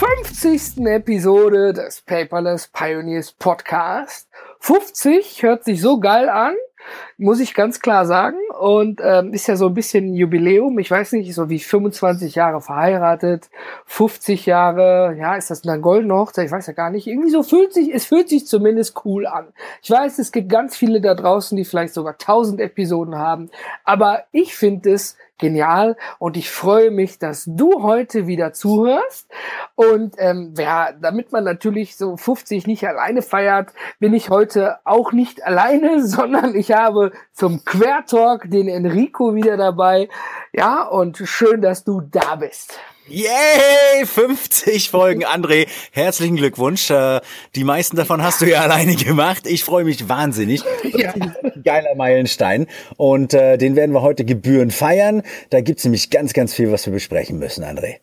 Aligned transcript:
50. 0.00 0.86
Episode 0.86 1.74
des 1.74 2.00
Paperless 2.00 2.68
Pioneers 2.68 3.32
Podcast. 3.32 4.30
50 4.60 5.42
hört 5.42 5.64
sich 5.64 5.82
so 5.82 6.00
geil 6.00 6.30
an, 6.30 6.54
muss 7.18 7.38
ich 7.38 7.52
ganz 7.52 7.80
klar 7.80 8.06
sagen. 8.06 8.38
Und 8.58 9.02
ähm, 9.04 9.34
ist 9.34 9.46
ja 9.46 9.56
so 9.56 9.66
ein 9.66 9.74
bisschen 9.74 10.14
Jubiläum. 10.14 10.78
Ich 10.78 10.90
weiß 10.90 11.12
nicht, 11.12 11.34
so 11.34 11.50
wie 11.50 11.58
25 11.58 12.34
Jahre 12.34 12.62
verheiratet, 12.62 13.50
50 13.84 14.46
Jahre, 14.46 15.16
ja, 15.18 15.36
ist 15.36 15.50
das 15.50 15.68
eine 15.68 15.82
goldene 15.82 16.14
Hochzeit? 16.14 16.46
Ich 16.46 16.52
weiß 16.52 16.68
ja 16.68 16.72
gar 16.72 16.88
nicht. 16.88 17.06
Irgendwie 17.06 17.30
so 17.30 17.42
fühlt 17.42 17.74
sich, 17.74 17.94
es 17.94 18.06
fühlt 18.06 18.30
sich 18.30 18.46
zumindest 18.46 19.04
cool 19.04 19.26
an. 19.26 19.48
Ich 19.82 19.90
weiß, 19.90 20.18
es 20.18 20.32
gibt 20.32 20.48
ganz 20.48 20.78
viele 20.78 21.02
da 21.02 21.14
draußen, 21.14 21.58
die 21.58 21.66
vielleicht 21.66 21.92
sogar 21.92 22.14
1000 22.14 22.62
Episoden 22.62 23.18
haben. 23.18 23.50
Aber 23.84 24.24
ich 24.32 24.54
finde 24.54 24.92
es 24.92 25.18
genial 25.40 25.96
und 26.18 26.36
ich 26.36 26.50
freue 26.50 26.90
mich, 26.90 27.18
dass 27.18 27.44
du 27.46 27.82
heute 27.82 28.26
wieder 28.26 28.52
zuhörst. 28.52 29.28
Und 29.74 30.14
ähm, 30.18 30.54
ja, 30.56 30.92
damit 30.92 31.32
man 31.32 31.44
natürlich 31.44 31.96
so 31.96 32.16
50 32.16 32.66
nicht 32.66 32.86
alleine 32.86 33.22
feiert, 33.22 33.72
bin 33.98 34.14
ich 34.14 34.30
heute 34.30 34.78
auch 34.84 35.12
nicht 35.12 35.42
alleine, 35.44 36.06
sondern 36.06 36.54
ich 36.54 36.72
habe 36.72 37.12
zum 37.32 37.64
Quertalk 37.64 38.50
den 38.50 38.68
Enrico 38.68 39.34
wieder 39.34 39.56
dabei. 39.56 40.08
Ja, 40.52 40.82
und 40.82 41.16
schön, 41.16 41.60
dass 41.60 41.84
du 41.84 42.00
da 42.00 42.36
bist. 42.36 42.78
Yay! 43.10 44.06
50 44.06 44.88
Folgen, 44.88 45.24
André. 45.24 45.66
Herzlichen 45.90 46.36
Glückwunsch. 46.36 46.90
Äh, 46.90 47.20
die 47.56 47.64
meisten 47.64 47.96
davon 47.96 48.22
hast 48.22 48.40
du 48.40 48.48
ja 48.48 48.60
alleine 48.60 48.94
gemacht. 48.94 49.48
Ich 49.48 49.64
freue 49.64 49.82
mich 49.82 50.08
wahnsinnig. 50.08 50.62
Ja. 50.84 51.12
Geiler 51.64 51.96
Meilenstein. 51.96 52.68
Und 52.96 53.34
äh, 53.34 53.58
den 53.58 53.74
werden 53.74 53.92
wir 53.92 54.02
heute 54.02 54.24
gebühren 54.24 54.70
feiern. 54.70 55.22
Da 55.50 55.60
gibt's 55.60 55.82
nämlich 55.82 56.10
ganz, 56.10 56.34
ganz 56.34 56.54
viel, 56.54 56.70
was 56.70 56.86
wir 56.86 56.92
besprechen 56.92 57.40
müssen, 57.40 57.64
André. 57.64 57.96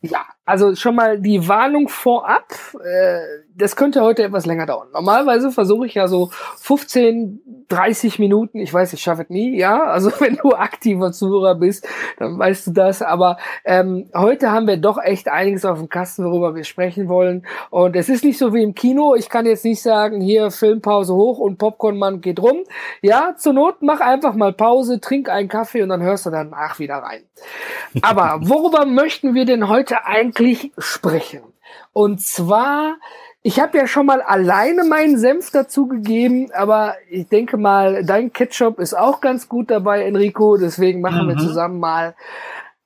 Ja, 0.00 0.26
also 0.48 0.74
schon 0.74 0.94
mal 0.94 1.20
die 1.20 1.46
Warnung 1.46 1.88
vorab. 1.88 2.46
Äh, 2.82 3.20
das 3.54 3.76
könnte 3.76 4.00
heute 4.00 4.22
etwas 4.22 4.46
länger 4.46 4.64
dauern. 4.64 4.88
Normalerweise 4.94 5.50
versuche 5.50 5.84
ich 5.84 5.94
ja 5.94 6.08
so 6.08 6.30
15, 6.60 7.66
30 7.68 8.18
Minuten. 8.18 8.58
Ich 8.58 8.72
weiß, 8.72 8.94
ich 8.94 9.02
schaffe 9.02 9.22
es 9.24 9.28
nie, 9.28 9.58
ja. 9.58 9.84
Also 9.84 10.10
wenn 10.20 10.36
du 10.36 10.54
aktiver 10.54 11.12
Zuhörer 11.12 11.54
bist, 11.54 11.86
dann 12.18 12.38
weißt 12.38 12.68
du 12.68 12.70
das. 12.70 13.02
Aber 13.02 13.36
ähm, 13.66 14.08
heute 14.14 14.50
haben 14.50 14.66
wir 14.66 14.78
doch 14.78 14.96
echt 14.96 15.28
einiges 15.28 15.66
auf 15.66 15.80
dem 15.80 15.90
Kasten, 15.90 16.24
worüber 16.24 16.54
wir 16.54 16.64
sprechen 16.64 17.08
wollen. 17.08 17.46
Und 17.68 17.94
es 17.94 18.08
ist 18.08 18.24
nicht 18.24 18.38
so 18.38 18.54
wie 18.54 18.62
im 18.62 18.74
Kino. 18.74 19.14
Ich 19.14 19.28
kann 19.28 19.44
jetzt 19.44 19.66
nicht 19.66 19.82
sagen, 19.82 20.22
hier 20.22 20.50
Filmpause 20.50 21.14
hoch 21.14 21.38
und 21.38 21.58
Popcornmann 21.58 22.22
geht 22.22 22.40
rum. 22.40 22.64
Ja, 23.02 23.34
zur 23.36 23.52
Not 23.52 23.82
mach 23.82 24.00
einfach 24.00 24.32
mal 24.32 24.54
Pause, 24.54 24.98
trink 24.98 25.28
einen 25.28 25.48
Kaffee 25.48 25.82
und 25.82 25.90
dann 25.90 26.00
hörst 26.00 26.24
du 26.24 26.30
danach 26.30 26.78
wieder 26.78 26.96
rein. 26.96 27.20
Aber 28.00 28.38
worüber 28.40 28.86
möchten 28.86 29.34
wir 29.34 29.44
denn 29.44 29.68
heute 29.68 30.06
eigentlich 30.06 30.37
sprechen? 30.78 31.42
Und 31.92 32.22
zwar 32.22 32.96
ich 33.42 33.60
habe 33.60 33.78
ja 33.78 33.86
schon 33.86 34.06
mal 34.06 34.20
alleine 34.20 34.84
meinen 34.84 35.16
Senf 35.16 35.50
dazu 35.50 35.86
gegeben, 35.86 36.50
aber 36.52 36.96
ich 37.08 37.28
denke 37.28 37.56
mal, 37.56 38.04
dein 38.04 38.32
Ketchup 38.32 38.78
ist 38.80 38.94
auch 38.94 39.20
ganz 39.20 39.48
gut 39.48 39.70
dabei, 39.70 40.04
Enrico. 40.04 40.56
Deswegen 40.56 41.00
machen 41.00 41.24
mhm. 41.24 41.28
wir 41.30 41.36
zusammen 41.38 41.78
mal 41.78 42.14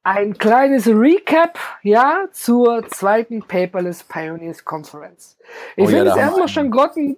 ein 0.05 0.37
kleines 0.37 0.87
Recap, 0.87 1.59
ja, 1.83 2.27
zur 2.33 2.87
zweiten 2.89 3.43
Paperless 3.43 4.05
Pioneers 4.05 4.65
Conference. 4.65 5.39
Ich 5.77 5.85
oh, 5.85 5.87
finde 5.89 6.07
ja, 6.07 6.13
es 6.13 6.17
erstmal 6.17 6.49
schon 6.49 6.71
grotten, 6.71 7.17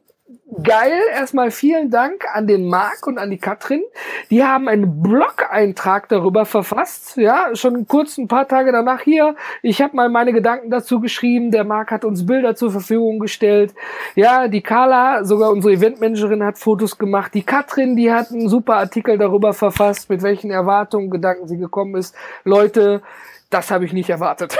geil. 0.62 1.00
Erstmal 1.12 1.50
vielen 1.50 1.90
Dank 1.90 2.24
an 2.32 2.46
den 2.46 2.68
Marc 2.68 3.06
und 3.06 3.18
an 3.18 3.30
die 3.30 3.38
Katrin. 3.38 3.82
Die 4.30 4.44
haben 4.44 4.68
einen 4.68 5.02
Blog-Eintrag 5.02 6.08
darüber 6.08 6.46
verfasst. 6.46 7.16
Ja, 7.16 7.54
schon 7.54 7.86
kurz 7.86 8.18
ein 8.18 8.28
paar 8.28 8.48
Tage 8.48 8.72
danach 8.72 9.02
hier. 9.02 9.36
Ich 9.62 9.82
habe 9.82 9.96
mal 9.96 10.08
meine 10.08 10.32
Gedanken 10.32 10.70
dazu 10.70 11.00
geschrieben. 11.00 11.50
Der 11.50 11.64
Marc 11.64 11.90
hat 11.90 12.04
uns 12.04 12.26
Bilder 12.26 12.56
zur 12.56 12.70
Verfügung 12.70 13.18
gestellt. 13.18 13.74
Ja, 14.14 14.48
die 14.48 14.62
Carla, 14.62 15.24
sogar 15.24 15.50
unsere 15.50 15.74
Eventmanagerin, 15.74 16.42
hat 16.42 16.58
Fotos 16.58 16.98
gemacht. 16.98 17.34
Die 17.34 17.42
Katrin, 17.42 17.96
die 17.96 18.12
hat 18.12 18.30
einen 18.30 18.48
super 18.48 18.76
Artikel 18.76 19.18
darüber 19.18 19.52
verfasst, 19.52 20.08
mit 20.08 20.22
welchen 20.22 20.50
Erwartungen, 20.50 21.10
Gedanken 21.10 21.46
sie 21.46 21.58
gekommen 21.58 21.96
ist. 21.96 22.14
Leute, 22.44 23.02
das 23.50 23.70
habe 23.70 23.84
ich 23.84 23.92
nicht 23.92 24.10
erwartet. 24.10 24.56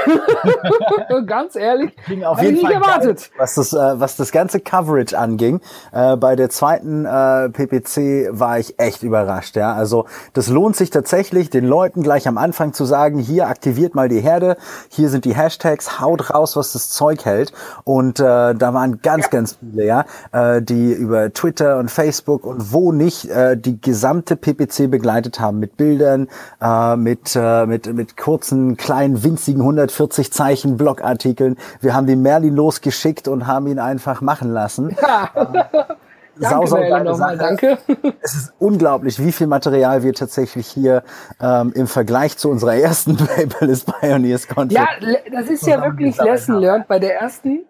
Ganz 1.26 1.56
ehrlich, 1.56 1.92
auf 2.24 2.40
jeden 2.40 2.60
Fall 2.60 2.72
erwartet. 2.72 3.30
Was 3.36 3.54
das, 3.54 3.72
äh, 3.72 4.00
was 4.00 4.16
das 4.16 4.30
ganze 4.30 4.60
Coverage 4.60 5.18
anging, 5.18 5.60
äh, 5.92 6.16
bei 6.16 6.36
der 6.36 6.48
zweiten 6.50 7.04
äh, 7.04 7.48
PPC 7.48 8.28
war 8.30 8.58
ich 8.58 8.78
echt 8.78 9.02
überrascht. 9.02 9.56
Ja, 9.56 9.74
also 9.74 10.06
das 10.32 10.48
lohnt 10.48 10.76
sich 10.76 10.90
tatsächlich, 10.90 11.50
den 11.50 11.64
Leuten 11.64 12.02
gleich 12.02 12.28
am 12.28 12.38
Anfang 12.38 12.72
zu 12.72 12.84
sagen: 12.84 13.18
Hier 13.18 13.48
aktiviert 13.48 13.94
mal 13.94 14.08
die 14.08 14.20
Herde, 14.20 14.56
hier 14.88 15.08
sind 15.08 15.24
die 15.24 15.34
Hashtags, 15.34 16.00
haut 16.00 16.30
raus, 16.30 16.56
was 16.56 16.72
das 16.72 16.90
Zeug 16.90 17.24
hält. 17.24 17.52
Und 17.84 18.20
äh, 18.20 18.54
da 18.54 18.74
waren 18.74 19.00
ganz, 19.02 19.24
ja. 19.24 19.30
ganz 19.30 19.58
viele, 19.58 19.86
ja, 19.86 20.04
äh, 20.32 20.62
die 20.62 20.92
über 20.92 21.32
Twitter 21.32 21.78
und 21.78 21.90
Facebook 21.90 22.44
und 22.44 22.72
wo 22.72 22.92
nicht 22.92 23.28
äh, 23.28 23.56
die 23.56 23.80
gesamte 23.80 24.36
PPC 24.36 24.90
begleitet 24.90 25.40
haben 25.40 25.58
mit 25.58 25.76
Bildern, 25.76 26.28
äh, 26.60 26.96
mit 26.96 27.34
äh, 27.34 27.66
mit 27.66 27.92
mit 27.92 28.16
kurzen 28.16 28.73
kleinen, 28.76 29.22
winzigen 29.24 29.60
140 29.60 30.32
Zeichen 30.32 30.76
Blogartikeln. 30.76 31.56
Wir 31.80 31.94
haben 31.94 32.06
den 32.06 32.22
Merlin 32.22 32.54
losgeschickt 32.54 33.28
und 33.28 33.46
haben 33.46 33.66
ihn 33.66 33.78
einfach 33.78 34.20
machen 34.20 34.50
lassen. 34.52 34.96
Ja. 35.00 35.30
Danke, 36.36 36.66
sau, 36.66 37.02
nochmal, 37.04 37.38
danke. 37.38 37.78
Es 38.20 38.34
ist 38.34 38.52
unglaublich, 38.58 39.24
wie 39.24 39.30
viel 39.30 39.46
Material 39.46 40.02
wir 40.02 40.12
tatsächlich 40.14 40.66
hier 40.66 41.04
ähm, 41.40 41.72
im 41.74 41.86
Vergleich 41.86 42.36
zu 42.36 42.50
unserer 42.50 42.74
ersten 42.74 43.16
Paperless 43.16 43.84
Pioneers 43.84 44.48
Conference. 44.48 44.72
Ja, 44.72 44.88
das 45.30 45.48
ist 45.48 45.66
ja 45.66 45.82
wirklich 45.82 46.16
Lesson 46.18 46.56
learned. 46.56 46.88
Bei 46.88 46.98
der 46.98 47.20
ersten 47.20 47.60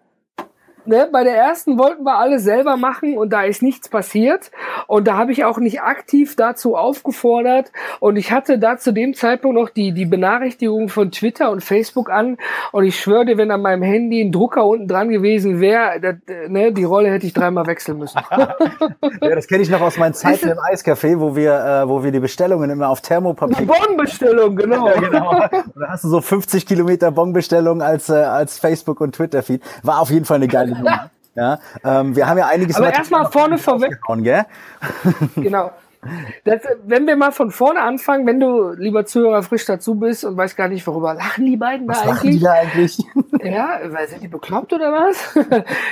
ne, 0.87 1.07
bei 1.11 1.23
der 1.23 1.35
ersten 1.35 1.77
wollten 1.77 2.03
wir 2.03 2.17
alles 2.17 2.43
selber 2.43 2.77
machen 2.77 3.17
und 3.17 3.31
da 3.31 3.43
ist 3.43 3.61
nichts 3.61 3.89
passiert. 3.89 4.51
Und 4.87 5.07
da 5.07 5.17
habe 5.17 5.31
ich 5.31 5.45
auch 5.45 5.57
nicht 5.57 5.81
aktiv 5.81 6.35
dazu 6.35 6.75
aufgefordert. 6.75 7.71
Und 7.99 8.17
ich 8.17 8.31
hatte 8.31 8.59
da 8.59 8.77
zu 8.77 8.91
dem 8.91 9.13
Zeitpunkt 9.13 9.57
noch 9.57 9.69
die, 9.69 9.91
die 9.91 10.05
Benachrichtigung 10.05 10.89
von 10.89 11.11
Twitter 11.11 11.51
und 11.51 11.63
Facebook 11.63 12.09
an. 12.09 12.37
Und 12.71 12.85
ich 12.85 12.99
schwöre 12.99 13.25
dir, 13.25 13.37
wenn 13.37 13.51
an 13.51 13.61
meinem 13.61 13.83
Handy 13.83 14.21
ein 14.21 14.31
Drucker 14.31 14.65
unten 14.65 14.87
dran 14.87 15.09
gewesen 15.09 15.59
wäre, 15.59 16.19
ne, 16.47 16.71
die 16.71 16.83
Rolle 16.83 17.09
hätte 17.11 17.25
ich 17.25 17.33
dreimal 17.33 17.65
wechseln 17.67 17.97
müssen. 17.97 18.19
ja, 18.31 18.55
das 19.35 19.47
kenne 19.47 19.63
ich 19.63 19.69
noch 19.69 19.81
aus 19.81 19.97
meinen 19.97 20.13
Zeiten 20.13 20.49
im 20.49 20.57
Eiscafé, 20.57 21.19
wo 21.19 21.35
wir, 21.35 21.53
äh, 21.53 21.89
wo 21.89 22.03
wir 22.03 22.11
die 22.11 22.19
Bestellungen 22.19 22.69
immer 22.69 22.89
auf 22.89 23.01
Thermopapier. 23.01 23.57
Die 23.57 23.65
Bonbestellung, 23.65 24.55
genau. 24.55 24.87
ja, 24.89 24.99
genau. 24.99 25.29
Und 25.31 25.81
da 25.81 25.89
hast 25.89 26.03
du 26.03 26.09
so 26.09 26.21
50 26.21 26.65
Kilometer 26.65 27.11
Bonbestellung 27.11 27.81
als, 27.81 28.09
äh, 28.09 28.13
als 28.13 28.59
Facebook 28.59 29.01
und 29.01 29.15
Twitter-Feed. 29.15 29.61
War 29.83 29.99
auf 29.99 30.09
jeden 30.09 30.25
Fall 30.25 30.37
eine 30.37 30.47
geile 30.47 30.74
ja, 31.35 31.59
ähm, 31.83 32.15
wir 32.15 32.27
haben 32.27 32.37
ja 32.37 32.47
einiges. 32.47 32.77
Aber 32.77 32.93
erstmal 32.93 33.29
vorne 33.29 33.57
vorweg. 33.57 33.99
Gell? 34.23 34.45
Genau. 35.35 35.71
Das, 36.43 36.61
wenn 36.85 37.07
wir 37.07 37.15
mal 37.15 37.31
von 37.31 37.49
vorne 37.49 37.81
anfangen, 37.81 38.27
wenn 38.27 38.39
du, 38.39 38.71
lieber 38.71 39.05
Zuhörer, 39.05 39.41
frisch 39.41 39.65
dazu 39.65 39.95
bist 39.95 40.23
und 40.23 40.37
weißt 40.37 40.55
gar 40.55 40.67
nicht, 40.67 40.85
worüber 40.85 41.15
lachen 41.15 41.45
die 41.45 41.57
beiden 41.57 41.87
was 41.87 42.03
da 42.03 42.11
eigentlich? 42.11 42.37
Die 42.37 42.43
da 42.43 42.51
eigentlich? 42.51 42.97
Ja, 43.43 43.79
weil 43.85 44.07
sind 44.07 44.23
die 44.23 44.27
bekloppt 44.27 44.73
oder 44.73 44.91
was? 44.91 45.37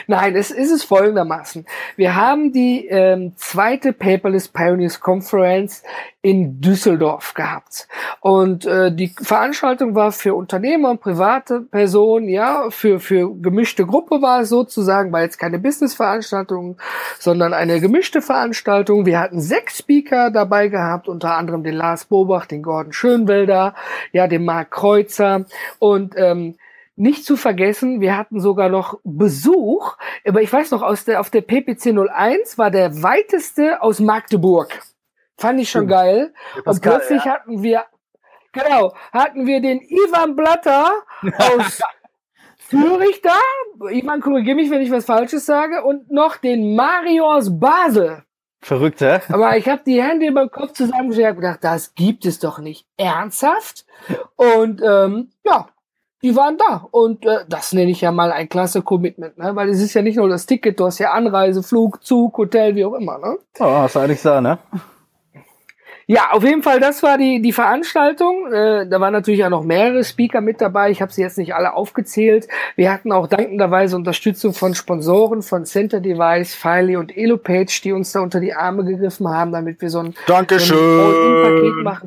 Nein, 0.07 0.35
es 0.35 0.49
ist 0.49 0.71
es 0.71 0.83
folgendermaßen. 0.83 1.67
Wir 1.95 2.15
haben 2.15 2.51
die 2.51 2.87
ähm, 2.87 3.33
zweite 3.35 3.93
Paperless 3.93 4.47
Pioneers 4.47 4.99
Conference 4.99 5.83
in 6.23 6.61
Düsseldorf 6.61 7.33
gehabt. 7.33 7.89
Und 8.21 8.65
äh, 8.65 8.95
die 8.95 9.13
Veranstaltung 9.21 9.93
war 9.93 10.13
für 10.13 10.33
Unternehmer 10.33 10.91
und 10.91 11.01
private 11.01 11.59
Personen, 11.59 12.29
ja, 12.29 12.69
für, 12.69 13.01
für 13.01 13.29
gemischte 13.41 13.85
Gruppe 13.85 14.21
war 14.21 14.39
es 14.39 14.49
sozusagen, 14.49 15.11
war 15.11 15.21
jetzt 15.21 15.37
keine 15.37 15.59
Business-Veranstaltung, 15.59 16.77
sondern 17.19 17.53
eine 17.53 17.81
gemischte 17.81 18.21
Veranstaltung. 18.21 19.05
Wir 19.05 19.19
hatten 19.19 19.41
sechs 19.41 19.79
Speaker 19.79 20.31
dabei 20.31 20.69
gehabt, 20.69 21.09
unter 21.09 21.35
anderem 21.35 21.61
den 21.61 21.75
Lars 21.75 22.05
Bobach, 22.05 22.45
den 22.45 22.63
Gordon 22.63 22.93
Schönwelder, 22.93 23.75
ja, 24.13 24.27
den 24.27 24.45
Marc 24.45 24.71
Kreuzer 24.71 25.45
und 25.79 26.13
ähm, 26.15 26.55
nicht 26.95 27.25
zu 27.25 27.35
vergessen, 27.35 27.99
wir 27.99 28.15
hatten 28.15 28.39
sogar 28.39 28.69
noch 28.69 28.99
Besuch, 29.03 29.97
aber 30.25 30.41
ich 30.41 30.53
weiß 30.53 30.71
noch, 30.71 30.83
aus 30.83 31.03
der, 31.03 31.19
auf 31.19 31.29
der 31.29 31.41
PPC 31.41 31.87
01 31.87 32.57
war 32.57 32.71
der 32.71 33.03
weiteste 33.03 33.81
aus 33.81 33.99
Magdeburg. 33.99 34.69
Fand 35.43 35.59
ich 35.59 35.69
schon 35.69 35.87
geil. 35.87 36.33
Und 36.63 36.81
plötzlich 36.81 37.25
ja. 37.25 37.33
hatten 37.33 37.61
wir, 37.61 37.83
genau, 38.53 38.93
hatten 39.11 39.45
wir 39.45 39.59
den 39.59 39.81
Ivan 39.81 40.37
Blatter 40.37 40.89
aus 41.37 41.81
Zürich 42.69 43.21
da, 43.21 43.37
Ivan 43.89 44.21
korrigiere 44.21 44.55
mich, 44.55 44.71
wenn 44.71 44.81
ich 44.81 44.89
was 44.89 45.03
Falsches 45.03 45.45
sage, 45.45 45.83
und 45.83 46.09
noch 46.09 46.37
den 46.37 46.77
Mario 46.77 47.29
aus 47.29 47.59
Basel. 47.59 48.23
Verrückt, 48.61 49.01
hä? 49.01 49.19
Aber 49.33 49.57
ich 49.57 49.67
habe 49.67 49.81
die 49.85 50.01
Hände 50.01 50.27
über 50.27 50.45
den 50.45 50.51
Kopf 50.51 50.71
zusammengeschlagen 50.71 51.35
und 51.35 51.41
gedacht, 51.41 51.59
das 51.61 51.93
gibt 51.93 52.25
es 52.25 52.39
doch 52.39 52.59
nicht. 52.59 52.87
Ernsthaft? 52.95 53.85
Und 54.37 54.81
ähm, 54.81 55.33
ja, 55.43 55.67
die 56.21 56.37
waren 56.37 56.57
da. 56.57 56.87
Und 56.89 57.25
äh, 57.25 57.39
das 57.49 57.73
nenne 57.73 57.91
ich 57.91 57.99
ja 57.99 58.13
mal 58.13 58.31
ein 58.31 58.47
klasse 58.47 58.81
Commitment, 58.81 59.37
ne? 59.37 59.53
Weil 59.57 59.67
es 59.67 59.81
ist 59.81 59.93
ja 59.93 60.01
nicht 60.01 60.15
nur 60.15 60.29
das 60.29 60.45
Ticket, 60.45 60.79
du 60.79 60.85
hast 60.85 60.99
ja 60.99 61.11
Anreise, 61.11 61.61
Flug, 61.61 62.01
Zug, 62.03 62.37
Hotel, 62.37 62.75
wie 62.75 62.85
auch 62.85 62.93
immer, 62.93 63.17
ne? 63.17 63.37
Oh, 63.59 63.65
hast 63.65 63.97
du 63.97 63.99
eigentlich 63.99 64.21
da, 64.21 64.39
ne? 64.39 64.57
Ja, 66.05 66.31
auf 66.31 66.43
jeden 66.43 66.63
Fall, 66.63 66.79
das 66.79 67.01
war 67.01 67.17
die, 67.17 67.41
die 67.41 67.53
Veranstaltung. 67.53 68.51
Äh, 68.51 68.87
da 68.87 68.99
waren 68.99 69.13
natürlich 69.13 69.43
auch 69.45 69.49
noch 69.49 69.63
mehrere 69.63 70.03
Speaker 70.03 70.41
mit 70.41 70.59
dabei. 70.59 70.91
Ich 70.91 71.01
habe 71.01 71.11
sie 71.11 71.21
jetzt 71.21 71.37
nicht 71.37 71.55
alle 71.55 71.73
aufgezählt. 71.73 72.47
Wir 72.75 72.91
hatten 72.91 73.11
auch 73.11 73.27
dankenderweise 73.27 73.95
Unterstützung 73.95 74.53
von 74.53 74.75
Sponsoren 74.75 75.41
von 75.41 75.65
Center 75.65 76.01
Device, 76.01 76.55
Filey 76.55 76.97
und 76.97 77.15
EloPage, 77.15 77.81
die 77.83 77.93
uns 77.93 78.11
da 78.11 78.19
unter 78.19 78.41
die 78.41 78.53
Arme 78.53 78.83
gegriffen 78.83 79.29
haben, 79.29 79.51
damit 79.53 79.81
wir 79.81 79.89
so 79.89 79.99
ein, 79.99 80.13
Dankeschön. 80.27 80.77
So 80.77 80.83
ein 80.83 80.99
All-In-Paket 80.99 81.83
machen. 81.83 82.05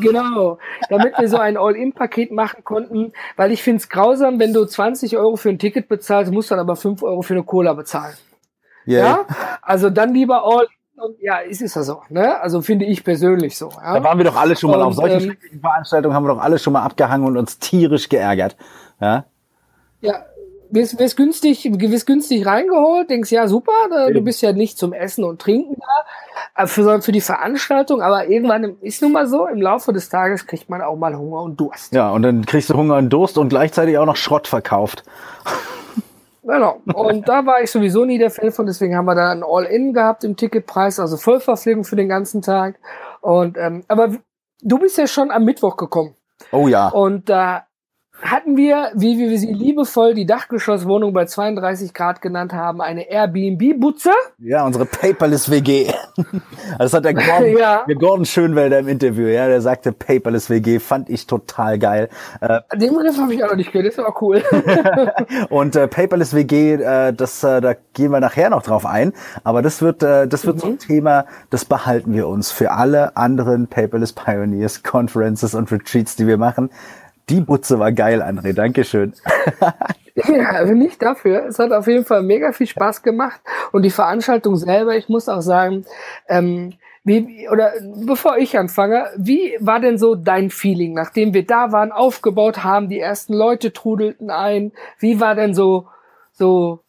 Genau, 0.00 0.58
damit 0.90 1.18
wir 1.18 1.28
so 1.28 1.38
ein 1.38 1.56
All-In-Paket 1.56 2.32
machen 2.32 2.64
konnten, 2.64 3.12
weil 3.36 3.50
ich 3.50 3.62
finde 3.62 3.78
es 3.78 3.88
grausam, 3.88 4.38
wenn 4.38 4.52
du 4.52 4.66
20 4.66 5.16
Euro 5.16 5.36
für 5.36 5.48
ein 5.48 5.58
Ticket 5.58 5.88
bezahlst, 5.88 6.30
musst 6.32 6.50
dann 6.50 6.58
aber 6.58 6.76
5 6.76 7.02
Euro 7.02 7.22
für 7.22 7.32
eine 7.32 7.44
Cola 7.44 7.72
bezahlen. 7.72 8.14
Yeah. 8.86 9.04
Ja, 9.04 9.26
also 9.62 9.88
dann 9.88 10.12
lieber 10.12 10.44
All 10.44 10.66
und 11.00 11.20
ja, 11.20 11.38
ist 11.38 11.62
es 11.62 11.74
ja 11.74 11.82
so, 11.82 12.02
ne? 12.08 12.40
Also 12.40 12.60
finde 12.62 12.84
ich 12.84 13.04
persönlich 13.04 13.56
so. 13.56 13.70
Ja? 13.70 13.94
Da 13.94 14.04
waren 14.04 14.18
wir 14.18 14.24
doch 14.24 14.36
alle 14.36 14.56
schon 14.56 14.70
mal 14.70 14.80
Und, 14.80 14.88
auf 14.88 14.94
solchen 14.94 15.30
ähm, 15.30 15.60
Veranstaltungen, 15.60 16.14
haben 16.14 16.24
wir 16.24 16.34
doch 16.34 16.40
alle 16.40 16.58
schon 16.58 16.72
mal 16.72 16.82
abgehangen 16.82 17.26
und 17.26 17.36
uns 17.36 17.58
tierisch 17.58 18.08
geärgert. 18.08 18.56
Ja? 19.00 19.24
Ja, 20.00 20.24
wirst, 20.70 20.98
wirst 20.98 21.16
günstig, 21.16 21.64
wirst 21.64 22.06
günstig 22.06 22.46
reingeholt, 22.46 23.10
denkst, 23.10 23.30
ja, 23.32 23.48
super, 23.48 23.72
du 24.12 24.22
bist 24.22 24.42
ja 24.42 24.52
nicht 24.52 24.78
zum 24.78 24.92
Essen 24.92 25.24
und 25.24 25.40
Trinken 25.40 25.76
da, 25.78 26.62
äh, 26.62 26.66
für, 26.66 26.82
sondern 26.82 27.02
für 27.02 27.12
die 27.12 27.20
Veranstaltung, 27.20 28.02
aber 28.02 28.28
irgendwann 28.28 28.76
ist 28.80 29.02
nun 29.02 29.12
mal 29.12 29.26
so, 29.26 29.46
im 29.46 29.60
Laufe 29.60 29.92
des 29.92 30.08
Tages 30.08 30.46
kriegt 30.46 30.70
man 30.70 30.80
auch 30.82 30.96
mal 30.96 31.16
Hunger 31.16 31.42
und 31.42 31.60
Durst. 31.60 31.92
ja, 31.94 32.10
und 32.10 32.22
dann 32.22 32.46
kriegst 32.46 32.70
du 32.70 32.74
Hunger 32.74 32.96
und 32.96 33.10
Durst 33.10 33.38
und 33.38 33.48
gleichzeitig 33.48 33.98
auch 33.98 34.06
noch 34.06 34.16
Schrott 34.16 34.46
verkauft. 34.46 35.04
Genau. 36.50 36.80
Und 36.94 37.28
da 37.28 37.46
war 37.46 37.62
ich 37.62 37.70
sowieso 37.70 38.04
nie 38.04 38.18
der 38.18 38.30
Fan 38.30 38.50
von, 38.50 38.66
deswegen 38.66 38.96
haben 38.96 39.04
wir 39.04 39.14
da 39.14 39.30
ein 39.30 39.44
All-In 39.44 39.92
gehabt 39.92 40.24
im 40.24 40.36
Ticketpreis, 40.36 40.98
also 40.98 41.16
Vollverpflegung 41.16 41.84
für 41.84 41.96
den 41.96 42.08
ganzen 42.08 42.42
Tag. 42.42 42.78
Und 43.20 43.56
ähm, 43.56 43.84
aber 43.88 44.16
du 44.62 44.78
bist 44.78 44.98
ja 44.98 45.06
schon 45.06 45.30
am 45.30 45.44
Mittwoch 45.44 45.76
gekommen. 45.76 46.16
Oh 46.52 46.66
ja. 46.66 46.88
Und 46.88 47.28
da 47.28 47.66
hatten 48.22 48.56
wir, 48.56 48.90
wie 48.94 49.18
wir 49.18 49.38
sie 49.38 49.52
liebevoll 49.52 50.14
die 50.14 50.26
Dachgeschosswohnung 50.26 51.12
bei 51.12 51.24
32 51.26 51.94
Grad 51.94 52.20
genannt 52.20 52.52
haben, 52.52 52.80
eine 52.80 53.08
Airbnb-Butze. 53.10 54.10
Ja, 54.38 54.64
unsere 54.66 54.84
Paperless 54.86 55.50
WG. 55.50 55.90
Das 56.78 56.92
hat 56.94 57.04
der 57.04 57.14
Gordon, 57.14 57.56
Ja. 57.58 57.84
der 57.88 57.96
Gordon 57.96 58.24
Schönwelder 58.24 58.78
im 58.78 58.88
Interview, 58.88 59.26
ja, 59.26 59.48
der 59.48 59.60
sagte 59.60 59.92
Paperless 59.92 60.48
WG, 60.50 60.78
fand 60.78 61.08
ich 61.10 61.26
total 61.26 61.78
geil. 61.78 62.08
Äh, 62.40 62.60
Den 62.76 62.94
Begriff 62.94 63.18
habe 63.18 63.34
ich 63.34 63.42
auch 63.44 63.48
noch 63.48 63.56
nicht 63.56 63.72
gehört, 63.72 63.86
das 63.88 63.94
ist 63.94 64.00
aber 64.04 64.14
cool. 64.22 64.42
und 65.50 65.76
äh, 65.76 65.88
Paperless 65.88 66.34
WG, 66.34 66.74
äh, 66.74 67.12
das, 67.12 67.42
äh, 67.44 67.60
da 67.60 67.74
gehen 67.94 68.10
wir 68.12 68.20
nachher 68.20 68.50
noch 68.50 68.62
drauf 68.62 68.86
ein. 68.86 69.12
Aber 69.44 69.62
das 69.62 69.82
wird, 69.82 70.02
äh, 70.02 70.26
das 70.28 70.46
wird 70.46 70.60
so 70.60 70.68
ein 70.68 70.78
Thema, 70.78 71.26
das 71.50 71.64
behalten 71.64 72.12
wir 72.14 72.28
uns 72.28 72.50
für 72.52 72.70
alle 72.72 73.16
anderen 73.16 73.66
Paperless 73.66 74.12
Pioneers 74.12 74.82
Conferences 74.82 75.54
und 75.54 75.70
Retreats, 75.72 76.16
die 76.16 76.26
wir 76.26 76.38
machen. 76.38 76.70
Die 77.30 77.40
Butze 77.40 77.78
war 77.78 77.92
geil, 77.92 78.22
André. 78.22 78.52
Dankeschön. 78.52 79.14
ja, 80.14 80.50
also 80.50 80.74
nicht 80.74 81.00
dafür. 81.00 81.46
Es 81.46 81.58
hat 81.58 81.72
auf 81.72 81.86
jeden 81.86 82.04
Fall 82.04 82.22
mega 82.22 82.52
viel 82.52 82.66
Spaß 82.66 83.02
gemacht. 83.02 83.40
Und 83.72 83.82
die 83.82 83.90
Veranstaltung 83.90 84.56
selber, 84.56 84.96
ich 84.96 85.08
muss 85.08 85.28
auch 85.28 85.40
sagen, 85.40 85.84
ähm, 86.28 86.74
wie, 87.04 87.48
oder 87.48 87.72
bevor 88.04 88.36
ich 88.36 88.58
anfange, 88.58 89.06
wie 89.16 89.56
war 89.60 89.80
denn 89.80 89.96
so 89.96 90.16
dein 90.16 90.50
Feeling, 90.50 90.92
nachdem 90.92 91.32
wir 91.32 91.46
da 91.46 91.72
waren, 91.72 91.92
aufgebaut 91.92 92.62
haben, 92.62 92.88
die 92.88 92.98
ersten 92.98 93.32
Leute 93.32 93.72
trudelten 93.72 94.30
ein? 94.30 94.72
Wie 94.98 95.20
war 95.20 95.34
denn 95.34 95.54
so, 95.54 95.86
so, 96.32 96.80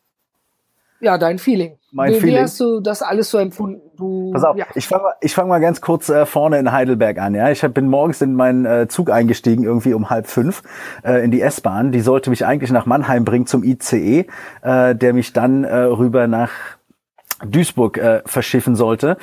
ja, 0.99 1.17
dein 1.17 1.39
Feeling? 1.39 1.77
Mein 1.91 2.13
wie, 2.13 2.19
Feeling? 2.19 2.35
Wie 2.35 2.41
hast 2.41 2.59
du 2.59 2.81
das 2.81 3.01
alles 3.01 3.29
so 3.29 3.37
empfunden? 3.37 3.90
Du, 4.01 4.31
Pass 4.31 4.44
auf, 4.44 4.57
ja. 4.57 4.65
ich 4.74 4.88
fange 4.88 5.03
mal, 5.03 5.13
ich 5.21 5.36
fang 5.36 5.48
mal 5.48 5.59
ganz 5.59 5.80
kurz 5.80 6.09
äh, 6.09 6.25
vorne 6.25 6.57
in 6.57 6.71
Heidelberg 6.71 7.19
an. 7.19 7.36
Ja, 7.36 7.51
Ich 7.51 7.63
hab, 7.63 7.75
bin 7.75 7.88
morgens 7.88 8.19
in 8.21 8.33
meinen 8.33 8.65
äh, 8.65 8.88
Zug 8.88 9.12
eingestiegen, 9.12 9.63
irgendwie 9.63 9.94
um 9.94 10.09
halb 10.09 10.25
fünf, 10.25 10.63
äh, 11.03 11.24
in 11.24 11.30
die 11.30 11.39
S-Bahn. 11.39 11.92
Die 11.92 12.01
sollte 12.01 12.31
mich 12.31 12.44
eigentlich 12.44 12.71
nach 12.71 12.88
Mannheim 12.88 13.25
bringen 13.25 13.45
zum 13.45 13.63
ICE, 13.63 14.25
äh, 14.63 14.95
der 14.95 15.13
mich 15.13 15.33
dann 15.33 15.63
äh, 15.63 15.75
rüber 15.75 16.25
nach 16.25 16.50
Duisburg 17.45 18.00
äh, 18.00 18.24
verschiffen 18.25 18.75
sollte. 18.75 19.18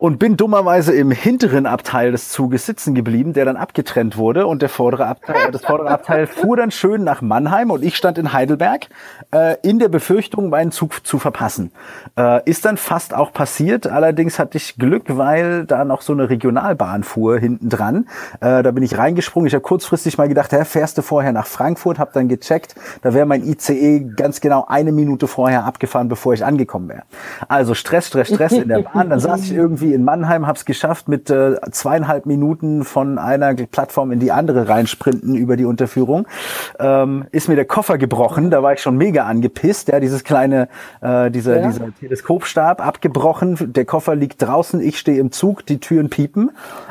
Und 0.00 0.20
bin 0.20 0.36
dummerweise 0.36 0.94
im 0.94 1.10
hinteren 1.10 1.66
Abteil 1.66 2.12
des 2.12 2.28
Zuges 2.28 2.66
sitzen 2.66 2.94
geblieben, 2.94 3.32
der 3.32 3.44
dann 3.44 3.56
abgetrennt 3.56 4.16
wurde. 4.16 4.46
Und 4.46 4.62
der 4.62 4.68
vordere 4.68 5.06
Abteil, 5.06 5.50
das 5.50 5.64
vordere 5.64 5.90
Abteil 5.90 6.26
fuhr 6.28 6.56
dann 6.56 6.70
schön 6.70 7.02
nach 7.02 7.20
Mannheim 7.20 7.72
und 7.72 7.84
ich 7.84 7.96
stand 7.96 8.16
in 8.16 8.32
Heidelberg 8.32 8.86
äh, 9.32 9.56
in 9.62 9.80
der 9.80 9.88
Befürchtung, 9.88 10.50
meinen 10.50 10.70
Zug 10.70 11.04
zu 11.04 11.18
verpassen. 11.18 11.72
Äh, 12.16 12.48
ist 12.48 12.64
dann 12.64 12.76
fast 12.76 13.12
auch 13.12 13.32
passiert. 13.32 13.88
Allerdings 13.88 14.38
hatte 14.38 14.56
ich 14.56 14.76
Glück, 14.76 15.16
weil 15.16 15.64
da 15.64 15.84
noch 15.84 16.02
so 16.02 16.12
eine 16.12 16.30
Regionalbahn 16.30 17.02
fuhr 17.02 17.40
hinten 17.40 17.68
dran. 17.68 18.06
Äh, 18.40 18.62
da 18.62 18.70
bin 18.70 18.84
ich 18.84 18.96
reingesprungen. 18.96 19.48
Ich 19.48 19.54
habe 19.54 19.62
kurzfristig 19.62 20.16
mal 20.16 20.28
gedacht, 20.28 20.52
hä, 20.52 20.64
fährst 20.64 20.96
du 20.98 21.02
vorher 21.02 21.32
nach 21.32 21.46
Frankfurt? 21.46 21.98
Hab 21.98 22.12
dann 22.12 22.28
gecheckt. 22.28 22.76
Da 23.02 23.14
wäre 23.14 23.26
mein 23.26 23.42
ICE 23.44 24.12
ganz 24.14 24.40
genau 24.40 24.64
eine 24.68 24.92
Minute 24.92 25.26
vorher 25.26 25.64
abgefahren, 25.64 26.08
bevor 26.08 26.34
ich 26.34 26.44
angekommen 26.44 26.88
wäre. 26.88 27.02
Also 27.48 27.74
Stress, 27.74 28.06
Stress, 28.06 28.28
Stress 28.28 28.52
in 28.52 28.68
der 28.68 28.82
Bahn. 28.82 29.10
Dann 29.10 29.18
saß 29.18 29.42
ich 29.42 29.52
irgendwie 29.52 29.87
in 29.94 30.04
Mannheim, 30.04 30.46
hab's 30.46 30.64
geschafft, 30.64 31.08
mit 31.08 31.30
äh, 31.30 31.56
zweieinhalb 31.70 32.26
Minuten 32.26 32.84
von 32.84 33.18
einer 33.18 33.54
Plattform 33.54 34.12
in 34.12 34.20
die 34.20 34.32
andere 34.32 34.68
reinsprinten 34.68 35.34
über 35.36 35.56
die 35.56 35.64
Unterführung. 35.64 36.26
Ähm, 36.78 37.26
ist 37.30 37.48
mir 37.48 37.56
der 37.56 37.64
Koffer 37.64 37.98
gebrochen. 37.98 38.50
Da 38.50 38.62
war 38.62 38.72
ich 38.72 38.80
schon 38.80 38.96
mega 38.96 39.24
angepisst. 39.24 39.88
Ja, 39.88 40.00
dieses 40.00 40.24
kleine, 40.24 40.68
äh, 41.00 41.30
dieser, 41.30 41.60
Ja. 41.60 41.66
dieser 41.68 41.94
Teleskopstab 41.98 42.84
abgebrochen. 42.84 43.72
Der 43.72 43.84
Koffer 43.84 44.14
liegt 44.14 44.42
draußen. 44.42 44.80
Ich 44.80 44.98
stehe 44.98 45.18
im 45.20 45.32
Zug. 45.32 45.66
Die 45.66 45.78
Türen 45.80 46.10
piepen. 46.10 46.50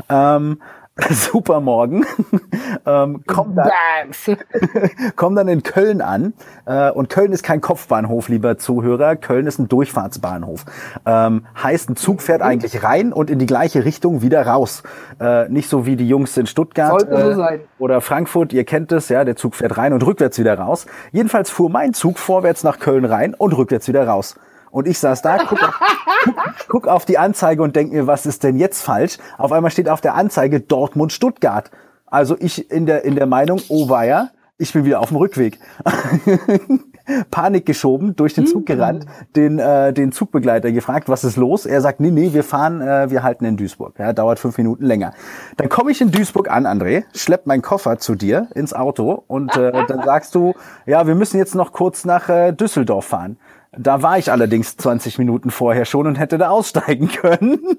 Ähm, 0.10 0.60
super 1.10 1.60
Morgen. 1.60 2.06
ähm, 2.86 3.24
komm, 3.28 3.56
da, 3.56 3.70
Bams. 4.02 4.32
komm 5.16 5.36
dann 5.36 5.48
in 5.48 5.64
Köln 5.64 6.02
an. 6.02 6.34
Äh, 6.66 6.92
und 6.92 7.10
Köln 7.10 7.32
ist 7.32 7.44
kein 7.44 7.62
Kopfbahnhof, 7.62 8.30
lieber 8.30 8.58
Zuhörer. 8.58 9.16
Köln 9.16 9.48
ist 9.48 9.60
ein 9.60 9.68
Durchfahrtsbahnhof. 9.68 10.66
Ähm, 11.06 11.46
heißt, 11.62 11.90
ein 11.90 11.96
Zug 11.96 12.22
fährt 12.22 12.42
eigentlich 12.42 12.84
rein 12.84 13.14
und 13.14 13.30
in 13.30 13.40
die 13.40 13.46
gleiche 13.46 13.86
Richtung 13.86 14.22
wieder 14.22 14.46
raus. 14.46 14.84
Äh, 15.20 15.50
nicht 15.50 15.70
so 15.70 15.86
wie 15.86 15.96
die 15.96 16.08
Jungs 16.08 16.36
in 16.38 16.48
Stuttgart 16.48 17.02
so 17.02 17.08
äh, 17.08 17.60
oder 17.78 18.02
Frankfurt. 18.02 18.54
Ihr 18.54 18.64
kennt 18.64 18.92
es, 18.92 19.10
ja. 19.10 19.24
Der 19.24 19.36
Zug 19.36 19.56
fährt 19.56 19.78
rein 19.78 19.94
und 19.94 20.06
rückwärts 20.06 20.40
wieder 20.40 20.58
raus. 20.58 20.86
Jedenfalls 21.12 21.50
fuhr 21.50 21.70
mein 21.70 21.94
Zug 21.94 22.18
vorwärts 22.18 22.64
nach 22.64 22.80
Köln 22.80 23.06
rein 23.06 23.34
und 23.34 23.56
rückwärts 23.56 23.88
wieder 23.88 24.08
raus. 24.08 24.36
Und 24.78 24.88
ich 24.88 25.00
saß 25.00 25.24
da, 25.24 25.38
guck 25.38 25.64
auf, 25.64 25.80
guck, 26.24 26.36
guck 26.68 26.88
auf 26.88 27.06
die 27.06 27.18
Anzeige 27.18 27.64
und 27.64 27.76
denk 27.76 27.92
mir, 27.92 28.06
was 28.06 28.28
ist 28.28 28.44
denn 28.44 28.58
jetzt 28.58 28.84
falsch? 28.84 29.18
Auf 29.40 29.52
einmal 29.52 29.72
steht 29.72 29.90
auf 29.90 30.02
der 30.02 30.14
Anzeige 30.14 30.60
Dortmund-Stuttgart. 30.60 31.72
Also 32.06 32.36
ich 32.40 32.70
in 32.70 32.86
der, 32.86 33.04
in 33.04 33.16
der 33.16 33.26
Meinung, 33.26 33.60
oh 33.70 33.90
weia, 33.90 34.30
ich 34.60 34.74
bin 34.74 34.86
wieder 34.86 35.00
auf 35.00 35.08
dem 35.08 35.18
Rückweg. 35.18 35.58
Panik 37.32 37.66
geschoben, 37.66 38.16
durch 38.16 38.36
den 38.36 38.46
Zug 38.46 38.66
gerannt, 38.66 39.06
den, 39.36 39.58
äh, 39.60 39.94
den 39.94 40.12
Zugbegleiter 40.12 40.72
gefragt, 40.72 41.10
was 41.10 41.24
ist 41.24 41.38
los? 41.38 41.66
Er 41.66 41.82
sagt, 41.82 42.00
nee, 42.00 42.12
nee, 42.12 42.34
wir 42.34 42.44
fahren, 42.44 42.82
äh, 42.82 43.10
wir 43.10 43.24
halten 43.24 43.46
in 43.46 43.58
Duisburg. 43.58 43.98
Ja, 43.98 44.14
dauert 44.14 44.38
fünf 44.40 44.58
Minuten 44.58 44.86
länger. 44.86 45.14
Dann 45.56 45.70
komme 45.70 45.90
ich 45.90 46.02
in 46.02 46.12
Duisburg 46.12 46.52
an, 46.52 46.68
André, 46.68 47.06
schlepp 47.16 47.48
meinen 47.48 47.62
Koffer 47.62 47.98
zu 47.98 48.14
dir 48.14 48.50
ins 48.54 48.74
Auto 48.74 49.24
und 49.26 49.56
äh, 49.56 49.72
dann 49.88 50.04
sagst 50.04 50.36
du, 50.36 50.54
ja, 50.86 51.08
wir 51.08 51.16
müssen 51.16 51.38
jetzt 51.38 51.56
noch 51.56 51.72
kurz 51.72 52.06
nach 52.06 52.30
äh, 52.30 52.52
Düsseldorf 52.52 53.06
fahren. 53.06 53.38
Da 53.76 54.02
war 54.02 54.18
ich 54.18 54.32
allerdings 54.32 54.78
20 54.78 55.18
Minuten 55.20 55.52
vorher 55.52 55.86
schon 55.86 56.08
und 56.08 56.16
hätte 56.16 56.38
da 56.38 56.50
aussteigen 56.50 57.10
können. 57.10 57.60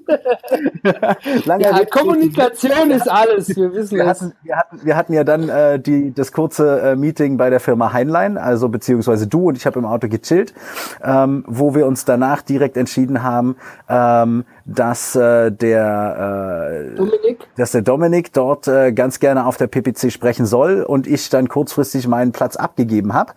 Ja, 1.45 1.85
Kommunikation 1.85 2.91
ist 2.91 3.09
alles, 3.09 3.55
wir 3.55 3.73
wissen 3.73 3.97
wir 3.97 4.05
hatten, 4.05 4.33
wir, 4.43 4.55
hatten, 4.55 4.79
wir 4.83 4.95
hatten 4.95 5.13
ja 5.13 5.23
dann 5.23 5.49
äh, 5.49 5.79
die, 5.79 6.13
das 6.13 6.31
kurze 6.31 6.81
äh, 6.81 6.95
Meeting 6.95 7.37
bei 7.37 7.49
der 7.49 7.59
Firma 7.59 7.93
Heinlein, 7.93 8.37
also 8.37 8.69
beziehungsweise 8.69 9.27
du 9.27 9.49
und 9.49 9.57
ich 9.57 9.65
habe 9.65 9.79
im 9.79 9.85
Auto 9.85 10.07
gechillt, 10.07 10.53
ähm, 11.03 11.43
wo 11.47 11.75
wir 11.75 11.85
uns 11.85 12.05
danach 12.05 12.41
direkt 12.41 12.77
entschieden 12.77 13.23
haben, 13.23 13.57
ähm, 13.87 14.45
dass 14.65 15.15
äh, 15.15 15.51
der 15.51 16.91
äh, 16.93 16.95
Dominik? 16.95 17.47
dass 17.57 17.71
der 17.71 17.81
Dominik 17.81 18.33
dort 18.33 18.67
äh, 18.67 18.91
ganz 18.91 19.19
gerne 19.19 19.45
auf 19.45 19.57
der 19.57 19.67
PPC 19.67 20.11
sprechen 20.11 20.45
soll 20.45 20.83
und 20.83 21.07
ich 21.07 21.29
dann 21.29 21.47
kurzfristig 21.47 22.07
meinen 22.07 22.31
Platz 22.31 22.55
abgegeben 22.55 23.13
habe. 23.13 23.33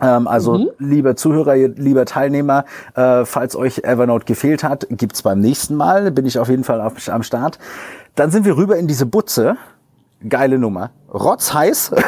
Ähm, 0.00 0.26
also 0.28 0.72
lieber 0.78 1.16
Zuhörer, 1.16 1.56
lieber 1.56 2.04
Teilnehmer, 2.04 2.64
äh, 2.94 3.24
falls 3.24 3.56
euch 3.56 3.84
Evernote 3.84 4.24
gefehlt 4.24 4.62
hat, 4.62 4.86
gibt's 4.90 5.22
beim 5.22 5.40
nächsten 5.40 5.74
Mal, 5.74 6.10
bin 6.10 6.26
ich 6.26 6.38
auf 6.38 6.48
jeden 6.48 6.64
Fall 6.64 6.80
auf, 6.80 7.08
am 7.08 7.22
Start. 7.22 7.58
Dann 8.14 8.30
sind 8.30 8.44
wir 8.44 8.56
rüber 8.56 8.76
in 8.76 8.86
diese 8.86 9.06
Butze. 9.06 9.56
Geile 10.28 10.58
Nummer. 10.58 10.90
Rotzheiß. 11.12 11.92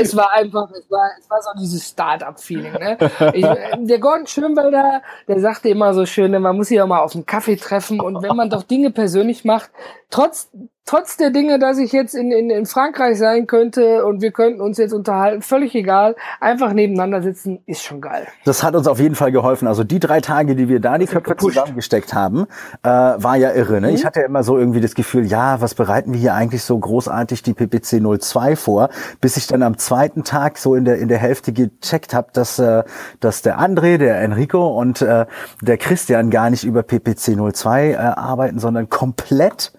es 0.00 0.16
war 0.16 0.30
einfach, 0.32 0.70
es 0.70 0.90
war, 0.90 1.10
es 1.18 1.28
war 1.30 1.42
so 1.42 1.50
dieses 1.58 1.88
Start-up-Feeling. 1.88 2.72
Ne? 2.72 2.98
Ich, 3.34 3.46
der 3.86 3.98
Gordon 3.98 4.26
Schönwelder, 4.26 5.02
der 5.28 5.40
sagte 5.40 5.68
immer 5.68 5.94
so 5.94 6.06
schön, 6.06 6.32
man 6.40 6.56
muss 6.56 6.68
sich 6.68 6.80
auch 6.80 6.86
mal 6.86 7.00
auf 7.00 7.14
einen 7.14 7.26
Kaffee 7.26 7.56
treffen 7.56 8.00
und 8.00 8.22
wenn 8.22 8.36
man 8.36 8.50
doch 8.50 8.62
Dinge 8.62 8.90
persönlich 8.90 9.44
macht, 9.44 9.70
trotz 10.10 10.50
trotz 10.84 11.16
der 11.16 11.30
Dinge, 11.30 11.58
dass 11.58 11.78
ich 11.78 11.92
jetzt 11.92 12.14
in, 12.14 12.32
in, 12.32 12.50
in 12.50 12.66
Frankreich 12.66 13.18
sein 13.18 13.46
könnte 13.46 14.04
und 14.04 14.20
wir 14.20 14.32
könnten 14.32 14.60
uns 14.60 14.78
jetzt 14.78 14.92
unterhalten, 14.92 15.42
völlig 15.42 15.74
egal, 15.74 16.16
einfach 16.40 16.72
nebeneinander 16.72 17.22
sitzen, 17.22 17.60
ist 17.66 17.82
schon 17.82 18.00
geil. 18.00 18.26
Das 18.44 18.62
hat 18.62 18.74
uns 18.74 18.86
auf 18.86 18.98
jeden 18.98 19.14
Fall 19.14 19.32
geholfen. 19.32 19.68
Also 19.68 19.84
die 19.84 20.00
drei 20.00 20.20
Tage, 20.20 20.56
die 20.56 20.68
wir 20.68 20.80
da 20.80 20.98
die 20.98 21.06
Köpfe 21.06 21.36
zusammengesteckt 21.36 22.14
haben, 22.14 22.46
äh, 22.82 22.88
war 22.88 23.36
ja 23.36 23.52
irre. 23.52 23.80
Ne? 23.80 23.88
Mhm. 23.88 23.94
Ich 23.94 24.04
hatte 24.04 24.20
ja 24.20 24.26
immer 24.26 24.42
so 24.42 24.58
irgendwie 24.58 24.80
das 24.80 24.94
Gefühl, 24.94 25.24
ja, 25.24 25.60
was 25.60 25.74
bereiten 25.74 26.12
wir 26.12 26.20
hier 26.20 26.34
eigentlich 26.34 26.62
so 26.64 26.78
großartig 26.78 27.42
die 27.42 27.54
PPC 27.54 28.02
02 28.20 28.56
vor, 28.56 28.88
bis 29.20 29.36
ich 29.36 29.46
dann 29.46 29.62
am 29.62 29.78
zweiten 29.78 30.24
Tag 30.24 30.58
so 30.58 30.74
in 30.74 30.84
der 30.84 30.98
in 30.98 31.08
der 31.08 31.18
Hälfte 31.18 31.52
gecheckt 31.52 32.14
habe, 32.14 32.28
dass 32.32 32.58
äh, 32.58 32.82
dass 33.20 33.42
der 33.42 33.60
André, 33.60 33.98
der 33.98 34.20
Enrico 34.20 34.78
und 34.78 35.00
äh, 35.02 35.26
der 35.60 35.78
Christian 35.78 36.30
gar 36.30 36.50
nicht 36.50 36.64
über 36.64 36.82
PPC 36.82 37.36
02 37.52 37.90
äh, 37.90 37.96
arbeiten, 37.96 38.58
sondern 38.58 38.88
komplett 38.88 39.72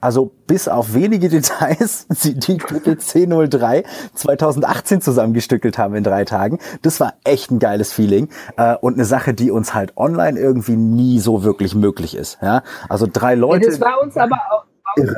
also 0.00 0.32
bis 0.46 0.68
auf 0.68 0.94
wenige 0.94 1.28
Details, 1.28 2.06
die 2.08 2.56
PPC 2.56 3.28
03 3.28 3.84
2018 4.14 5.00
zusammengestückelt 5.00 5.78
haben 5.78 5.94
in 5.94 6.04
drei 6.04 6.24
Tagen. 6.24 6.58
Das 6.82 7.00
war 7.00 7.14
echt 7.24 7.50
ein 7.50 7.58
geiles 7.58 7.92
Feeling 7.92 8.28
äh, 8.56 8.76
und 8.76 8.94
eine 8.94 9.04
Sache, 9.04 9.34
die 9.34 9.50
uns 9.50 9.74
halt 9.74 9.96
online 9.96 10.38
irgendwie 10.38 10.76
nie 10.76 11.18
so 11.18 11.42
wirklich 11.42 11.74
möglich 11.74 12.16
ist. 12.16 12.38
Ja, 12.42 12.62
also 12.88 13.06
drei 13.10 13.34
Leute. 13.34 13.64
Ja, 13.64 13.70
das 13.70 13.80
war 13.80 14.02
uns 14.02 14.16
aber 14.16 14.36
auch, 14.50 14.64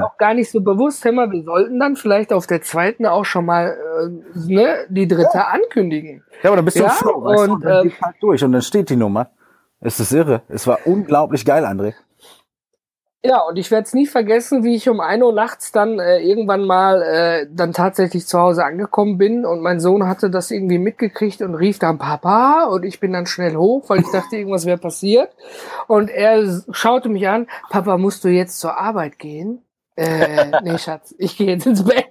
auch 0.02 0.16
gar 0.18 0.34
nicht 0.34 0.50
so 0.50 0.60
bewusst. 0.60 1.04
Hör 1.04 1.12
mal, 1.12 1.30
wir 1.30 1.42
sollten 1.42 1.78
dann 1.78 1.96
vielleicht 1.96 2.32
auf 2.32 2.46
der 2.46 2.62
zweiten 2.62 3.06
auch 3.06 3.24
schon 3.24 3.46
mal 3.46 3.76
äh, 3.76 4.38
ne, 4.38 4.86
die 4.88 5.08
dritte 5.08 5.38
ja. 5.38 5.48
ankündigen. 5.48 6.22
Ja, 6.42 6.50
aber 6.50 6.56
dann 6.56 6.64
bist 6.64 6.78
du 6.78 6.82
ja? 6.82 6.88
Flow, 6.88 7.14
und, 7.14 7.62
du, 7.62 7.68
dann 7.68 7.88
äh, 7.88 7.90
halt 8.02 8.16
durch 8.20 8.42
und 8.44 8.52
dann 8.52 8.62
steht 8.62 8.90
die 8.90 8.96
Nummer. 8.96 9.30
Es 9.80 9.98
ist 9.98 10.12
irre. 10.12 10.42
Es 10.48 10.66
war 10.66 10.80
unglaublich 10.84 11.44
geil, 11.44 11.64
André. 11.64 11.94
Ja, 13.22 13.40
und 13.40 13.58
ich 13.58 13.70
werde 13.70 13.84
es 13.84 13.92
nie 13.92 14.06
vergessen, 14.06 14.64
wie 14.64 14.74
ich 14.74 14.88
um 14.88 14.98
ein 14.98 15.22
Uhr 15.22 15.34
nachts 15.34 15.72
dann 15.72 15.98
äh, 15.98 16.20
irgendwann 16.20 16.64
mal 16.64 17.02
äh, 17.02 17.46
dann 17.50 17.74
tatsächlich 17.74 18.26
zu 18.26 18.38
Hause 18.38 18.64
angekommen 18.64 19.18
bin 19.18 19.44
und 19.44 19.60
mein 19.60 19.78
Sohn 19.78 20.08
hatte 20.08 20.30
das 20.30 20.50
irgendwie 20.50 20.78
mitgekriegt 20.78 21.42
und 21.42 21.54
rief 21.54 21.78
dann 21.78 21.98
Papa 21.98 22.64
und 22.64 22.82
ich 22.82 22.98
bin 22.98 23.12
dann 23.12 23.26
schnell 23.26 23.56
hoch, 23.56 23.90
weil 23.90 24.00
ich 24.00 24.10
dachte, 24.10 24.36
irgendwas 24.36 24.64
wäre 24.64 24.78
passiert. 24.78 25.28
Und 25.86 26.08
er 26.08 26.62
schaute 26.70 27.10
mich 27.10 27.28
an, 27.28 27.46
Papa, 27.68 27.98
musst 27.98 28.24
du 28.24 28.28
jetzt 28.28 28.58
zur 28.58 28.78
Arbeit 28.78 29.18
gehen? 29.18 29.62
Äh, 29.96 30.46
nee, 30.62 30.78
Schatz, 30.78 31.14
ich 31.18 31.36
gehe 31.36 31.48
jetzt 31.48 31.66
ins 31.66 31.84
Bett. 31.84 32.06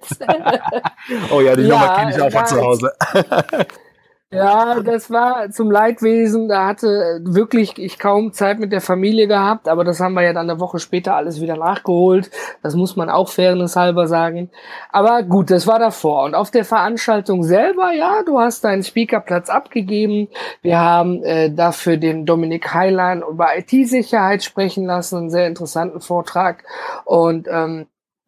oh 1.32 1.42
ja, 1.42 1.56
die 1.56 1.64
ja, 1.64 1.70
Nummer 1.70 1.96
kenne 1.96 2.12
ich 2.12 2.22
auch 2.22 2.32
von 2.32 2.46
zu 2.46 2.62
Hause. 2.62 2.94
Ja, 4.32 4.80
das 4.82 5.10
war 5.10 5.50
zum 5.50 5.72
Leidwesen. 5.72 6.50
Da 6.50 6.68
hatte 6.68 7.20
wirklich 7.24 7.80
ich 7.80 7.98
kaum 7.98 8.32
Zeit 8.32 8.60
mit 8.60 8.72
der 8.72 8.80
Familie 8.80 9.28
gehabt, 9.28 9.68
aber 9.68 9.84
das 9.84 10.00
haben 10.00 10.14
wir 10.14 10.22
ja 10.22 10.34
dann 10.34 10.48
eine 10.48 10.60
Woche 10.60 10.78
später 10.78 11.16
alles 11.16 11.42
wieder 11.42 11.58
nachgeholt. 11.58 12.30
Das 12.62 12.76
muss 12.76 12.96
man 12.96 13.10
auch 13.10 13.30
fairness 13.30 13.76
halber 13.76 14.08
sagen. 14.08 14.52
Aber 14.92 15.24
gut, 15.24 15.50
das 15.50 15.66
war 15.66 15.80
davor. 15.80 16.26
Und 16.26 16.36
auf 16.36 16.52
der 16.52 16.64
Veranstaltung 16.64 17.44
selber, 17.44 17.92
ja, 17.92 18.22
du 18.24 18.40
hast 18.40 18.64
deinen 18.64 18.84
Speakerplatz 18.84 19.50
abgegeben. 19.50 20.28
Wir 20.62 20.78
haben 20.80 21.24
äh, 21.24 21.52
dafür 21.52 21.98
den 21.98 22.28
Dominik 22.28 22.72
Heilan 22.72 23.24
über 23.24 23.58
IT-Sicherheit 23.58 24.44
sprechen 24.44 24.86
lassen, 24.86 25.18
einen 25.18 25.30
sehr 25.32 25.48
interessanten 25.48 26.02
Vortrag. 26.02 26.64
Und 27.04 27.48
ähm, 27.50 27.88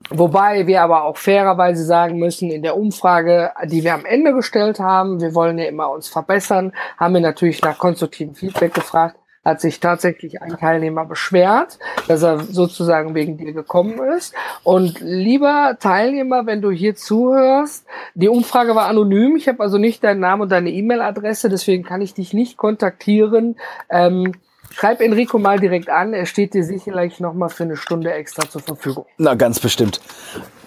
Wobei 0.09 0.67
wir 0.67 0.81
aber 0.81 1.03
auch 1.03 1.17
fairerweise 1.17 1.85
sagen 1.85 2.17
müssen, 2.17 2.51
in 2.51 2.63
der 2.63 2.75
Umfrage, 2.75 3.51
die 3.65 3.83
wir 3.83 3.93
am 3.93 4.05
Ende 4.05 4.33
gestellt 4.33 4.79
haben, 4.79 5.21
wir 5.21 5.35
wollen 5.35 5.57
ja 5.57 5.65
immer 5.65 5.89
uns 5.91 6.07
verbessern, 6.07 6.73
haben 6.97 7.13
wir 7.13 7.21
natürlich 7.21 7.61
nach 7.61 7.77
konstruktivem 7.77 8.35
Feedback 8.35 8.73
gefragt, 8.73 9.15
hat 9.43 9.59
sich 9.59 9.79
tatsächlich 9.79 10.41
ein 10.41 10.57
Teilnehmer 10.57 11.05
beschwert, 11.05 11.79
dass 12.07 12.21
er 12.21 12.39
sozusagen 12.39 13.15
wegen 13.15 13.37
dir 13.37 13.53
gekommen 13.53 13.99
ist. 14.15 14.35
Und 14.63 14.99
lieber 14.99 15.77
Teilnehmer, 15.79 16.45
wenn 16.45 16.61
du 16.61 16.71
hier 16.71 16.95
zuhörst, 16.95 17.85
die 18.13 18.29
Umfrage 18.29 18.75
war 18.75 18.87
anonym, 18.87 19.35
ich 19.35 19.47
habe 19.47 19.63
also 19.63 19.77
nicht 19.77 20.03
deinen 20.03 20.19
Namen 20.19 20.43
und 20.43 20.51
deine 20.51 20.69
E-Mail-Adresse, 20.69 21.49
deswegen 21.49 21.83
kann 21.83 22.01
ich 22.01 22.13
dich 22.13 22.33
nicht 22.33 22.57
kontaktieren. 22.57 23.55
Ähm, 23.89 24.33
Schreib 24.73 25.01
Enrico 25.01 25.37
mal 25.37 25.59
direkt 25.59 25.89
an, 25.89 26.13
er 26.13 26.25
steht 26.25 26.53
dir 26.53 26.63
sicherlich 26.63 27.19
nochmal 27.19 27.49
für 27.49 27.63
eine 27.63 27.75
Stunde 27.75 28.13
extra 28.13 28.49
zur 28.49 28.61
Verfügung. 28.61 29.05
Na, 29.17 29.35
ganz 29.35 29.59
bestimmt. 29.59 29.99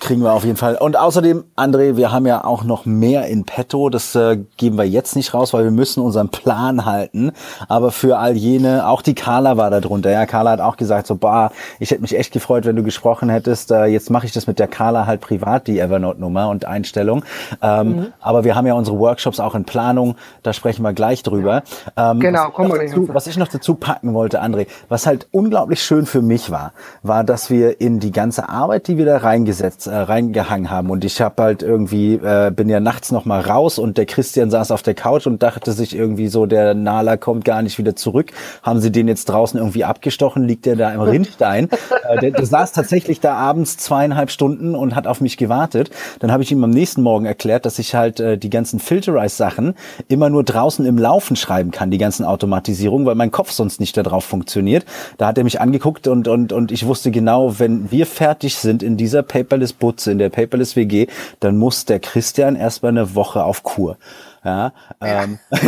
Kriegen 0.00 0.22
wir 0.22 0.32
auf 0.34 0.44
jeden 0.44 0.58
Fall. 0.58 0.76
Und 0.76 0.98
außerdem, 0.98 1.44
André, 1.56 1.96
wir 1.96 2.12
haben 2.12 2.26
ja 2.26 2.44
auch 2.44 2.64
noch 2.64 2.84
mehr 2.84 3.26
in 3.26 3.44
petto. 3.44 3.88
Das 3.88 4.14
äh, 4.14 4.38
geben 4.58 4.76
wir 4.76 4.84
jetzt 4.84 5.16
nicht 5.16 5.32
raus, 5.32 5.54
weil 5.54 5.64
wir 5.64 5.70
müssen 5.70 6.02
unseren 6.02 6.28
Plan 6.28 6.84
halten. 6.84 7.32
Aber 7.68 7.90
für 7.90 8.18
all 8.18 8.36
jene, 8.36 8.86
auch 8.86 9.00
die 9.00 9.14
Carla 9.14 9.56
war 9.56 9.70
da 9.70 9.80
drunter. 9.80 10.10
Ja, 10.10 10.26
Carla 10.26 10.50
hat 10.50 10.60
auch 10.60 10.76
gesagt, 10.76 11.06
so, 11.06 11.14
bah, 11.14 11.52
ich 11.78 11.90
hätte 11.90 12.02
mich 12.02 12.18
echt 12.18 12.32
gefreut, 12.32 12.66
wenn 12.66 12.76
du 12.76 12.82
gesprochen 12.82 13.30
hättest. 13.30 13.70
Äh, 13.70 13.86
jetzt 13.86 14.10
mache 14.10 14.26
ich 14.26 14.32
das 14.32 14.46
mit 14.46 14.58
der 14.58 14.68
Carla 14.68 15.06
halt 15.06 15.22
privat, 15.22 15.66
die 15.68 15.78
Evernote-Nummer 15.78 16.50
und 16.50 16.66
Einstellung. 16.66 17.24
Ähm, 17.62 17.88
mhm. 17.88 18.12
Aber 18.20 18.44
wir 18.44 18.56
haben 18.56 18.66
ja 18.66 18.74
unsere 18.74 18.98
Workshops 18.98 19.40
auch 19.40 19.54
in 19.54 19.64
Planung. 19.64 20.16
Da 20.42 20.52
sprechen 20.52 20.82
wir 20.82 20.92
gleich 20.92 21.22
drüber. 21.22 21.62
Ähm, 21.96 22.20
genau, 22.20 22.50
kommen 22.50 22.70
wir 22.72 22.80
dazu, 22.80 23.08
Was 23.12 23.26
ich 23.26 23.38
noch 23.38 23.48
dazu 23.48 23.78
packen 23.94 24.12
wollte, 24.12 24.42
André, 24.42 24.66
was 24.88 25.06
halt 25.06 25.28
unglaublich 25.30 25.80
schön 25.80 26.04
für 26.04 26.20
mich 26.20 26.50
war, 26.50 26.72
war, 27.02 27.22
dass 27.22 27.48
wir 27.48 27.80
in 27.80 28.00
die 28.00 28.10
ganze 28.10 28.48
Arbeit, 28.48 28.88
die 28.88 28.98
wir 28.98 29.04
da 29.04 29.18
reingesetzt 29.18 29.86
äh, 29.86 29.94
reingehangen 29.94 30.68
haben. 30.68 30.90
Und 30.90 31.04
ich 31.04 31.20
habe 31.20 31.40
halt 31.40 31.62
irgendwie, 31.62 32.14
äh, 32.14 32.50
bin 32.50 32.68
ja 32.68 32.80
nachts 32.80 33.12
noch 33.12 33.24
mal 33.24 33.40
raus 33.40 33.78
und 33.78 33.96
der 33.96 34.06
Christian 34.06 34.50
saß 34.50 34.72
auf 34.72 34.82
der 34.82 34.94
Couch 34.94 35.28
und 35.28 35.44
dachte 35.44 35.70
sich 35.70 35.94
irgendwie 35.94 36.26
so, 36.26 36.46
der 36.46 36.74
Nala 36.74 37.16
kommt 37.16 37.44
gar 37.44 37.62
nicht 37.62 37.78
wieder 37.78 37.94
zurück. 37.94 38.32
Haben 38.64 38.80
sie 38.80 38.90
den 38.90 39.06
jetzt 39.06 39.26
draußen 39.26 39.58
irgendwie 39.58 39.84
abgestochen? 39.84 40.42
Liegt 40.42 40.66
der 40.66 40.74
da 40.74 40.92
im 40.92 41.00
Rindstein? 41.00 41.68
äh, 42.08 42.18
der, 42.18 42.32
der 42.32 42.46
saß 42.46 42.72
tatsächlich 42.72 43.20
da 43.20 43.34
abends 43.34 43.76
zweieinhalb 43.76 44.32
Stunden 44.32 44.74
und 44.74 44.96
hat 44.96 45.06
auf 45.06 45.20
mich 45.20 45.36
gewartet. 45.36 45.90
Dann 46.18 46.32
habe 46.32 46.42
ich 46.42 46.50
ihm 46.50 46.64
am 46.64 46.70
nächsten 46.70 47.02
Morgen 47.02 47.26
erklärt, 47.26 47.64
dass 47.64 47.78
ich 47.78 47.94
halt 47.94 48.18
äh, 48.18 48.38
die 48.38 48.50
ganzen 48.50 48.80
Filterize-Sachen 48.80 49.74
immer 50.08 50.30
nur 50.30 50.42
draußen 50.42 50.84
im 50.84 50.98
Laufen 50.98 51.36
schreiben 51.36 51.70
kann, 51.70 51.92
die 51.92 51.98
ganzen 51.98 52.24
Automatisierungen, 52.24 53.06
weil 53.06 53.14
mein 53.14 53.30
Kopf 53.30 53.52
sonst 53.52 53.78
nicht 53.78 53.83
darauf 53.92 54.24
funktioniert. 54.24 54.84
Da 55.18 55.26
hat 55.26 55.38
er 55.38 55.44
mich 55.44 55.60
angeguckt 55.60 56.06
und, 56.06 56.28
und, 56.28 56.52
und 56.52 56.72
ich 56.72 56.86
wusste 56.86 57.10
genau, 57.10 57.58
wenn 57.58 57.90
wir 57.90 58.06
fertig 58.06 58.56
sind 58.56 58.82
in 58.82 58.96
dieser 58.96 59.22
Paperless 59.22 59.72
Butze, 59.72 60.12
in 60.12 60.18
der 60.18 60.30
Paperless 60.30 60.76
WG, 60.76 61.06
dann 61.40 61.58
muss 61.58 61.84
der 61.84 62.00
Christian 62.00 62.56
erstmal 62.56 62.92
eine 62.92 63.14
Woche 63.14 63.44
auf 63.44 63.62
Kur. 63.62 63.96
Ja, 64.44 64.72
ähm, 65.00 65.38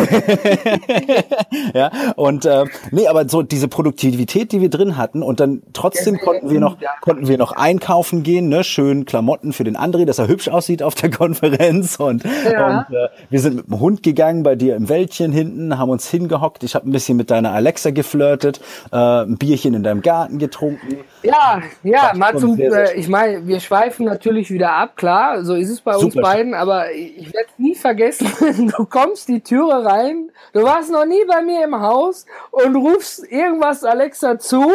ja 1.75 1.91
und 2.17 2.45
äh, 2.45 2.65
nee, 2.91 3.09
aber 3.09 3.27
so 3.27 3.43
diese 3.43 3.69
Produktivität, 3.69 4.53
die 4.53 4.61
wir 4.61 4.69
drin 4.69 4.99
hatten 4.99 5.23
und 5.23 5.41
dann 5.41 5.63
trotzdem 5.73 6.19
konnten 6.19 6.51
wir 6.51 6.61
noch 6.61 6.77
konnten 7.01 7.27
wir 7.27 7.39
noch 7.39 7.53
einkaufen 7.53 8.23
gehen, 8.23 8.51
ne, 8.51 8.65
schön 8.65 9.07
Klamotten 9.07 9.55
für 9.55 9.65
den 9.65 9.79
André, 9.79 10.05
dass 10.05 10.19
er 10.19 10.29
hübsch 10.29 10.49
aussieht 10.49 10.83
auf 10.83 10.95
der 10.95 11.11
Konferenz 11.17 11.97
und, 11.97 12.25
ja. 12.25 12.81
und 12.81 12.95
äh, 12.95 13.09
wir 13.31 13.41
sind 13.41 13.57
mit 13.57 13.67
dem 13.67 13.81
Hund 13.81 14.03
gegangen 14.03 14.43
bei 14.43 14.57
dir 14.57 14.77
im 14.77 14.91
Wäldchen 14.91 15.33
hinten, 15.33 15.79
haben 15.79 15.89
uns 15.89 16.11
hingehockt, 16.11 16.63
ich 16.63 16.75
habe 16.75 16.87
ein 16.87 16.93
bisschen 16.93 17.17
mit 17.17 17.31
deiner 17.31 17.53
Alexa 17.53 17.91
geflirtet, 17.91 18.61
äh, 18.93 18.97
ein 18.97 19.39
Bierchen 19.39 19.73
in 19.73 19.85
deinem 19.85 20.03
Garten 20.03 20.39
getrunken. 20.39 20.99
Ja, 21.23 21.63
ja, 21.83 22.13
mal 22.15 22.37
zum, 22.37 22.61
äh, 22.61 22.93
ich 22.95 23.09
meine, 23.09 23.47
wir 23.47 23.61
schweifen 23.61 24.05
natürlich 24.05 24.51
wieder 24.51 24.73
ab, 24.73 24.97
klar, 24.97 25.45
so 25.45 25.55
ist 25.55 25.71
es 25.71 25.81
bei 25.81 25.95
Super 25.95 26.05
uns 26.05 26.15
beiden, 26.17 26.55
aber 26.55 26.93
ich 26.93 27.33
werde 27.33 27.49
nie 27.57 27.75
vergessen, 27.75 28.27
du 28.77 28.87
kommst 28.87 29.29
die 29.29 29.41
Türe 29.41 29.85
rein, 29.85 30.31
du 30.53 30.63
warst 30.63 30.91
noch 30.91 31.05
nie 31.05 31.25
bei 31.27 31.43
mir 31.43 31.65
im 31.65 31.81
Haus 31.81 32.27
und 32.51 32.77
rufst 32.77 33.31
irgendwas 33.31 33.85
Alexa 33.85 34.39
zu, 34.39 34.71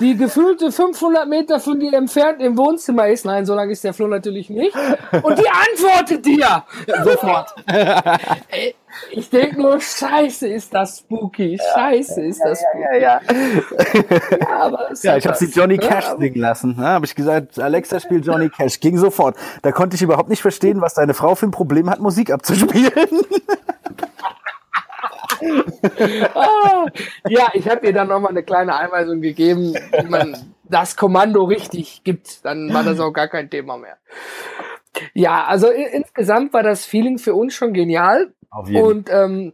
die 0.00 0.16
gefühlte 0.16 0.72
500 0.72 1.28
Meter 1.28 1.60
von 1.60 1.78
dir 1.78 1.92
entfernt 1.94 2.40
im 2.40 2.56
Wohnzimmer 2.56 3.08
ist. 3.08 3.24
Nein, 3.24 3.46
so 3.46 3.54
lange 3.54 3.72
ist 3.72 3.84
der 3.84 3.94
Flo 3.94 4.06
natürlich 4.06 4.50
nicht. 4.50 4.74
Und 5.22 5.38
die 5.38 5.48
antwortet 5.48 6.24
dir 6.24 6.64
sofort. 7.04 7.54
Ich 9.10 9.30
denke 9.30 9.60
nur, 9.60 9.80
scheiße 9.80 10.48
ist 10.48 10.74
das 10.74 10.98
spooky, 10.98 11.58
scheiße 11.74 12.22
ist 12.22 12.40
das 12.44 12.60
spooky. 12.60 12.84
Ja, 12.84 12.96
ja, 12.96 12.98
ja. 12.98 13.20
ja, 14.40 14.48
aber 14.60 14.88
ja 15.02 15.16
ich 15.16 15.26
habe 15.26 15.36
sie 15.36 15.46
Johnny 15.46 15.78
Cash 15.78 16.04
ja, 16.04 16.16
singen 16.18 16.40
lassen. 16.40 16.76
Ja, 16.78 16.84
habe 16.84 17.06
ich 17.06 17.14
gesagt, 17.14 17.58
Alexa 17.58 18.00
spielt 18.00 18.26
Johnny 18.26 18.48
Cash. 18.48 18.80
Ging 18.80 18.98
sofort. 18.98 19.36
Da 19.62 19.72
konnte 19.72 19.96
ich 19.96 20.02
überhaupt 20.02 20.28
nicht 20.28 20.42
verstehen, 20.42 20.80
was 20.80 20.94
deine 20.94 21.14
Frau 21.14 21.34
für 21.34 21.46
ein 21.46 21.50
Problem 21.50 21.90
hat, 21.90 22.00
Musik 22.00 22.30
abzuspielen. 22.30 22.92
ah, 26.34 26.86
ja, 27.28 27.48
ich 27.52 27.68
habe 27.68 27.86
ihr 27.86 27.92
dann 27.92 28.08
nochmal 28.08 28.30
eine 28.30 28.42
kleine 28.42 28.76
Einweisung 28.76 29.20
gegeben, 29.20 29.74
wie 29.74 30.08
man 30.08 30.36
das 30.64 30.96
Kommando 30.96 31.44
richtig 31.44 32.02
gibt. 32.04 32.44
Dann 32.44 32.72
war 32.72 32.82
das 32.82 33.00
auch 33.00 33.12
gar 33.12 33.28
kein 33.28 33.50
Thema 33.50 33.76
mehr. 33.76 33.96
Ja, 35.12 35.44
also 35.44 35.68
insgesamt 35.68 36.52
war 36.52 36.62
das 36.62 36.84
Feeling 36.84 37.18
für 37.18 37.34
uns 37.34 37.54
schon 37.54 37.72
genial. 37.72 38.32
Auf 38.54 38.68
jeden. 38.68 38.84
Und 38.84 39.10
ähm, 39.10 39.52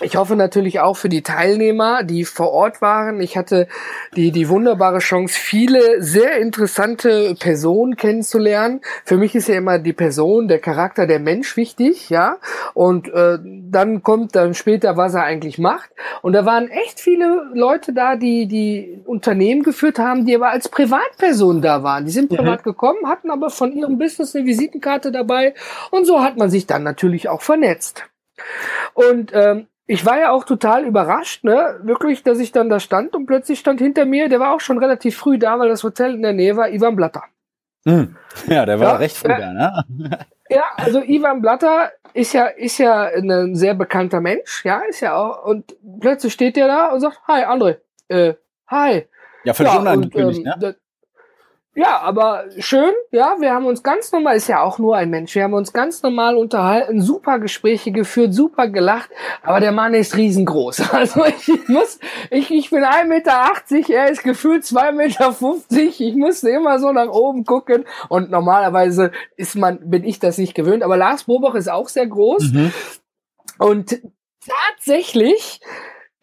Ich 0.00 0.14
hoffe 0.14 0.36
natürlich 0.36 0.78
auch 0.78 0.96
für 0.96 1.08
die 1.08 1.22
Teilnehmer, 1.22 2.04
die 2.04 2.24
vor 2.24 2.52
Ort 2.52 2.80
waren. 2.80 3.20
Ich 3.20 3.36
hatte 3.36 3.66
die, 4.14 4.30
die 4.30 4.48
wunderbare 4.48 5.00
Chance, 5.00 5.36
viele 5.36 6.00
sehr 6.00 6.38
interessante 6.38 7.34
Personen 7.34 7.96
kennenzulernen. 7.96 8.80
Für 9.04 9.16
mich 9.16 9.34
ist 9.34 9.48
ja 9.48 9.56
immer 9.56 9.80
die 9.80 9.92
Person, 9.92 10.46
der 10.46 10.60
Charakter, 10.60 11.08
der 11.08 11.18
Mensch 11.18 11.56
wichtig, 11.56 12.10
ja. 12.10 12.36
Und 12.74 13.08
äh, 13.08 13.38
dann 13.42 14.04
kommt 14.04 14.36
dann 14.36 14.54
später, 14.54 14.96
was 14.96 15.14
er 15.14 15.24
eigentlich 15.24 15.58
macht. 15.58 15.90
Und 16.22 16.32
da 16.32 16.46
waren 16.46 16.68
echt 16.68 17.00
viele 17.00 17.50
Leute 17.52 17.92
da, 17.92 18.14
die 18.14 18.46
die 18.46 19.02
Unternehmen 19.04 19.64
geführt 19.64 19.98
haben, 19.98 20.24
die 20.26 20.36
aber 20.36 20.50
als 20.50 20.68
Privatperson 20.68 21.60
da 21.60 21.82
waren. 21.82 22.04
Die 22.04 22.12
sind 22.12 22.30
mhm. 22.30 22.36
privat 22.36 22.60
mhm. 22.60 22.70
gekommen, 22.70 23.08
hatten 23.08 23.32
aber 23.32 23.50
von 23.50 23.72
ihrem 23.72 23.98
Business 23.98 24.36
eine 24.36 24.46
Visitenkarte 24.46 25.10
dabei. 25.10 25.54
Und 25.90 26.04
so 26.04 26.22
hat 26.22 26.36
man 26.36 26.50
sich 26.50 26.68
dann 26.68 26.84
natürlich 26.84 27.28
auch 27.28 27.42
vernetzt. 27.42 28.04
Und 28.94 29.32
ähm, 29.34 29.66
ich 29.86 30.04
war 30.04 30.18
ja 30.18 30.30
auch 30.32 30.44
total 30.44 30.84
überrascht, 30.84 31.44
ne? 31.44 31.80
Wirklich, 31.82 32.22
dass 32.22 32.38
ich 32.38 32.52
dann 32.52 32.68
da 32.68 32.78
stand 32.78 33.16
und 33.16 33.26
plötzlich 33.26 33.58
stand 33.58 33.80
hinter 33.80 34.04
mir, 34.04 34.28
der 34.28 34.38
war 34.38 34.54
auch 34.54 34.60
schon 34.60 34.78
relativ 34.78 35.16
früh 35.16 35.38
da, 35.38 35.58
weil 35.58 35.70
das 35.70 35.82
Hotel 35.82 36.14
in 36.14 36.22
der 36.22 36.34
Nähe 36.34 36.56
war, 36.56 36.68
Ivan 36.68 36.94
Blatter. 36.94 37.24
Mhm. 37.84 38.16
Ja, 38.48 38.66
der 38.66 38.78
war 38.80 38.88
ja, 38.88 38.96
recht 38.96 39.16
früh 39.16 39.28
da, 39.28 39.52
ne? 39.52 39.84
Ja, 40.50 40.64
also 40.76 41.02
Ivan 41.02 41.40
Blatter 41.40 41.90
ist 42.14 42.32
ja, 42.32 42.46
ist 42.46 42.78
ja 42.78 43.04
ein 43.04 43.54
sehr 43.54 43.74
bekannter 43.74 44.20
Mensch, 44.20 44.64
ja, 44.64 44.80
ist 44.88 45.00
ja 45.00 45.16
auch, 45.16 45.44
und 45.44 45.76
plötzlich 46.00 46.32
steht 46.32 46.56
der 46.56 46.66
da 46.66 46.88
und 46.88 47.00
sagt, 47.00 47.20
hi, 47.26 47.44
André, 47.44 47.78
äh, 48.08 48.34
hi. 48.66 49.06
Ja, 49.44 49.54
völlig 49.54 49.72
ja, 49.72 49.78
unangekündigt, 49.78 50.40
ähm, 50.40 50.52
ne? 50.60 50.76
Ja, 51.78 52.00
aber 52.00 52.46
schön, 52.58 52.92
ja, 53.12 53.36
wir 53.38 53.54
haben 53.54 53.66
uns 53.66 53.84
ganz 53.84 54.10
normal, 54.10 54.34
ist 54.34 54.48
ja 54.48 54.62
auch 54.62 54.80
nur 54.80 54.96
ein 54.96 55.10
Mensch, 55.10 55.36
wir 55.36 55.44
haben 55.44 55.54
uns 55.54 55.72
ganz 55.72 56.02
normal 56.02 56.36
unterhalten, 56.36 57.00
super 57.00 57.38
Gespräche 57.38 57.92
geführt, 57.92 58.34
super 58.34 58.66
gelacht, 58.66 59.10
aber 59.44 59.60
der 59.60 59.70
Mann 59.70 59.94
ist 59.94 60.16
riesengroß. 60.16 60.92
Also 60.92 61.24
ich 61.24 61.68
muss, 61.68 62.00
ich, 62.32 62.50
ich 62.50 62.70
bin 62.70 62.82
1,80 62.82 63.04
Meter, 63.04 63.52
er 63.94 64.10
ist 64.10 64.24
gefühlt 64.24 64.64
2,50 64.64 64.92
Meter, 64.92 66.00
ich 66.00 66.16
musste 66.16 66.50
immer 66.50 66.80
so 66.80 66.90
nach 66.90 67.10
oben 67.10 67.44
gucken. 67.44 67.84
Und 68.08 68.28
normalerweise 68.28 69.12
ist 69.36 69.54
man, 69.54 69.78
bin 69.88 70.02
ich 70.02 70.18
das 70.18 70.36
nicht 70.36 70.56
gewöhnt, 70.56 70.82
aber 70.82 70.96
Lars 70.96 71.24
Bobach 71.24 71.54
ist 71.54 71.70
auch 71.70 71.88
sehr 71.88 72.08
groß. 72.08 72.52
Mhm. 72.52 72.72
und 73.58 74.02
tatsächlich, 74.74 75.60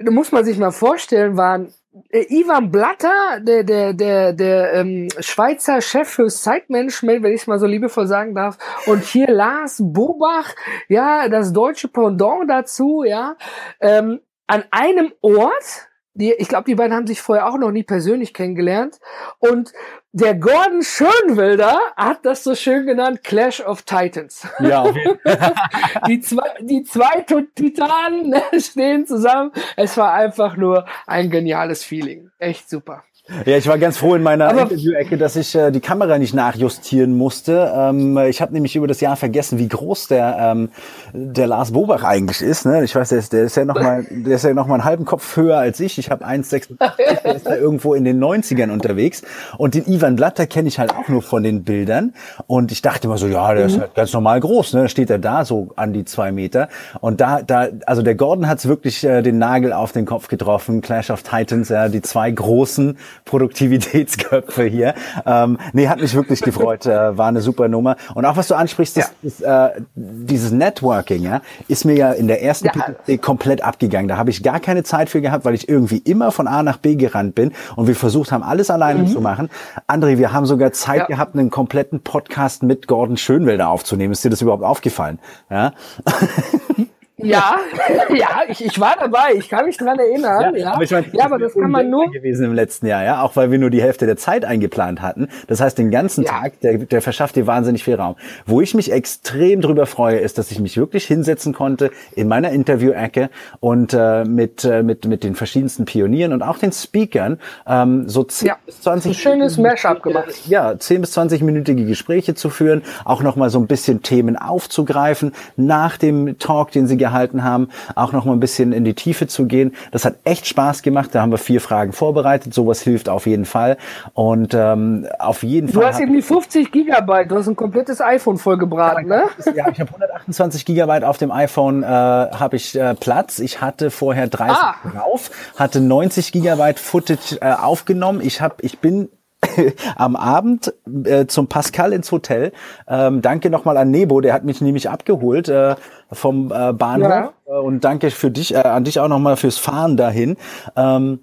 muss 0.02 0.34
man 0.34 0.44
sich 0.44 0.58
mal 0.58 0.72
vorstellen, 0.72 1.38
waren 1.38 1.74
Ivan 2.12 2.72
Blatter, 2.72 3.40
der, 3.40 3.64
der, 3.64 3.94
der, 3.94 4.34
der 4.34 4.74
ähm, 4.74 5.08
Schweizer 5.20 5.82
Chef 5.82 6.10
für 6.10 6.28
Zeitmanagement, 6.28 7.24
wenn 7.24 7.34
ich 7.34 7.42
es 7.42 7.48
mal 7.48 7.60
so 7.60 7.66
liebevoll 7.66 8.08
sagen 8.08 8.36
darf, 8.36 8.58
und 8.86 9.04
hier 9.04 9.28
Lars 9.32 9.78
Bobach, 9.80 10.54
ja, 10.90 11.30
das 11.30 11.54
deutsche 11.54 11.88
Pendant 11.88 12.50
dazu, 12.50 13.04
ja, 13.06 13.38
ähm, 13.80 14.20
an 14.48 14.66
einem 14.72 15.14
Ort, 15.22 15.88
die, 16.16 16.32
ich 16.34 16.48
glaube, 16.48 16.64
die 16.64 16.76
beiden 16.76 16.96
haben 16.96 17.08
sich 17.08 17.22
vorher 17.22 17.48
auch 17.48 17.58
noch 17.58 17.72
nie 17.72 17.84
persönlich 17.84 18.34
kennengelernt. 18.34 19.00
Und 19.40 19.74
der 20.14 20.34
Gordon 20.34 20.82
Schönwilder 20.82 21.78
hat 21.98 22.26
das 22.26 22.44
so 22.46 22.56
schön 22.56 22.86
genannt, 22.86 23.22
Clash 23.24 23.60
of 23.60 23.82
Titans. 23.82 24.48
Ja. 24.60 24.86
die, 26.08 26.22
zwei, 26.22 26.50
die 26.62 26.84
zwei 26.84 27.26
Titanen 27.54 28.34
stehen 28.60 29.06
zusammen. 29.06 29.52
Es 29.76 29.98
war 29.98 30.14
einfach 30.14 30.56
nur 30.56 30.86
ein 31.06 31.30
geniales 31.30 31.84
Feeling. 31.84 32.32
Echt 32.40 32.70
super. 32.70 33.04
Ja, 33.46 33.58
ich 33.58 33.68
war 33.68 33.80
ganz 33.80 33.98
froh 33.98 34.14
in 34.14 34.22
meiner 34.22 34.52
Interview-Ecke, 34.52 35.18
dass 35.18 35.36
ich 35.36 35.56
äh, 35.56 35.72
die 35.72 35.80
Kamera 35.80 36.20
nicht 36.20 36.36
nachjustieren 36.36 37.18
musste. 37.18 37.74
Ähm, 37.76 38.16
ich 38.20 38.40
habe 38.40 38.54
nämlich 38.54 38.76
über 38.76 38.86
das 38.86 39.02
Jahr 39.02 39.16
vergessen, 39.16 39.58
wie 39.58 39.68
groß 39.68 40.10
der 40.10 40.38
ähm, 40.40 40.70
der 41.12 41.48
Lars 41.48 41.72
Bobach 41.72 42.04
eigentlich 42.04 42.42
ist. 42.42 42.68
Ne? 42.68 42.84
Ich 42.84 42.94
weiß, 42.94 43.10
der 43.10 43.18
ist, 43.18 43.34
der 43.34 43.46
ist 43.46 43.58
ja 43.58 43.66
noch 43.66 43.82
mal, 43.82 44.06
der 44.12 44.36
ist 44.36 44.44
ja 44.44 44.54
noch 44.54 44.68
mal 44.68 44.76
einen 44.76 44.84
halben 44.84 45.06
Kopf 45.06 45.36
höher 45.38 45.58
als 45.58 45.80
ich. 45.80 45.98
Ich 45.98 46.12
habe 46.12 46.24
1,86, 46.24 46.78
der 47.24 47.36
ist 47.36 47.48
da 47.48 47.56
irgendwo 47.56 47.96
in 47.96 48.04
den 48.04 48.24
90ern 48.24 48.72
unterwegs. 48.72 49.24
Und 49.58 49.74
den 49.74 49.92
Ivan 49.92 50.18
Blatter 50.18 50.46
kenne 50.46 50.68
ich 50.68 50.78
halt 50.78 50.94
auch 50.94 51.08
nur 51.08 51.24
von 51.24 51.42
den 51.42 51.64
Bildern. 51.64 52.14
Und 52.46 52.72
ich 52.72 52.84
dachte 52.84 53.08
immer 53.08 53.18
so, 53.18 53.26
ja, 53.26 53.56
der 53.56 53.66
ist 53.66 53.78
mhm. 53.78 53.82
halt 53.82 53.96
ganz 53.96 54.14
normal 54.14 54.40
groß. 54.40 54.74
Ne? 54.74 54.88
Steht 54.88 55.10
er 55.10 55.18
da 55.18 55.46
so 55.46 55.70
an 55.76 55.94
die 55.94 56.06
zwei 56.06 56.32
Meter. 56.32 56.70
Und 57.02 57.22
da, 57.22 57.42
da, 57.42 57.70
also 57.88 58.04
der 58.04 58.14
Gordon 58.14 58.48
hat's 58.48 58.68
wirklich 58.68 59.04
äh, 59.04 59.24
den 59.24 59.40
Nagel 59.40 59.74
auf 59.74 59.94
den 59.94 60.06
Kopf 60.06 60.28
getroffen. 60.28 60.82
Clash 60.82 61.10
of 61.10 61.24
Titans, 61.24 61.70
ja, 61.70 61.90
die 61.90 62.04
zwei 62.04 62.30
großen 62.30 62.98
Produktivitätsköpfe 63.26 64.64
hier. 64.66 64.94
Ähm, 65.26 65.58
nee, 65.74 65.88
hat 65.88 66.00
mich 66.00 66.14
wirklich 66.14 66.42
gefreut. 66.42 66.86
Äh, 66.86 67.18
war 67.18 67.28
eine 67.28 67.42
super 67.42 67.68
Nummer. 67.68 67.98
Und 68.14 68.26
auch 68.26 68.38
was 68.38 68.48
du 68.48 68.56
ansprichst, 68.56 68.98
ja. 68.98 69.06
das, 69.22 69.42
äh, 69.42 69.82
dieses 69.96 70.52
Networking, 70.52 71.24
ja, 71.24 71.42
ist 71.68 71.86
mir 71.86 71.96
ja 71.96 72.12
in 72.12 72.28
der 72.28 72.44
ersten 72.44 72.70
ja. 73.08 73.18
komplett 73.18 73.62
abgegangen. 73.62 74.08
Da 74.08 74.18
habe 74.18 74.30
ich 74.30 74.44
gar 74.44 74.60
keine 74.60 74.84
Zeit 74.84 75.10
für 75.10 75.22
gehabt, 75.22 75.44
weil 75.44 75.56
ich 75.56 75.68
irgendwie 75.68 75.98
immer 75.98 76.32
von 76.32 76.48
A 76.48 76.62
nach 76.64 76.78
B 76.78 76.96
gerannt 76.96 77.36
bin 77.36 77.52
und 77.76 77.88
wir 77.88 77.96
versucht 77.96 78.32
haben, 78.32 78.44
alles 78.44 78.70
alleine 78.70 79.00
mhm. 79.00 79.08
zu 79.08 79.22
machen. 79.22 79.50
André, 79.88 80.18
wir 80.18 80.32
haben 80.32 80.46
sogar 80.46 80.72
Zeit 80.72 81.00
ja. 81.00 81.06
gehabt, 81.06 81.36
einen 81.36 81.50
kompletten 81.50 82.02
Podcast 82.02 82.62
mit 82.64 82.88
Gordon 82.88 83.18
Schönwelder 83.18 83.70
aufzunehmen. 83.70 84.14
Ist 84.14 84.24
dir 84.24 84.30
das 84.30 84.42
überhaupt 84.42 84.64
aufgefallen? 84.64 85.20
Ja. 85.50 85.74
Ja, 87.18 87.60
ja, 88.14 88.42
ich, 88.50 88.66
ich 88.66 88.78
war 88.78 88.96
dabei, 89.00 89.36
ich 89.38 89.48
kann 89.48 89.66
mich 89.66 89.78
dran 89.78 89.98
erinnern. 89.98 90.54
Ja, 90.56 90.62
ja. 90.62 90.74
aber, 90.74 90.84
ich 90.84 90.92
mein, 90.92 91.06
ja, 91.14 91.24
aber 91.24 91.40
das 91.40 91.54
kann 91.54 91.72
man 91.72 91.90
nur 91.90 92.12
gewesen 92.12 92.46
im 92.46 92.54
letzten 92.54 92.88
Jahr, 92.88 93.06
ja, 93.06 93.22
auch 93.22 93.38
weil 93.38 93.52
wir 93.52 93.58
nur 93.58 93.70
die 93.70 93.82
Hälfte 93.82 94.06
der 94.06 94.18
Zeit 94.18 94.44
eingeplant 94.44 95.02
hatten. 95.02 95.30
Das 95.48 95.62
heißt, 95.62 95.78
den 95.78 95.92
ganzen 95.92 96.26
ja. 96.26 96.32
Tag, 96.32 96.60
der, 96.60 96.78
der 96.80 97.02
verschafft 97.02 97.38
dir 97.38 97.48
wahnsinnig 97.48 97.86
viel 97.86 97.96
Raum. 97.96 98.18
Wo 98.46 98.60
ich 98.60 98.74
mich 98.74 98.92
extrem 98.92 99.62
drüber 99.62 99.86
freue, 99.86 100.18
ist, 100.18 100.38
dass 100.38 100.52
ich 100.52 100.60
mich 100.60 100.76
wirklich 100.76 101.06
hinsetzen 101.06 101.54
konnte 101.54 101.90
in 102.16 102.28
meiner 102.28 102.50
Interview-Ecke 102.50 103.30
und 103.62 103.94
äh, 103.94 104.26
mit 104.26 104.66
äh, 104.66 104.84
mit 104.84 105.06
mit 105.06 105.24
den 105.24 105.36
verschiedensten 105.36 105.86
Pionieren 105.86 106.34
und 106.34 106.42
auch 106.42 106.58
den 106.58 106.74
Speakern 106.74 107.40
ähm, 107.66 108.10
so 108.10 108.26
10 108.26 108.48
ja. 108.50 108.58
bis 108.66 108.82
20 108.82 109.12
ein 109.12 109.14
schönes 109.16 109.58
Mashup 109.58 110.04
gemacht. 110.04 110.34
Ja, 110.48 110.78
10 110.78 111.00
bis 111.00 111.12
20 111.14 111.42
minütige 111.44 111.86
Gespräche 111.86 112.36
zu 112.36 112.50
führen, 112.50 112.82
auch 113.06 113.24
noch 113.24 113.38
mal 113.38 113.50
so 113.50 113.60
ein 113.60 113.68
bisschen 113.68 114.02
Themen 114.02 114.36
aufzugreifen 114.36 115.32
nach 115.56 115.96
dem 115.96 116.38
Talk, 116.40 116.72
den 116.72 116.88
sie 116.88 117.05
gehalten 117.06 117.44
haben, 117.44 117.70
auch 117.94 118.14
noch 118.14 118.26
mal 118.26 118.34
ein 118.34 118.40
bisschen 118.40 118.72
in 118.72 118.84
die 118.84 118.96
Tiefe 118.96 119.28
zu 119.28 119.46
gehen. 119.46 119.76
Das 119.92 120.06
hat 120.06 120.16
echt 120.24 120.48
Spaß 120.48 120.82
gemacht. 120.82 121.12
Da 121.14 121.22
haben 121.22 121.32
wir 121.32 121.38
vier 121.38 121.62
Fragen 121.62 121.94
vorbereitet. 121.94 122.52
Sowas 122.54 122.82
hilft 122.82 123.10
auf 123.10 123.28
jeden 123.28 123.46
Fall. 123.46 123.78
Und 124.14 124.56
ähm, 124.56 125.08
auf 125.20 125.44
jeden 125.44 125.68
du 125.68 125.74
Fall. 125.74 125.82
Du 125.84 125.88
hast 125.88 126.00
eben 126.00 126.14
die 126.14 126.24
50 126.24 126.72
Gigabyte. 126.72 127.30
Du 127.30 127.36
hast 127.36 127.48
ein 127.48 127.56
komplettes 127.56 128.02
iPhone 128.02 128.38
vollgebraten, 128.38 129.08
ne? 129.08 129.26
Ja, 129.56 129.70
ich 129.70 129.80
habe 129.80 129.90
128 129.92 130.66
Gigabyte 130.66 131.04
auf 131.04 131.20
dem 131.20 131.32
iPhone 131.32 131.84
äh, 131.84 131.86
habe 131.86 132.56
ich 132.56 132.76
äh, 132.76 132.96
Platz. 132.96 133.38
Ich 133.38 133.62
hatte 133.62 133.92
vorher 133.92 134.28
30 134.28 134.58
ah. 134.58 134.76
drauf, 134.92 135.30
hatte 135.58 135.80
90 135.80 136.32
Gigabyte 136.32 136.80
Footage 136.80 137.38
äh, 137.42 137.54
aufgenommen. 137.54 138.22
Ich 138.22 138.42
habe, 138.42 138.56
ich 138.62 138.80
bin 138.80 139.10
am 139.96 140.16
Abend 140.16 140.74
äh, 141.04 141.26
zum 141.26 141.48
Pascal 141.48 141.94
ins 141.94 142.12
Hotel. 142.12 142.52
Ähm, 142.88 143.22
danke 143.22 143.50
nochmal 143.50 143.78
an 143.78 143.92
Nebo, 143.92 144.22
der 144.22 144.34
hat 144.34 144.44
mich 144.44 144.62
nämlich 144.62 144.90
abgeholt 144.90 145.50
äh, 145.50 145.76
vom 146.12 146.52
äh, 146.52 146.74
Bahnhof. 146.74 147.10
Ja. 147.10 147.34
Äh, 147.48 147.52
und 147.52 147.84
danke 147.84 148.12
für 148.12 148.32
dich, 148.32 148.54
äh, 148.54 148.58
an 148.58 148.84
dich 148.84 149.00
auch 149.00 149.08
nochmal 149.08 149.38
fürs 149.38 149.58
Fahren 149.58 149.98
dahin. 149.98 150.38
Ähm, 150.76 151.20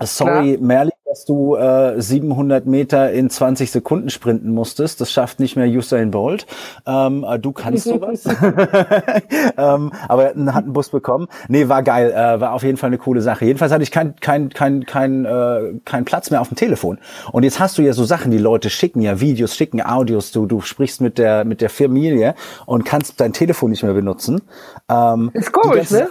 sorry, 0.00 0.54
ja. 0.54 0.60
Merli, 0.60 0.90
dass 1.14 1.24
du 1.24 1.54
äh, 1.54 2.02
700 2.02 2.66
Meter 2.66 3.12
in 3.12 3.30
20 3.30 3.70
Sekunden 3.70 4.10
sprinten 4.10 4.52
musstest. 4.52 5.00
Das 5.00 5.12
schafft 5.12 5.38
nicht 5.38 5.54
mehr 5.54 5.68
Usain 5.68 6.10
Bolt. 6.10 6.44
Ähm, 6.86 7.24
äh, 7.24 7.38
du 7.38 7.52
kannst 7.52 7.84
sowas. 7.84 8.24
ähm, 9.56 9.92
aber 10.08 10.34
er 10.34 10.54
hat 10.54 10.64
einen 10.64 10.72
Bus 10.72 10.88
bekommen. 10.88 11.28
Nee, 11.46 11.68
war 11.68 11.84
geil. 11.84 12.10
Äh, 12.10 12.40
war 12.40 12.52
auf 12.52 12.64
jeden 12.64 12.78
Fall 12.78 12.88
eine 12.88 12.98
coole 12.98 13.22
Sache. 13.22 13.44
Jedenfalls 13.44 13.70
hatte 13.70 13.84
ich 13.84 13.92
kein, 13.92 14.16
kein, 14.16 14.48
kein, 14.48 14.86
kein, 14.86 15.24
äh, 15.24 15.74
kein 15.84 16.04
Platz 16.04 16.32
mehr 16.32 16.40
auf 16.40 16.48
dem 16.48 16.56
Telefon. 16.56 16.98
Und 17.30 17.44
jetzt 17.44 17.60
hast 17.60 17.78
du 17.78 17.82
ja 17.82 17.92
so 17.92 18.02
Sachen, 18.02 18.32
die 18.32 18.38
Leute 18.38 18.68
schicken 18.68 19.00
ja 19.00 19.20
Videos, 19.20 19.54
schicken 19.54 19.80
Audios. 19.80 20.32
Du, 20.32 20.46
du 20.46 20.62
sprichst 20.62 21.00
mit 21.00 21.16
der, 21.18 21.44
mit 21.44 21.60
der 21.60 21.70
Familie 21.70 22.34
und 22.66 22.84
kannst 22.84 23.20
dein 23.20 23.32
Telefon 23.32 23.70
nicht 23.70 23.84
mehr 23.84 23.94
benutzen. 23.94 24.42
Ähm, 24.88 25.30
ist 25.32 25.52
komisch, 25.52 25.92
ne? 25.92 26.08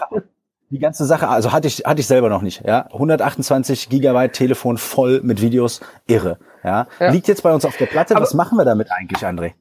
Die 0.73 0.79
ganze 0.79 1.05
Sache, 1.05 1.27
also 1.27 1.51
hatte 1.51 1.67
ich, 1.67 1.83
hatte 1.85 2.01
ich 2.01 2.07
selber 2.07 2.29
noch 2.29 2.41
nicht, 2.41 2.63
ja. 2.65 2.87
128 2.91 3.89
Gigabyte 3.89 4.33
Telefon 4.33 4.77
voll 4.77 5.21
mit 5.23 5.39
Videos, 5.39 5.81
irre, 6.07 6.39
ja. 6.63 6.87
ja. 6.99 7.11
Liegt 7.11 7.27
jetzt 7.27 7.43
bei 7.43 7.53
uns 7.53 7.63
auf 7.63 7.77
der 7.77 7.85
Platte. 7.85 8.15
Aber 8.15 8.23
Was 8.23 8.33
machen 8.33 8.57
wir 8.57 8.65
damit 8.65 8.91
eigentlich, 8.91 9.23
André? 9.23 9.53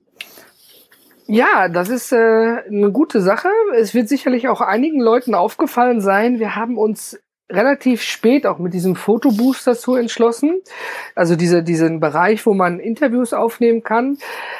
Ja, 1.26 1.68
das 1.68 1.90
ist 1.90 2.12
äh, 2.12 2.16
eine 2.16 2.90
gute 2.90 3.20
Sache. 3.20 3.48
Es 3.76 3.94
wird 3.94 4.08
sicherlich 4.08 4.48
auch 4.48 4.60
einigen 4.60 5.00
Leuten 5.00 5.34
aufgefallen 5.34 6.00
sein. 6.00 6.38
Wir 6.38 6.56
haben 6.56 6.78
uns 6.78 7.18
relativ 7.50 8.00
spät 8.02 8.46
auch 8.46 8.58
mit 8.58 8.72
diesem 8.72 8.96
Fotoboost 8.96 9.66
dazu 9.66 9.94
entschlossen, 9.94 10.62
also 11.14 11.36
diese, 11.36 11.62
diesen 11.62 12.00
Bereich, 12.00 12.46
wo 12.46 12.54
man 12.54 12.80
Interviews 12.80 13.34
aufnehmen 13.34 13.82
kann, 13.82 14.16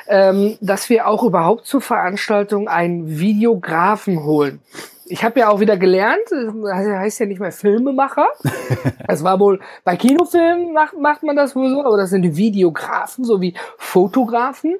ähm, 0.08 0.58
dass 0.60 0.90
wir 0.90 1.08
auch 1.08 1.24
überhaupt 1.24 1.64
zur 1.64 1.80
Veranstaltung 1.80 2.68
einen 2.68 3.18
Videografen 3.18 4.24
holen 4.24 4.60
ich 5.12 5.22
habe 5.22 5.40
ja 5.40 5.50
auch 5.50 5.60
wieder 5.60 5.76
gelernt, 5.76 6.22
das 6.30 6.74
heißt 6.74 7.20
ja 7.20 7.26
nicht 7.26 7.38
mehr 7.40 7.52
Filmemacher. 7.52 8.26
das 9.06 9.22
war 9.22 9.38
wohl, 9.38 9.60
bei 9.84 9.94
Kinofilmen 9.96 10.72
macht, 10.72 10.98
macht 10.98 11.22
man 11.22 11.36
das 11.36 11.54
wohl 11.54 11.68
so, 11.68 11.84
aber 11.84 11.98
das 11.98 12.08
sind 12.08 12.22
die 12.22 12.36
Videografen 12.36 13.22
sowie 13.22 13.54
Fotografen. 13.76 14.76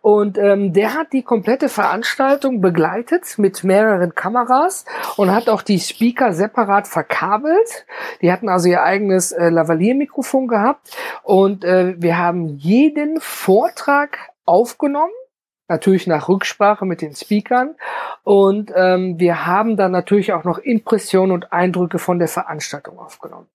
Und 0.00 0.38
ähm, 0.38 0.72
der 0.72 0.94
hat 0.94 1.12
die 1.12 1.22
komplette 1.22 1.68
Veranstaltung 1.68 2.62
begleitet 2.62 3.38
mit 3.38 3.62
mehreren 3.62 4.14
Kameras 4.14 4.86
und 5.18 5.30
hat 5.34 5.50
auch 5.50 5.60
die 5.60 5.78
Speaker 5.78 6.32
separat 6.32 6.88
verkabelt. 6.88 7.84
Die 8.22 8.32
hatten 8.32 8.48
also 8.48 8.68
ihr 8.68 8.82
eigenes 8.82 9.32
äh, 9.32 9.50
Lavalier-Mikrofon 9.50 10.48
gehabt 10.48 10.96
und 11.22 11.62
äh, 11.62 11.94
wir 11.98 12.16
haben 12.16 12.56
jeden 12.56 13.20
Vortrag 13.20 14.18
aufgenommen 14.46 15.12
natürlich 15.68 16.06
nach 16.06 16.28
Rücksprache 16.28 16.84
mit 16.84 17.00
den 17.00 17.14
Speakern. 17.14 17.74
Und 18.22 18.72
ähm, 18.74 19.18
wir 19.18 19.46
haben 19.46 19.76
dann 19.76 19.92
natürlich 19.92 20.32
auch 20.32 20.44
noch 20.44 20.58
Impressionen 20.58 21.32
und 21.32 21.52
Eindrücke 21.52 21.98
von 21.98 22.18
der 22.18 22.28
Veranstaltung 22.28 22.98
aufgenommen. 22.98 23.48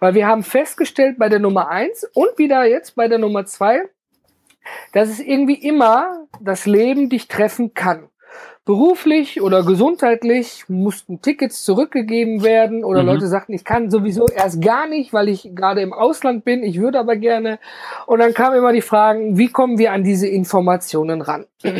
Weil 0.00 0.14
wir 0.14 0.26
haben 0.26 0.42
festgestellt 0.42 1.18
bei 1.18 1.28
der 1.28 1.38
Nummer 1.38 1.68
eins 1.68 2.04
und 2.14 2.36
wieder 2.36 2.64
jetzt 2.64 2.94
bei 2.94 3.08
der 3.08 3.18
Nummer 3.18 3.46
zwei, 3.46 3.82
dass 4.92 5.08
es 5.08 5.18
irgendwie 5.18 5.66
immer 5.66 6.26
das 6.40 6.66
Leben 6.66 7.08
dich 7.08 7.26
treffen 7.28 7.74
kann 7.74 8.08
beruflich 8.64 9.42
oder 9.42 9.64
gesundheitlich 9.64 10.64
mussten 10.68 11.20
Tickets 11.20 11.64
zurückgegeben 11.64 12.44
werden 12.44 12.84
oder 12.84 13.02
mhm. 13.02 13.08
Leute 13.08 13.26
sagten, 13.26 13.52
ich 13.52 13.64
kann 13.64 13.90
sowieso 13.90 14.26
erst 14.28 14.62
gar 14.62 14.86
nicht, 14.86 15.12
weil 15.12 15.28
ich 15.28 15.50
gerade 15.54 15.80
im 15.80 15.92
Ausland 15.92 16.44
bin, 16.44 16.62
ich 16.62 16.80
würde 16.80 17.00
aber 17.00 17.16
gerne. 17.16 17.58
Und 18.06 18.20
dann 18.20 18.34
kamen 18.34 18.56
immer 18.56 18.72
die 18.72 18.80
Fragen, 18.80 19.36
wie 19.36 19.48
kommen 19.48 19.78
wir 19.78 19.92
an 19.92 20.04
diese 20.04 20.28
Informationen 20.28 21.22
ran? 21.22 21.46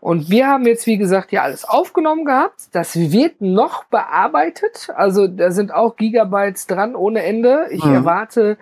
Und 0.00 0.30
wir 0.30 0.46
haben 0.46 0.66
jetzt, 0.66 0.86
wie 0.86 0.98
gesagt, 0.98 1.32
ja 1.32 1.42
alles 1.42 1.64
aufgenommen 1.64 2.24
gehabt. 2.24 2.68
Das 2.72 2.94
wird 2.94 3.40
noch 3.40 3.84
bearbeitet. 3.84 4.90
Also 4.94 5.26
da 5.26 5.50
sind 5.50 5.74
auch 5.74 5.96
Gigabytes 5.96 6.68
dran 6.68 6.94
ohne 6.94 7.24
Ende. 7.24 7.66
Ich 7.70 7.84
mhm. 7.84 7.94
erwarte 7.94 8.56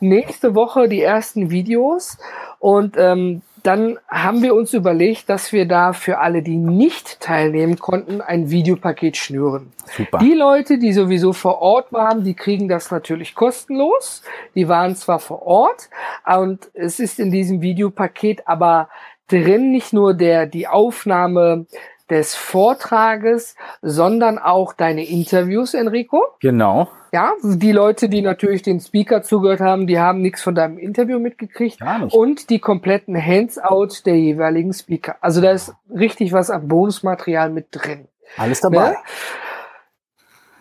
nächste 0.00 0.54
Woche 0.54 0.88
die 0.88 1.00
ersten 1.00 1.50
Videos. 1.50 2.18
Und 2.58 2.96
ähm, 2.98 3.40
dann 3.62 3.98
haben 4.08 4.42
wir 4.42 4.54
uns 4.54 4.72
überlegt, 4.74 5.28
dass 5.28 5.52
wir 5.52 5.66
da 5.66 5.92
für 5.92 6.18
alle, 6.18 6.42
die 6.42 6.56
nicht 6.56 7.20
teilnehmen 7.20 7.78
konnten, 7.78 8.20
ein 8.20 8.50
Videopaket 8.50 9.16
schnüren. 9.16 9.72
Super. 9.96 10.18
Die 10.18 10.34
Leute, 10.34 10.78
die 10.78 10.92
sowieso 10.92 11.32
vor 11.32 11.60
Ort 11.60 11.92
waren, 11.92 12.24
die 12.24 12.34
kriegen 12.34 12.68
das 12.68 12.90
natürlich 12.90 13.34
kostenlos. 13.34 14.22
Die 14.54 14.68
waren 14.68 14.96
zwar 14.96 15.18
vor 15.18 15.42
Ort 15.42 15.90
und 16.26 16.70
es 16.74 17.00
ist 17.00 17.18
in 17.18 17.30
diesem 17.30 17.60
Videopaket 17.60 18.46
aber 18.46 18.88
drin 19.28 19.70
nicht 19.70 19.92
nur 19.92 20.14
der, 20.14 20.46
die 20.46 20.66
Aufnahme 20.66 21.66
des 22.10 22.34
Vortrages, 22.34 23.54
sondern 23.82 24.38
auch 24.38 24.72
deine 24.72 25.04
Interviews, 25.04 25.74
Enrico. 25.74 26.22
Genau. 26.40 26.88
Ja, 27.12 27.32
die 27.42 27.72
Leute, 27.72 28.08
die 28.08 28.22
natürlich 28.22 28.62
den 28.62 28.78
Speaker 28.78 29.22
zugehört 29.22 29.60
haben, 29.60 29.86
die 29.86 29.98
haben 29.98 30.20
nichts 30.20 30.42
von 30.42 30.54
deinem 30.54 30.78
Interview 30.78 31.18
mitgekriegt. 31.18 31.80
Gar 31.80 31.98
nicht. 32.00 32.14
Und 32.14 32.50
die 32.50 32.60
kompletten 32.60 33.20
Hands-out 33.20 34.06
der 34.06 34.16
jeweiligen 34.16 34.72
Speaker. 34.72 35.16
Also 35.20 35.40
da 35.40 35.50
ist 35.50 35.74
richtig 35.92 36.32
was 36.32 36.50
an 36.50 36.68
Bonusmaterial 36.68 37.50
mit 37.50 37.68
drin. 37.72 38.06
Alles 38.36 38.60
dabei. 38.60 38.90
Ne? 38.90 38.96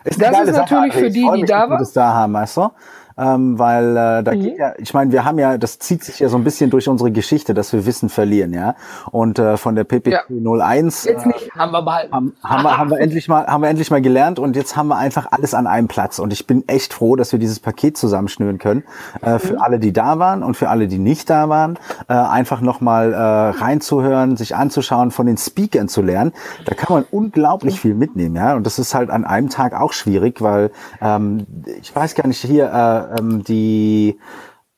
Ist 0.06 0.22
das 0.22 0.40
ist 0.40 0.56
natürlich 0.56 0.94
Sache. 0.94 1.06
für 1.06 1.12
die, 1.12 1.30
die 1.36 1.46
da 1.46 1.70
waren. 1.70 1.88
da 1.94 2.14
haben, 2.14 2.34
weißt 2.34 2.58
du? 2.58 2.72
Ähm, 3.20 3.60
weil 3.60 3.92
äh, 3.92 4.24
da 4.24 4.34
mhm. 4.34 4.42
geht 4.42 4.58
ja, 4.58 4.74
ich 4.78 4.94
meine, 4.94 5.12
wir 5.12 5.26
haben 5.26 5.40
ja, 5.40 5.58
das 5.58 5.80
zieht 5.80 6.04
sich 6.04 6.20
ja 6.20 6.30
so 6.30 6.38
ein 6.38 6.44
bisschen 6.44 6.70
durch 6.70 6.88
unsere 6.88 7.12
Geschichte, 7.12 7.54
dass 7.54 7.74
wir 7.74 7.86
Wissen 7.86 8.10
verlieren, 8.10 8.54
ja. 8.54 8.76
Und 9.12 9.40
äh, 9.40 9.58
von 9.58 9.76
der 9.76 9.84
PPT 9.84 10.08
ja. 10.08 10.22
01 10.30 11.04
jetzt 11.04 11.26
nicht, 11.26 11.48
äh, 11.48 11.60
haben 11.60 11.72
wir 11.72 11.82
behalten. 11.82 12.14
Haben, 12.14 12.34
haben, 12.44 12.64
wir, 12.64 12.78
haben 12.78 12.90
wir 12.92 13.00
endlich 13.00 13.28
mal, 13.28 13.46
haben 13.46 13.62
wir 13.62 13.70
endlich 13.70 13.92
mal 13.92 14.02
gelernt 14.02 14.40
und 14.40 14.56
jetzt 14.56 14.78
haben 14.78 14.88
wir 14.88 14.98
einfach 14.98 15.28
alles 15.32 15.54
an 15.54 15.68
einem 15.68 15.88
Platz. 15.88 16.20
Und 16.20 16.32
ich 16.32 16.48
bin 16.48 16.68
echt 16.68 16.94
froh, 16.94 17.16
dass 17.16 17.32
wir 17.32 17.40
dieses 17.40 17.60
Paket 17.60 17.98
zusammenschnüren 17.98 18.58
können 18.58 18.84
äh, 19.22 19.40
für 19.40 19.54
mhm. 19.54 19.62
alle, 19.62 19.80
die 19.80 19.92
da 19.92 20.20
waren 20.20 20.44
und 20.44 20.56
für 20.56 20.70
alle, 20.70 20.88
die 20.88 21.00
nicht 21.00 21.30
da 21.30 21.50
waren, 21.50 21.78
äh, 22.08 22.14
einfach 22.14 22.62
nochmal 22.62 23.14
äh, 23.14 23.18
reinzuhören, 23.18 24.38
sich 24.38 24.56
anzuschauen, 24.56 25.12
von 25.12 25.26
den 25.26 25.38
Speakern 25.38 25.90
zu 25.90 26.02
lernen. 26.02 26.32
Da 26.66 26.74
kann 26.74 26.94
man 26.94 27.06
unglaublich 27.12 27.76
mhm. 27.76 27.80
viel 27.80 27.94
mitnehmen, 27.96 28.36
ja. 28.36 28.56
Und 28.56 28.66
das 28.66 28.80
ist 28.80 28.96
halt 28.96 29.10
an 29.10 29.26
einem 29.26 29.50
Tag 29.50 29.74
auch 29.74 29.92
schwierig, 29.92 30.42
weil 30.42 30.72
ähm, 31.02 31.46
ich 31.82 31.94
weiß 31.94 32.16
gar 32.16 32.28
nicht 32.28 32.40
hier. 32.42 32.66
Äh, 32.66 33.09
ähm, 33.18 33.44
die 33.44 34.20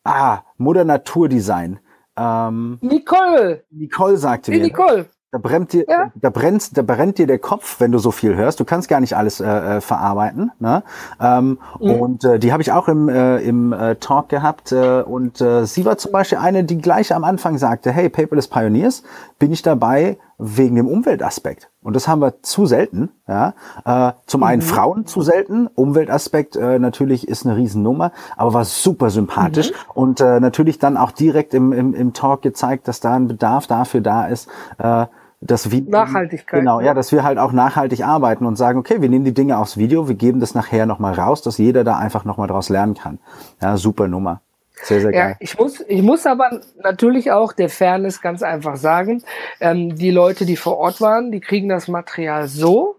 ah, 0.03 0.39
Mutter 0.57 0.85
Natur 0.85 1.29
Design. 1.29 1.79
Ähm, 2.17 2.77
Nicole. 2.81 3.63
Nicole 3.71 4.17
sagte 4.17 4.51
mir. 4.51 4.61
Nicole. 4.61 5.07
Da 5.33 5.37
brennt 5.37 5.71
dir, 5.71 5.85
ja. 5.87 6.11
da 6.15 6.29
brennt, 6.29 6.77
da 6.77 6.81
brennt 6.81 7.17
dir 7.17 7.25
der 7.25 7.39
Kopf, 7.39 7.79
wenn 7.79 7.93
du 7.93 7.99
so 7.99 8.11
viel 8.11 8.35
hörst. 8.35 8.59
Du 8.59 8.65
kannst 8.65 8.89
gar 8.89 8.99
nicht 8.99 9.15
alles 9.15 9.39
äh, 9.39 9.47
äh, 9.47 9.81
verarbeiten. 9.81 10.51
Ne? 10.59 10.83
Ähm, 11.21 11.57
mhm. 11.79 11.91
Und 11.91 12.25
äh, 12.25 12.37
die 12.37 12.51
habe 12.51 12.61
ich 12.61 12.73
auch 12.73 12.89
im, 12.89 13.07
äh, 13.07 13.37
im 13.37 13.71
äh, 13.71 13.95
Talk 13.95 14.27
gehabt. 14.27 14.73
Äh, 14.73 15.03
und 15.03 15.39
äh, 15.39 15.65
sie 15.65 15.85
war 15.85 15.97
zum 15.97 16.11
Beispiel 16.11 16.37
eine, 16.37 16.65
die 16.65 16.79
gleich 16.79 17.15
am 17.15 17.23
Anfang 17.23 17.57
sagte: 17.57 17.93
Hey, 17.93 18.09
Paperless 18.09 18.49
Pioneers, 18.49 19.03
bin 19.39 19.53
ich 19.53 19.61
dabei 19.61 20.17
wegen 20.43 20.75
dem 20.75 20.87
Umweltaspekt. 20.87 21.69
Und 21.83 21.95
das 21.95 22.07
haben 22.07 22.19
wir 22.19 22.41
zu 22.41 22.65
selten. 22.65 23.11
Ja? 23.27 23.53
Äh, 23.85 24.13
zum 24.25 24.41
einen 24.41 24.63
mhm. 24.63 24.65
Frauen 24.65 25.05
zu 25.05 25.21
selten. 25.21 25.67
Umweltaspekt 25.67 26.55
äh, 26.55 26.79
natürlich 26.79 27.27
ist 27.27 27.45
eine 27.45 27.55
Riesennummer, 27.55 28.11
aber 28.35 28.53
war 28.55 28.65
super 28.65 29.11
sympathisch. 29.11 29.69
Mhm. 29.69 29.75
Und 29.93 30.21
äh, 30.21 30.39
natürlich 30.39 30.79
dann 30.79 30.97
auch 30.97 31.11
direkt 31.11 31.53
im, 31.53 31.71
im, 31.71 31.93
im 31.93 32.13
Talk 32.13 32.41
gezeigt, 32.41 32.87
dass 32.87 32.99
da 32.99 33.13
ein 33.13 33.27
Bedarf 33.27 33.67
dafür 33.67 34.01
da 34.01 34.25
ist. 34.25 34.49
Äh, 34.79 35.05
dass 35.43 35.71
wir 35.71 35.81
Nachhaltigkeit. 35.81 36.59
Genau, 36.59 36.81
ja, 36.81 36.93
dass 36.93 37.11
wir 37.11 37.23
halt 37.23 37.39
auch 37.39 37.51
nachhaltig 37.51 38.05
arbeiten 38.05 38.45
und 38.45 38.57
sagen, 38.57 38.77
okay, 38.77 39.01
wir 39.01 39.09
nehmen 39.09 39.25
die 39.25 39.33
Dinge 39.33 39.57
aufs 39.57 39.75
Video, 39.75 40.07
wir 40.07 40.13
geben 40.13 40.39
das 40.39 40.53
nachher 40.53 40.85
nochmal 40.85 41.13
raus, 41.13 41.41
dass 41.41 41.57
jeder 41.57 41.83
da 41.83 41.97
einfach 41.97 42.25
nochmal 42.25 42.47
draus 42.47 42.69
lernen 42.69 42.93
kann. 42.93 43.17
Ja, 43.59 43.75
super 43.77 44.07
Nummer. 44.07 44.41
Sehr, 44.83 45.01
sehr 45.01 45.11
geil. 45.11 45.29
Ja, 45.31 45.35
ich 45.39 45.57
muss, 45.57 45.79
ich 45.87 46.01
muss 46.01 46.25
aber 46.25 46.61
natürlich 46.81 47.31
auch 47.31 47.53
der 47.53 47.69
Fairness 47.69 48.21
ganz 48.21 48.43
einfach 48.43 48.77
sagen, 48.77 49.23
ähm, 49.59 49.95
die 49.95 50.11
Leute, 50.11 50.45
die 50.45 50.57
vor 50.57 50.77
Ort 50.77 51.01
waren, 51.01 51.31
die 51.31 51.39
kriegen 51.39 51.69
das 51.69 51.87
Material 51.87 52.47
so, 52.47 52.97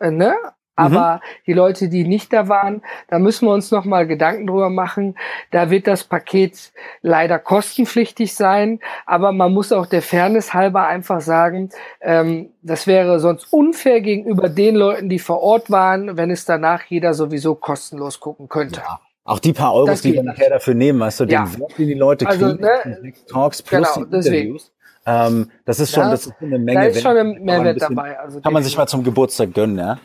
äh, 0.00 0.10
ne? 0.10 0.34
Aber 0.74 1.16
mhm. 1.16 1.20
die 1.46 1.52
Leute, 1.52 1.88
die 1.90 2.04
nicht 2.04 2.32
da 2.32 2.48
waren, 2.48 2.82
da 3.08 3.18
müssen 3.18 3.46
wir 3.46 3.52
uns 3.52 3.70
noch 3.70 3.84
mal 3.84 4.06
Gedanken 4.06 4.46
drüber 4.46 4.70
machen. 4.70 5.16
Da 5.50 5.68
wird 5.68 5.86
das 5.86 6.02
Paket 6.02 6.72
leider 7.02 7.38
kostenpflichtig 7.38 8.34
sein, 8.34 8.80
aber 9.04 9.32
man 9.32 9.52
muss 9.52 9.70
auch 9.70 9.84
der 9.84 10.00
Fairness 10.00 10.54
halber 10.54 10.86
einfach 10.86 11.20
sagen, 11.20 11.68
ähm, 12.00 12.52
das 12.62 12.86
wäre 12.86 13.20
sonst 13.20 13.52
unfair 13.52 14.00
gegenüber 14.00 14.48
den 14.48 14.74
Leuten, 14.74 15.10
die 15.10 15.18
vor 15.18 15.42
Ort 15.42 15.70
waren, 15.70 16.16
wenn 16.16 16.30
es 16.30 16.46
danach 16.46 16.84
jeder 16.84 17.12
sowieso 17.12 17.54
kostenlos 17.54 18.18
gucken 18.18 18.48
könnte. 18.48 18.80
Ja. 18.80 19.00
Auch 19.24 19.38
die 19.38 19.52
paar 19.52 19.74
Euros, 19.74 20.02
die 20.02 20.14
wir 20.14 20.22
nachher 20.22 20.50
dafür 20.50 20.74
nehmen, 20.74 20.98
weißt 21.00 21.20
du, 21.20 21.24
ja. 21.24 21.44
den 21.44 21.60
Wert, 21.60 21.78
den 21.78 21.86
die 21.86 21.94
Leute 21.94 22.26
also, 22.26 22.46
kriegen, 22.46 22.60
ne, 22.60 23.12
Talks 23.28 23.62
plus 23.62 23.94
genau, 23.94 24.06
die 24.06 24.16
Interviews. 24.16 24.72
Ähm, 25.04 25.50
das 25.64 25.80
ist 25.80 25.92
schon, 25.92 26.04
ja, 26.04 26.10
das 26.10 26.26
ist 26.26 26.34
eine 26.40 26.58
Menge. 26.58 26.80
Da 26.80 26.86
ist 26.86 27.02
schon 27.02 27.16
ein 27.16 27.42
Mehrwert 27.42 27.74
bisschen, 27.74 27.94
dabei. 27.94 28.18
Also 28.18 28.40
kann 28.40 28.52
man 28.52 28.62
sich 28.62 28.76
mal 28.76 28.86
zum 28.86 29.04
Geburtstag 29.04 29.54
gönnen, 29.54 29.78
ja. 29.78 29.98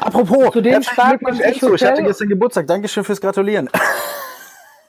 Apropos, 0.00 0.52
zu 0.52 0.60
dem 0.60 0.82
spart 0.82 1.22
man 1.22 1.38
Enzo, 1.40 1.74
ich 1.74 1.84
hatte 1.84 2.02
gestern 2.02 2.28
Geburtstag. 2.28 2.66
Dankeschön 2.66 3.04
fürs 3.04 3.20
Gratulieren. 3.20 3.68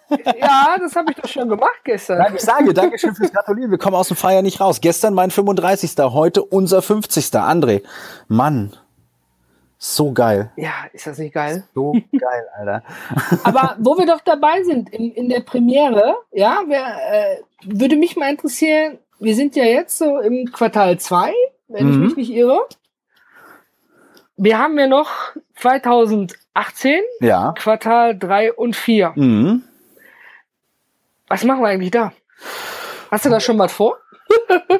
Ja, 0.09 0.77
das 0.79 0.95
habe 0.95 1.11
ich 1.11 1.17
doch 1.17 1.27
schon 1.27 1.49
gemacht 1.49 1.81
gestern. 1.83 2.19
Nein, 2.19 2.33
ich 2.35 2.41
sage, 2.41 2.73
Dankeschön 2.73 3.13
fürs 3.13 3.31
Gratulieren. 3.31 3.71
Wir 3.71 3.77
kommen 3.77 3.95
aus 3.95 4.07
dem 4.07 4.15
Feier 4.15 4.41
nicht 4.41 4.61
raus. 4.61 4.79
Gestern 4.79 5.13
mein 5.13 5.31
35. 5.31 5.95
Heute 5.97 6.43
unser 6.43 6.81
50. 6.81 7.25
André. 7.33 7.83
Mann. 8.27 8.73
So 9.79 10.11
geil. 10.11 10.51
Ja, 10.55 10.71
ist 10.91 11.05
das 11.05 11.19
nicht 11.19 11.33
geil? 11.33 11.63
So 11.75 11.91
geil, 12.11 12.47
Alter. 12.57 12.83
Aber 13.43 13.75
wo 13.79 13.97
wir 13.97 14.07
doch 14.07 14.21
dabei 14.21 14.63
sind 14.63 14.89
in, 14.89 15.11
in 15.11 15.29
der 15.29 15.41
Premiere, 15.41 16.15
ja, 16.31 16.63
wer, 16.67 16.85
äh, 17.11 17.41
würde 17.63 17.95
mich 17.95 18.15
mal 18.15 18.29
interessieren, 18.31 18.97
wir 19.19 19.35
sind 19.35 19.55
ja 19.55 19.63
jetzt 19.63 19.97
so 19.97 20.19
im 20.19 20.51
Quartal 20.51 20.99
2, 20.99 21.33
wenn 21.67 21.85
mhm. 21.85 21.91
ich 21.91 21.97
mich 21.99 22.15
nicht 22.17 22.37
irre. 22.37 22.65
Wir 24.35 24.59
haben 24.59 24.77
ja 24.77 24.87
noch 24.87 25.09
2018, 25.55 27.01
ja. 27.21 27.53
Quartal 27.57 28.17
3 28.17 28.53
und 28.53 28.75
4. 28.75 29.13
Mhm. 29.15 29.63
Was 31.27 31.43
machen 31.43 31.61
wir 31.61 31.67
eigentlich 31.67 31.91
da? 31.91 32.13
Hast 33.11 33.25
du 33.25 33.29
da 33.29 33.39
schon 33.39 33.57
mal 33.57 33.69
vor? 33.69 33.97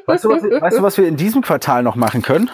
Weißt 0.06 0.24
du, 0.24 0.30
was, 0.30 0.44
weißt 0.44 0.78
du, 0.78 0.84
was 0.84 0.98
wir 0.98 1.08
in 1.08 1.18
diesem 1.18 1.42
Quartal 1.42 1.84
noch 1.84 1.96
machen 1.96 2.22
können? 2.22 2.50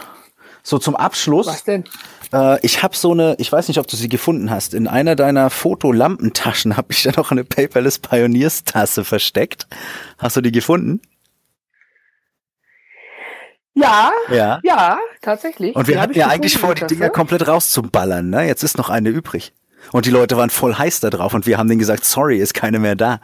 So 0.63 0.79
zum 0.79 0.95
Abschluss. 0.95 1.47
Was 1.47 1.65
denn? 1.65 1.83
Äh, 2.31 2.59
ich 2.65 2.81
habe 2.81 2.95
so 2.95 3.11
eine, 3.11 3.35
ich 3.37 3.51
weiß 3.51 3.67
nicht, 3.67 3.79
ob 3.79 3.87
du 3.87 3.95
sie 3.97 4.09
gefunden 4.09 4.49
hast. 4.49 4.73
In 4.73 4.87
einer 4.87 5.15
deiner 5.15 5.49
Fotolampentaschen 5.49 6.77
habe 6.77 6.87
ich 6.91 7.03
da 7.03 7.11
noch 7.15 7.31
eine 7.31 7.43
Paperless 7.43 7.99
Pioneers 7.99 8.63
Tasse 8.63 9.03
versteckt. 9.03 9.67
Hast 10.17 10.37
du 10.37 10.41
die 10.41 10.51
gefunden? 10.51 11.01
Ja, 13.75 14.11
ja, 14.29 14.59
ja, 14.63 14.99
tatsächlich. 15.21 15.75
Und 15.75 15.87
wir 15.87 15.99
hatten 15.99 16.13
ja 16.13 16.27
eigentlich 16.27 16.57
vor, 16.57 16.75
die 16.75 16.85
Dinger 16.85 17.09
komplett 17.09 17.47
rauszuballern. 17.47 18.29
Ne? 18.29 18.45
Jetzt 18.45 18.63
ist 18.63 18.77
noch 18.77 18.89
eine 18.89 19.09
übrig. 19.09 19.51
Und 19.91 20.05
die 20.05 20.11
Leute 20.11 20.37
waren 20.37 20.51
voll 20.51 20.75
heiß 20.75 20.99
da 21.01 21.09
drauf 21.09 21.33
und 21.33 21.45
wir 21.45 21.57
haben 21.57 21.67
denen 21.67 21.79
gesagt, 21.79 22.05
sorry, 22.05 22.37
ist 22.37 22.53
keine 22.53 22.79
mehr 22.79 22.95
da. 22.95 23.19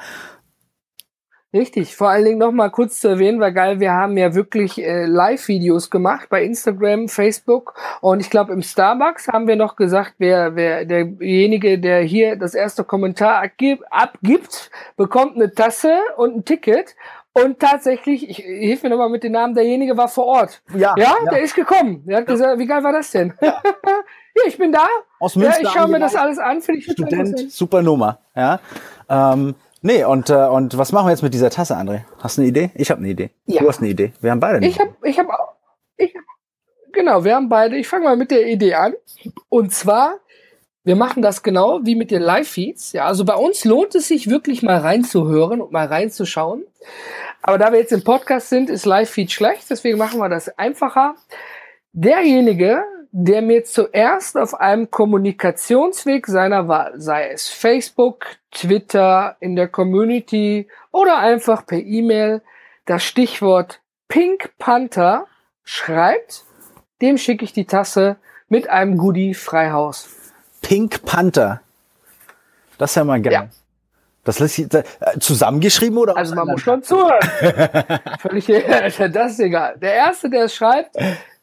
Richtig, 1.52 1.96
vor 1.96 2.10
allen 2.10 2.26
Dingen 2.26 2.38
noch 2.38 2.52
mal 2.52 2.70
kurz 2.70 3.00
zu 3.00 3.08
erwähnen, 3.08 3.40
weil 3.40 3.54
geil, 3.54 3.80
wir 3.80 3.92
haben 3.92 4.18
ja 4.18 4.36
wirklich 4.36 4.78
äh, 4.78 5.06
Live-Videos 5.06 5.90
gemacht 5.90 6.28
bei 6.30 6.44
Instagram, 6.44 7.08
Facebook 7.08 7.74
und 8.02 8.20
ich 8.20 8.30
glaube 8.30 8.54
im 8.54 8.62
Starbucks 8.62 9.30
haben 9.30 9.48
wir 9.48 9.56
noch 9.56 9.76
gesagt, 9.76 10.14
wer, 10.20 10.56
wer 10.56 10.86
derjenige, 10.86 11.80
der 11.80 12.02
hier 12.02 12.36
das 12.36 12.54
erste 12.54 12.84
Kommentar 12.84 13.42
abgibt, 13.42 13.84
abgibt 13.90 14.70
bekommt 14.96 15.38
eine 15.38 15.52
Tasse 15.52 15.98
und 16.18 16.36
ein 16.36 16.46
Ticket 16.46 16.96
und 17.34 17.60
tatsächlich, 17.60 18.30
ich 18.30 18.38
hilf 18.38 18.84
mir 18.84 18.90
nochmal 18.90 19.10
mit 19.10 19.24
dem 19.24 19.32
Namen, 19.32 19.56
derjenige 19.56 19.98
war 19.98 20.08
vor 20.08 20.26
Ort. 20.26 20.62
Ja, 20.74 20.94
ja, 20.98 21.16
ja. 21.24 21.32
der 21.32 21.42
ist 21.42 21.56
gekommen. 21.56 22.04
Der 22.06 22.18
hat 22.18 22.28
ja. 22.28 22.34
gesagt, 22.34 22.60
wie 22.60 22.66
geil 22.66 22.84
war 22.84 22.92
das 22.92 23.12
denn? 23.12 23.34
Ja, 23.42 23.62
ja 23.64 24.44
ich 24.46 24.58
bin 24.58 24.72
da. 24.72 24.86
Aus 25.20 25.36
Münster. 25.36 25.62
Ja, 25.62 25.68
ich 25.68 25.74
schaue 25.74 25.88
mir 25.88 26.00
das 26.00 26.16
alles 26.16 26.38
an, 26.38 26.62
finde 26.62 26.80
ich 26.80 26.92
Student, 26.92 27.52
super 27.52 27.82
Nummer. 27.82 28.20
Ja. 28.36 28.60
Ähm, 29.10 29.56
Nee, 29.82 30.04
und, 30.04 30.30
äh, 30.30 30.34
und 30.34 30.78
was 30.78 30.92
machen 30.92 31.08
wir 31.08 31.12
jetzt 31.12 31.24
mit 31.24 31.34
dieser 31.34 31.50
Tasse, 31.50 31.78
André? 31.78 32.02
Hast 32.20 32.38
du 32.38 32.42
eine 32.42 32.50
Idee? 32.50 32.72
Ich 32.76 32.92
habe 32.92 33.00
eine 33.00 33.10
Idee. 33.10 33.30
Ja. 33.46 33.62
Du 33.62 33.68
hast 33.68 33.80
eine 33.80 33.90
Idee. 33.90 34.12
Wir 34.20 34.32
haben 34.32 34.40
beide 34.40 34.58
eine 34.58 34.68
Ich 34.68 34.80
habe 34.80 34.94
ich 35.04 35.18
hab 35.18 35.30
auch. 35.30 35.54
Ich 35.96 36.14
hab, 36.14 36.24
genau, 36.92 37.24
wir 37.24 37.36
haben 37.36 37.50
beide. 37.50 37.78
Ich 37.78 37.88
fange 37.88 38.06
mal 38.06 38.18
mit 38.18 38.32
der 38.32 38.48
Idee 38.48 38.74
an. 38.74 38.94
Und 39.48 39.74
zwar, 39.74 40.20
wir 40.84 40.96
machen 40.96 41.22
das 41.22 41.44
genau 41.44 41.80
wie 41.84 41.96
mit 41.96 42.12
den 42.12 42.22
Live-Feeds. 42.22 42.92
Ja, 42.94 43.06
also 43.06 43.24
bei 43.24 43.36
uns 43.36 43.64
lohnt 43.64 43.96
es 43.96 44.10
sich 44.10 44.30
wirklich 44.30 44.64
mal 44.64 44.78
reinzuhören 44.78 45.62
und 45.62 45.72
mal 45.72 45.88
reinzuschauen. 45.88 46.66
Aber 47.42 47.58
da 47.58 47.72
wir 47.72 47.80
jetzt 47.80 47.94
im 47.94 48.04
Podcast 48.04 48.50
sind, 48.50 48.70
ist 48.70 48.86
Live-Feed 48.86 49.32
schlecht. 49.32 49.70
Deswegen 49.70 49.98
machen 49.98 50.20
wir 50.20 50.28
das 50.28 50.50
einfacher. 50.58 51.16
Derjenige, 51.94 52.84
der 53.12 53.42
mir 53.42 53.64
zuerst 53.64 54.38
auf 54.38 54.60
einem 54.60 54.92
Kommunikationsweg 54.92 56.28
seiner 56.28 56.68
Wahl, 56.68 56.94
sei 56.98 57.30
es 57.30 57.48
Facebook, 57.48 58.26
Twitter, 58.52 59.36
in 59.40 59.56
der 59.56 59.68
Community 59.68 60.68
oder 60.92 61.18
einfach 61.18 61.66
per 61.66 61.80
E-Mail, 61.80 62.42
das 62.86 63.04
Stichwort 63.04 63.82
Pink 64.08 64.52
Panther 64.58 65.26
schreibt, 65.64 66.44
dem 67.02 67.18
schicke 67.18 67.46
ich 67.46 67.54
die 67.54 67.66
Tasse 67.66 68.18
mit 68.48 68.70
einem 68.70 68.98
Goodie 68.98 69.34
Freihaus. 69.34 70.10
Pink 70.62 71.06
Panther. 71.06 71.62
Das 72.78 72.92
ist 72.92 72.96
ja 72.96 73.04
mal 73.04 73.22
geil. 73.22 73.34
Ja. 73.34 73.50
Das 74.24 74.40
lässt 74.40 74.56
sich 74.56 74.74
äh, 74.74 74.84
zusammengeschrieben 75.20 75.98
oder? 75.98 76.16
Also 76.18 76.36
man 76.36 76.48
muss 76.48 76.62
schon 76.62 76.84
zuhören. 76.84 77.20
Völlig, 78.20 78.46
das 79.14 79.32
ist 79.32 79.40
egal. 79.40 79.78
Der 79.80 79.94
erste, 79.94 80.30
der 80.30 80.46
es 80.46 80.56
schreibt, 80.56 80.96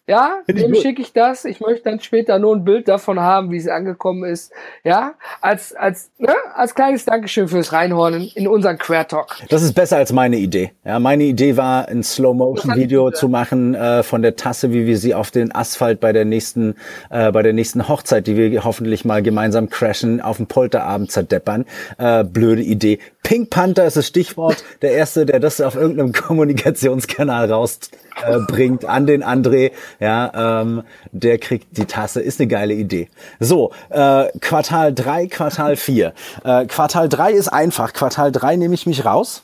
ja, 0.08 0.36
dem 0.46 0.72
schicke 0.76 1.02
ich 1.02 1.12
das. 1.12 1.44
Ich 1.44 1.60
möchte 1.60 1.90
dann 1.90 1.98
später 1.98 2.38
nur 2.38 2.54
ein 2.54 2.64
Bild 2.64 2.86
davon 2.86 3.18
haben, 3.18 3.50
wie 3.50 3.56
es 3.56 3.66
angekommen 3.66 4.22
ist. 4.22 4.52
Ja, 4.84 5.14
als, 5.40 5.74
als, 5.74 6.12
ne, 6.18 6.32
als 6.54 6.76
kleines 6.76 7.04
Dankeschön 7.04 7.48
fürs 7.48 7.72
Reinhornen 7.72 8.30
in 8.36 8.46
unseren 8.46 8.78
Quer 8.78 9.08
Talk. 9.08 9.36
Das 9.48 9.64
ist 9.64 9.72
besser 9.72 9.96
als 9.96 10.12
meine 10.12 10.36
Idee. 10.36 10.70
Ja, 10.84 11.00
meine 11.00 11.24
Idee 11.24 11.56
war, 11.56 11.88
ein 11.88 12.04
Slow-Motion-Video 12.04 13.10
zu 13.10 13.28
machen 13.28 13.74
äh, 13.74 14.04
von 14.04 14.22
der 14.22 14.36
Tasse, 14.36 14.72
wie 14.72 14.86
wir 14.86 14.96
sie 14.96 15.12
auf 15.12 15.32
den 15.32 15.52
Asphalt 15.52 15.98
bei 15.98 16.12
der 16.12 16.24
nächsten, 16.24 16.76
äh, 17.10 17.32
bei 17.32 17.42
der 17.42 17.52
nächsten 17.52 17.88
Hochzeit, 17.88 18.28
die 18.28 18.36
wir 18.36 18.62
hoffentlich 18.62 19.04
mal 19.04 19.22
gemeinsam 19.22 19.70
crashen, 19.70 20.20
auf 20.20 20.36
dem 20.36 20.46
Polterabend 20.46 21.10
zerdeppern. 21.10 21.64
Äh, 21.98 22.22
blöde 22.22 22.62
Idee. 22.62 23.00
Pink 23.24 23.50
Panther 23.50 23.84
ist 23.84 23.96
das 23.96 24.06
Stichwort. 24.06 24.62
Der 24.82 24.92
erste, 24.92 25.26
der 25.26 25.40
das 25.40 25.60
auf 25.60 25.74
irgendeinem 25.74 26.12
Kommunikationskanal 26.26 27.50
rausbringt 27.50 28.05
äh, 28.22 28.86
an 28.86 29.06
den 29.06 29.24
André, 29.24 29.72
ja, 30.00 30.60
ähm, 30.62 30.82
der 31.12 31.38
kriegt 31.38 31.76
die 31.76 31.84
Tasse. 31.84 32.20
Ist 32.20 32.40
eine 32.40 32.48
geile 32.48 32.74
Idee. 32.74 33.08
So, 33.40 33.72
äh, 33.90 34.26
Quartal 34.40 34.94
3, 34.94 35.26
Quartal 35.28 35.76
4. 35.76 36.12
Äh, 36.44 36.66
Quartal 36.66 37.08
3 37.08 37.32
ist 37.32 37.48
einfach. 37.48 37.92
Quartal 37.92 38.32
3 38.32 38.56
nehme 38.56 38.74
ich 38.74 38.86
mich 38.86 39.04
raus. 39.04 39.42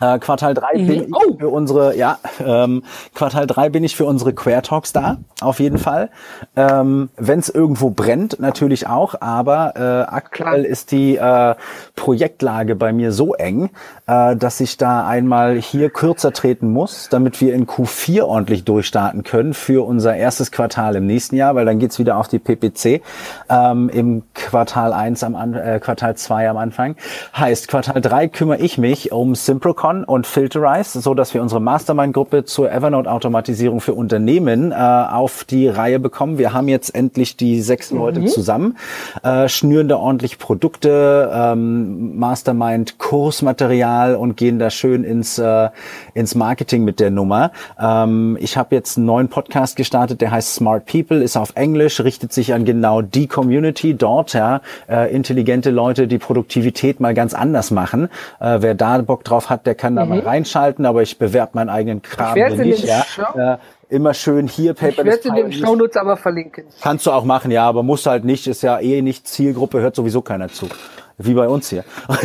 Äh, 0.00 0.18
Quartal 0.18 0.54
3 0.54 0.66
mhm. 0.74 0.86
bin 0.88 1.04
ich 1.04 1.14
oh. 1.14 1.36
für 1.38 1.48
unsere, 1.48 1.96
ja, 1.96 2.18
ähm, 2.44 2.82
Quartal 3.14 3.46
3 3.46 3.68
bin 3.68 3.84
ich 3.84 3.94
für 3.94 4.06
unsere 4.06 4.32
Queer 4.32 4.62
Talks 4.62 4.92
da, 4.92 5.18
auf 5.40 5.60
jeden 5.60 5.78
Fall. 5.78 6.10
Ähm, 6.56 7.10
Wenn 7.16 7.38
es 7.38 7.48
irgendwo 7.48 7.90
brennt, 7.90 8.40
natürlich 8.40 8.88
auch, 8.88 9.14
aber 9.20 9.74
äh, 9.76 10.12
aktuell 10.12 10.64
ist 10.64 10.90
die 10.90 11.16
äh, 11.16 11.54
Projektlage 11.94 12.74
bei 12.74 12.92
mir 12.92 13.12
so 13.12 13.34
eng, 13.34 13.70
äh, 14.06 14.34
dass 14.34 14.58
ich 14.58 14.76
da 14.78 15.06
einmal 15.06 15.56
hier 15.58 15.90
kürzer 15.90 16.32
treten 16.32 16.72
muss, 16.72 17.08
damit 17.08 17.40
wir 17.40 17.54
in 17.54 17.68
Q4 17.68 18.24
ordentlich 18.24 18.64
durchstarten 18.64 19.22
können 19.22 19.54
für 19.54 19.86
unser 19.86 20.16
erstes 20.16 20.50
Quartal 20.50 20.96
im 20.96 21.06
nächsten 21.06 21.36
Jahr, 21.36 21.54
weil 21.54 21.66
dann 21.66 21.78
geht's 21.78 22.00
wieder 22.00 22.16
auf 22.16 22.26
die 22.26 22.40
PPC 22.40 23.00
ähm, 23.48 23.88
im 23.90 24.24
Quartal 24.34 24.92
1 24.92 25.22
am 25.22 25.54
äh, 25.54 25.78
Quartal 25.78 26.16
2 26.16 26.50
am 26.50 26.56
Anfang. 26.56 26.96
Heißt, 27.36 27.68
Quartal 27.68 28.00
3 28.00 28.26
kümmere 28.26 28.58
ich 28.58 28.76
mich 28.76 29.12
um 29.12 29.36
Simprocon 29.36 29.83
Recon 29.84 30.04
und 30.04 30.26
Filterize, 30.26 31.00
so 31.00 31.14
dass 31.14 31.34
wir 31.34 31.42
unsere 31.42 31.60
Mastermind-Gruppe 31.60 32.44
zur 32.44 32.72
Evernote-Automatisierung 32.72 33.80
für 33.80 33.92
Unternehmen 33.92 34.72
äh, 34.72 34.74
auf 34.74 35.44
die 35.44 35.68
Reihe 35.68 36.00
bekommen. 36.00 36.38
Wir 36.38 36.54
haben 36.54 36.68
jetzt 36.68 36.94
endlich 36.94 37.36
die 37.36 37.60
sechs 37.60 37.90
mhm. 37.90 37.98
Leute 37.98 38.24
zusammen, 38.24 38.78
äh, 39.22 39.46
schnüren 39.48 39.88
da 39.88 39.96
ordentlich 39.96 40.38
Produkte, 40.38 41.30
ähm, 41.32 42.18
Mastermind-Kursmaterial 42.18 44.16
und 44.16 44.36
gehen 44.38 44.58
da 44.58 44.70
schön 44.70 45.04
ins, 45.04 45.38
äh, 45.38 45.68
ins 46.14 46.34
Marketing 46.34 46.84
mit 46.84 46.98
der 46.98 47.10
Nummer. 47.10 47.52
Ähm, 47.78 48.38
ich 48.40 48.56
habe 48.56 48.74
jetzt 48.74 48.96
einen 48.96 49.06
neuen 49.06 49.28
Podcast 49.28 49.76
gestartet, 49.76 50.22
der 50.22 50.30
heißt 50.30 50.54
Smart 50.54 50.86
People, 50.86 51.22
ist 51.22 51.36
auf 51.36 51.52
Englisch, 51.56 52.00
richtet 52.00 52.32
sich 52.32 52.54
an 52.54 52.64
genau 52.64 53.02
die 53.02 53.26
Community 53.26 53.94
dort, 53.94 54.32
ja, 54.32 54.62
äh, 54.88 55.14
intelligente 55.14 55.70
Leute, 55.70 56.08
die 56.08 56.18
Produktivität 56.18 57.00
mal 57.00 57.12
ganz 57.12 57.34
anders 57.34 57.70
machen. 57.70 58.08
Äh, 58.40 58.58
wer 58.60 58.74
da 58.74 58.94
Bock 58.94 59.24
drauf 59.24 59.50
hat, 59.50 59.66
der 59.66 59.73
der 59.74 59.80
kann 59.80 59.96
da 59.96 60.04
mal 60.06 60.20
mhm. 60.20 60.26
reinschalten, 60.26 60.86
aber 60.86 61.02
ich 61.02 61.18
bewerbe 61.18 61.52
meinen 61.54 61.68
eigenen 61.68 62.00
Kram 62.00 62.34
nicht. 62.34 62.84
Ja. 62.84 63.54
Äh, 63.54 63.58
immer 63.88 64.14
schön 64.14 64.46
hier 64.46 64.74
Paper. 64.74 65.00
Ich 65.00 65.04
werde 65.04 65.28
in 65.28 65.34
den 65.34 65.52
Shownotes 65.52 65.96
aber 65.96 66.16
verlinken. 66.16 66.64
Kannst 66.80 67.06
du 67.06 67.10
auch 67.10 67.24
machen, 67.24 67.50
ja, 67.50 67.64
aber 67.64 67.82
musst 67.82 68.06
halt 68.06 68.24
nicht, 68.24 68.46
ist 68.46 68.62
ja 68.62 68.78
eh 68.78 69.02
nicht 69.02 69.26
Zielgruppe, 69.26 69.80
hört 69.80 69.96
sowieso 69.96 70.22
keiner 70.22 70.48
zu. 70.48 70.68
Wie 71.16 71.34
bei 71.34 71.48
uns 71.48 71.70
hier. 71.70 71.84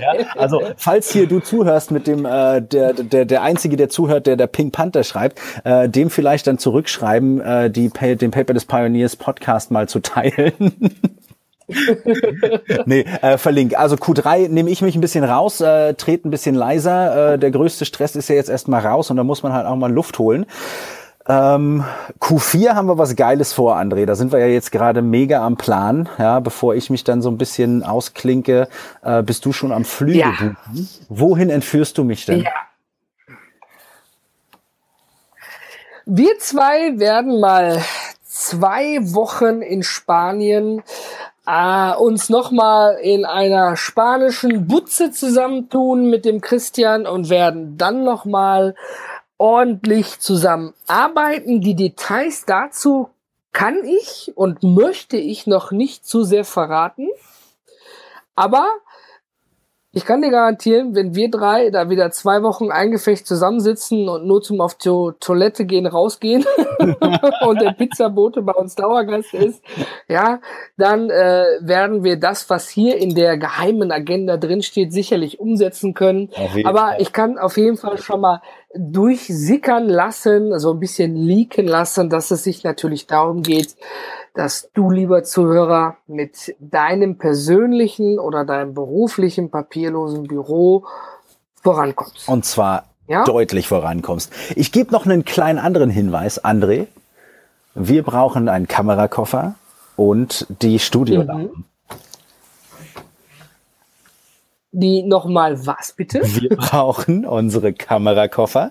ja, 0.00 0.12
also, 0.36 0.62
falls 0.76 1.12
hier 1.12 1.28
du 1.28 1.38
zuhörst 1.38 1.92
mit 1.92 2.08
dem, 2.08 2.24
äh, 2.24 2.60
der, 2.60 2.92
der, 2.92 3.24
der 3.24 3.42
Einzige, 3.42 3.76
der 3.76 3.88
zuhört, 3.88 4.26
der 4.26 4.36
der 4.36 4.48
Pink 4.48 4.72
Panther 4.72 5.04
schreibt, 5.04 5.40
äh, 5.62 5.88
dem 5.88 6.10
vielleicht 6.10 6.48
dann 6.48 6.58
zurückschreiben, 6.58 7.40
äh, 7.40 7.70
die, 7.70 7.88
den 7.90 8.32
Paper 8.32 8.54
des 8.54 8.64
Pioneers 8.64 9.14
Podcast 9.14 9.70
mal 9.70 9.88
zu 9.88 10.00
teilen. 10.00 10.54
nee, 12.86 13.04
äh, 13.22 13.38
verlink. 13.38 13.78
Also 13.78 13.96
Q3 13.96 14.48
nehme 14.48 14.70
ich 14.70 14.82
mich 14.82 14.94
ein 14.94 15.00
bisschen 15.00 15.24
raus, 15.24 15.60
äh, 15.60 15.94
trete 15.94 16.28
ein 16.28 16.30
bisschen 16.30 16.54
leiser. 16.54 17.34
Äh, 17.34 17.38
der 17.38 17.50
größte 17.50 17.84
Stress 17.84 18.16
ist 18.16 18.28
ja 18.28 18.34
jetzt 18.34 18.50
erstmal 18.50 18.84
raus 18.84 19.10
und 19.10 19.16
da 19.16 19.24
muss 19.24 19.42
man 19.42 19.52
halt 19.52 19.66
auch 19.66 19.76
mal 19.76 19.92
Luft 19.92 20.18
holen. 20.18 20.46
Ähm, 21.28 21.84
Q4 22.20 22.74
haben 22.74 22.88
wir 22.88 22.98
was 22.98 23.14
Geiles 23.14 23.52
vor, 23.52 23.76
André. 23.76 24.06
Da 24.06 24.14
sind 24.14 24.32
wir 24.32 24.40
ja 24.40 24.46
jetzt 24.46 24.72
gerade 24.72 25.02
mega 25.02 25.44
am 25.46 25.56
Plan. 25.56 26.08
Ja, 26.18 26.40
bevor 26.40 26.74
ich 26.74 26.90
mich 26.90 27.04
dann 27.04 27.22
so 27.22 27.30
ein 27.30 27.38
bisschen 27.38 27.82
ausklinke, 27.82 28.68
äh, 29.02 29.22
bist 29.22 29.44
du 29.44 29.52
schon 29.52 29.70
am 29.70 29.84
Flügel. 29.84 30.16
Ja. 30.20 30.56
Wohin 31.08 31.50
entführst 31.50 31.98
du 31.98 32.04
mich 32.04 32.26
denn? 32.26 32.42
Ja. 32.42 32.50
Wir 36.06 36.38
zwei 36.40 36.98
werden 36.98 37.40
mal 37.40 37.80
zwei 38.24 38.98
Wochen 39.14 39.62
in 39.62 39.84
Spanien 39.84 40.82
äh, 41.50 41.96
uns 41.96 42.28
nochmal 42.28 42.98
in 43.02 43.24
einer 43.24 43.76
spanischen 43.76 44.68
Butze 44.68 45.10
zusammentun 45.10 46.08
mit 46.08 46.24
dem 46.24 46.40
Christian 46.40 47.06
und 47.06 47.28
werden 47.28 47.76
dann 47.76 48.04
nochmal 48.04 48.76
ordentlich 49.36 50.20
zusammenarbeiten. 50.20 51.60
Die 51.60 51.74
Details 51.74 52.44
dazu 52.46 53.10
kann 53.52 53.82
ich 53.84 54.32
und 54.36 54.62
möchte 54.62 55.16
ich 55.16 55.48
noch 55.48 55.72
nicht 55.72 56.06
zu 56.06 56.22
sehr 56.22 56.44
verraten. 56.44 57.08
Aber 58.36 58.68
ich 59.92 60.04
kann 60.04 60.22
dir 60.22 60.30
garantieren, 60.30 60.94
wenn 60.94 61.16
wir 61.16 61.30
drei 61.30 61.70
da 61.70 61.90
wieder 61.90 62.12
zwei 62.12 62.42
Wochen 62.42 62.70
eingefecht 62.70 63.26
zusammensitzen 63.26 64.08
und 64.08 64.24
nur 64.24 64.40
zum 64.40 64.60
auf 64.60 64.76
die 64.76 65.10
Toilette 65.18 65.64
gehen, 65.64 65.86
rausgehen 65.86 66.44
und 67.40 67.60
der 67.60 67.72
Pizzabote 67.72 68.42
bei 68.42 68.52
uns 68.52 68.76
Dauergast 68.76 69.34
ist, 69.34 69.60
ja, 70.06 70.40
dann 70.76 71.10
äh, 71.10 71.44
werden 71.60 72.04
wir 72.04 72.20
das, 72.20 72.48
was 72.48 72.68
hier 72.68 72.98
in 72.98 73.16
der 73.16 73.36
geheimen 73.36 73.90
Agenda 73.90 74.36
drinsteht, 74.36 74.92
sicherlich 74.92 75.40
umsetzen 75.40 75.92
können. 75.94 76.30
Aber 76.64 76.78
Fall. 76.78 76.96
ich 77.00 77.12
kann 77.12 77.36
auf 77.36 77.56
jeden 77.56 77.76
Fall 77.76 77.98
schon 77.98 78.20
mal 78.20 78.42
durchsickern 78.74 79.88
lassen, 79.88 80.56
so 80.60 80.72
ein 80.72 80.78
bisschen 80.78 81.16
leaken 81.16 81.66
lassen, 81.66 82.08
dass 82.08 82.30
es 82.30 82.44
sich 82.44 82.62
natürlich 82.62 83.08
darum 83.08 83.42
geht, 83.42 83.74
dass 84.34 84.70
du, 84.74 84.90
lieber 84.90 85.24
Zuhörer, 85.24 85.96
mit 86.06 86.54
deinem 86.60 87.18
persönlichen 87.18 88.18
oder 88.18 88.44
deinem 88.44 88.74
beruflichen 88.74 89.50
papierlosen 89.50 90.24
Büro 90.24 90.86
vorankommst. 91.62 92.28
Und 92.28 92.44
zwar 92.44 92.84
ja? 93.08 93.24
deutlich 93.24 93.68
vorankommst. 93.68 94.32
Ich 94.56 94.72
gebe 94.72 94.92
noch 94.92 95.04
einen 95.04 95.24
kleinen 95.24 95.58
anderen 95.58 95.90
Hinweis, 95.90 96.42
André. 96.44 96.86
Wir 97.74 98.02
brauchen 98.02 98.48
einen 98.48 98.68
Kamerakoffer 98.68 99.54
und 99.96 100.46
die 100.62 100.78
Studiolampen. 100.78 101.50
Mhm. 101.56 101.64
Die 104.72 105.02
nochmal 105.02 105.66
was 105.66 105.92
bitte? 105.92 106.22
Wir 106.22 106.50
brauchen 106.56 107.26
unsere 107.26 107.72
Kamerakoffer 107.72 108.70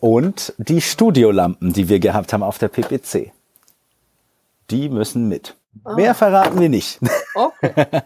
und 0.00 0.52
die 0.58 0.80
Studiolampen, 0.80 1.72
die 1.72 1.88
wir 1.88 2.00
gehabt 2.00 2.32
haben 2.32 2.42
auf 2.42 2.58
der 2.58 2.68
PPC. 2.68 3.32
Die 4.70 4.88
müssen 4.88 5.28
mit. 5.28 5.56
Ah. 5.84 5.94
Mehr 5.94 6.14
verraten 6.14 6.60
wir 6.60 6.68
nicht. 6.68 7.00
Okay. 7.34 7.72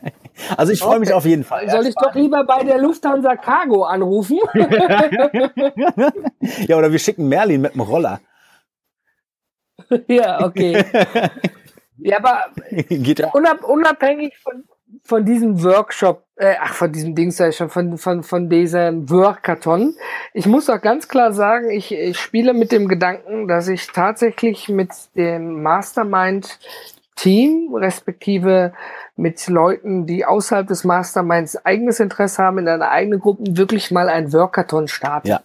Also 0.56 0.72
ich 0.72 0.78
freue 0.78 0.90
okay. 0.90 1.00
mich 1.00 1.12
auf 1.12 1.24
jeden 1.24 1.42
Fall. 1.42 1.68
Soll 1.68 1.84
ich 1.88 1.96
doch 1.96 2.14
lieber 2.14 2.44
bei 2.44 2.62
der 2.62 2.78
Lufthansa 2.78 3.34
Cargo 3.34 3.82
anrufen? 3.82 4.38
ja, 6.68 6.76
oder 6.76 6.92
wir 6.92 7.00
schicken 7.00 7.28
Merlin 7.28 7.60
mit 7.60 7.74
dem 7.74 7.80
Roller. 7.80 8.20
ja, 10.06 10.44
okay. 10.44 10.84
Ja, 11.96 12.18
aber 12.18 12.44
Geht 12.88 13.18
ja. 13.18 13.32
unabhängig 13.32 14.38
von, 14.38 14.64
von 15.08 15.24
diesem 15.24 15.62
Workshop, 15.64 16.22
äh, 16.36 16.54
ach, 16.60 16.74
von 16.74 16.92
diesem 16.92 17.14
Ding 17.14 17.30
sei 17.30 17.50
schon, 17.50 17.70
von, 17.70 17.96
von, 17.96 18.22
von 18.22 18.50
diesem 18.50 19.08
Workathon. 19.08 19.96
Ich 20.34 20.46
muss 20.46 20.68
auch 20.68 20.82
ganz 20.82 21.08
klar 21.08 21.32
sagen, 21.32 21.70
ich, 21.70 21.92
ich 21.92 22.18
spiele 22.18 22.52
mit 22.52 22.72
dem 22.72 22.88
Gedanken, 22.88 23.48
dass 23.48 23.68
ich 23.68 23.86
tatsächlich 23.86 24.68
mit 24.68 24.90
dem 25.16 25.62
Mastermind 25.62 26.58
Team, 27.16 27.74
respektive 27.74 28.74
mit 29.16 29.44
Leuten, 29.48 30.06
die 30.06 30.26
außerhalb 30.26 30.68
des 30.68 30.84
Masterminds 30.84 31.56
eigenes 31.64 32.00
Interesse 32.00 32.42
haben, 32.42 32.58
in 32.58 32.68
einer 32.68 32.90
eigenen 32.90 33.18
Gruppe 33.18 33.56
wirklich 33.56 33.90
mal 33.90 34.10
ein 34.10 34.32
Workathon 34.32 34.88
starten. 34.88 35.28
Ja. 35.28 35.40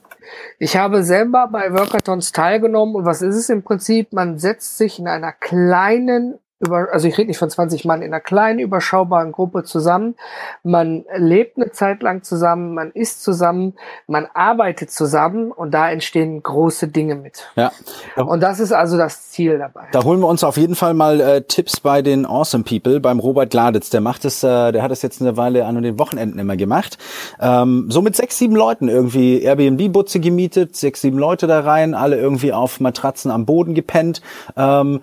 Ich 0.59 0.75
habe 0.75 1.03
selber 1.03 1.47
bei 1.51 1.73
Workathons 1.73 2.33
teilgenommen 2.33 2.95
und 2.95 3.05
was 3.05 3.21
ist 3.21 3.35
es 3.35 3.49
im 3.49 3.63
Prinzip? 3.63 4.11
Man 4.11 4.39
setzt 4.39 4.77
sich 4.77 4.99
in 4.99 5.07
einer 5.07 5.31
kleinen 5.31 6.37
über, 6.65 6.87
also 6.91 7.07
ich 7.07 7.17
rede 7.17 7.27
nicht 7.27 7.37
von 7.37 7.49
20 7.49 7.85
Mann, 7.85 8.01
in 8.01 8.13
einer 8.13 8.19
kleinen, 8.19 8.59
überschaubaren 8.59 9.31
Gruppe 9.31 9.63
zusammen. 9.63 10.15
Man 10.63 11.05
lebt 11.15 11.57
eine 11.57 11.71
Zeit 11.71 12.01
lang 12.01 12.23
zusammen, 12.23 12.73
man 12.73 12.91
isst 12.91 13.23
zusammen, 13.23 13.73
man 14.07 14.27
arbeitet 14.33 14.91
zusammen 14.91 15.51
und 15.51 15.73
da 15.73 15.89
entstehen 15.89 16.41
große 16.41 16.87
Dinge 16.87 17.15
mit. 17.15 17.49
Ja. 17.55 17.71
Und 18.15 18.41
das 18.41 18.59
ist 18.59 18.71
also 18.71 18.97
das 18.97 19.29
Ziel 19.29 19.57
dabei. 19.57 19.87
Da 19.91 20.03
holen 20.03 20.19
wir 20.19 20.27
uns 20.27 20.43
auf 20.43 20.57
jeden 20.57 20.75
Fall 20.75 20.93
mal 20.93 21.19
äh, 21.19 21.41
Tipps 21.41 21.79
bei 21.79 22.01
den 22.01 22.25
Awesome 22.25 22.63
People, 22.63 22.99
beim 22.99 23.19
Robert 23.19 23.49
Gladitz. 23.49 23.89
Der 23.89 24.01
macht 24.01 24.25
es, 24.25 24.43
äh, 24.43 24.71
der 24.71 24.83
hat 24.83 24.91
es 24.91 25.01
jetzt 25.01 25.21
eine 25.21 25.37
Weile 25.37 25.65
an 25.65 25.81
den 25.81 25.99
Wochenenden 25.99 26.39
immer 26.39 26.57
gemacht. 26.57 26.97
Ähm, 27.39 27.87
so 27.89 28.01
mit 28.01 28.15
sechs, 28.15 28.37
sieben 28.37 28.55
Leuten 28.55 28.89
irgendwie 28.89 29.41
Airbnb-Butze 29.41 30.19
gemietet, 30.19 30.75
sechs, 30.75 31.01
sieben 31.01 31.17
Leute 31.17 31.47
da 31.47 31.61
rein, 31.61 31.93
alle 31.93 32.17
irgendwie 32.17 32.53
auf 32.53 32.79
Matratzen 32.79 33.31
am 33.31 33.45
Boden 33.45 33.73
gepennt. 33.73 34.21
Ähm, 34.55 35.01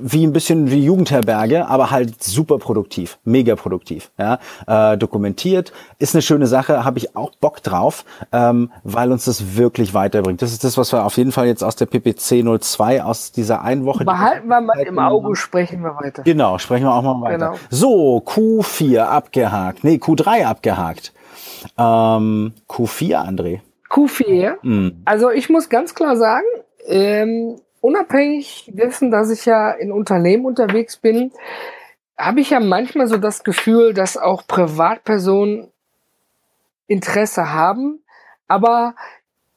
wie 0.00 0.26
ein 0.26 0.32
bisschen 0.32 0.72
wie 0.72 0.84
Jugendherberge, 0.98 1.66
aber 1.68 1.90
halt 1.90 2.22
super 2.22 2.58
produktiv, 2.58 3.18
mega 3.24 3.54
produktiv, 3.54 4.10
ja, 4.18 4.38
äh, 4.66 4.98
dokumentiert, 4.98 5.72
ist 5.98 6.14
eine 6.14 6.22
schöne 6.22 6.46
Sache, 6.48 6.84
habe 6.84 6.98
ich 6.98 7.14
auch 7.14 7.30
Bock 7.40 7.62
drauf, 7.62 8.04
ähm, 8.32 8.72
weil 8.82 9.12
uns 9.12 9.24
das 9.24 9.56
wirklich 9.56 9.94
weiterbringt. 9.94 10.42
Das 10.42 10.50
ist 10.50 10.64
das, 10.64 10.76
was 10.76 10.92
wir 10.92 11.04
auf 11.04 11.16
jeden 11.16 11.30
Fall 11.30 11.46
jetzt 11.46 11.62
aus 11.62 11.76
der 11.76 11.86
PPC 11.86 12.42
02 12.60 13.02
aus 13.02 13.30
dieser 13.30 13.62
einen 13.62 13.84
Woche 13.84 14.04
behalten 14.04 14.48
wir 14.48 14.60
mal 14.60 14.80
im 14.80 14.98
Auge, 14.98 15.36
sprechen 15.36 15.82
wir 15.82 15.96
weiter. 15.96 16.22
Genau, 16.24 16.58
sprechen 16.58 16.84
wir 16.84 16.92
auch 16.92 17.02
mal 17.02 17.20
weiter. 17.20 17.50
Genau. 17.50 17.58
So 17.70 18.18
Q4 18.18 19.02
abgehakt, 19.02 19.84
nee 19.84 19.96
Q3 19.96 20.46
abgehakt, 20.46 21.12
ähm, 21.76 22.54
Q4 22.68 23.24
André. 23.24 23.60
Q4. 23.88 24.56
Mhm. 24.62 25.02
Also 25.04 25.30
ich 25.30 25.48
muss 25.48 25.68
ganz 25.68 25.94
klar 25.94 26.16
sagen, 26.16 26.44
ähm, 26.86 27.56
unabhängig 27.80 28.70
dessen, 28.72 29.10
dass 29.10 29.30
ich 29.30 29.44
ja 29.44 29.70
in 29.70 29.92
Unternehmen 29.92 30.44
unterwegs 30.44 30.96
bin, 30.96 31.32
habe 32.16 32.40
ich 32.40 32.50
ja 32.50 32.60
manchmal 32.60 33.06
so 33.06 33.16
das 33.16 33.44
Gefühl, 33.44 33.94
dass 33.94 34.16
auch 34.16 34.46
Privatpersonen 34.46 35.70
Interesse 36.86 37.52
haben, 37.52 38.02
aber 38.48 38.94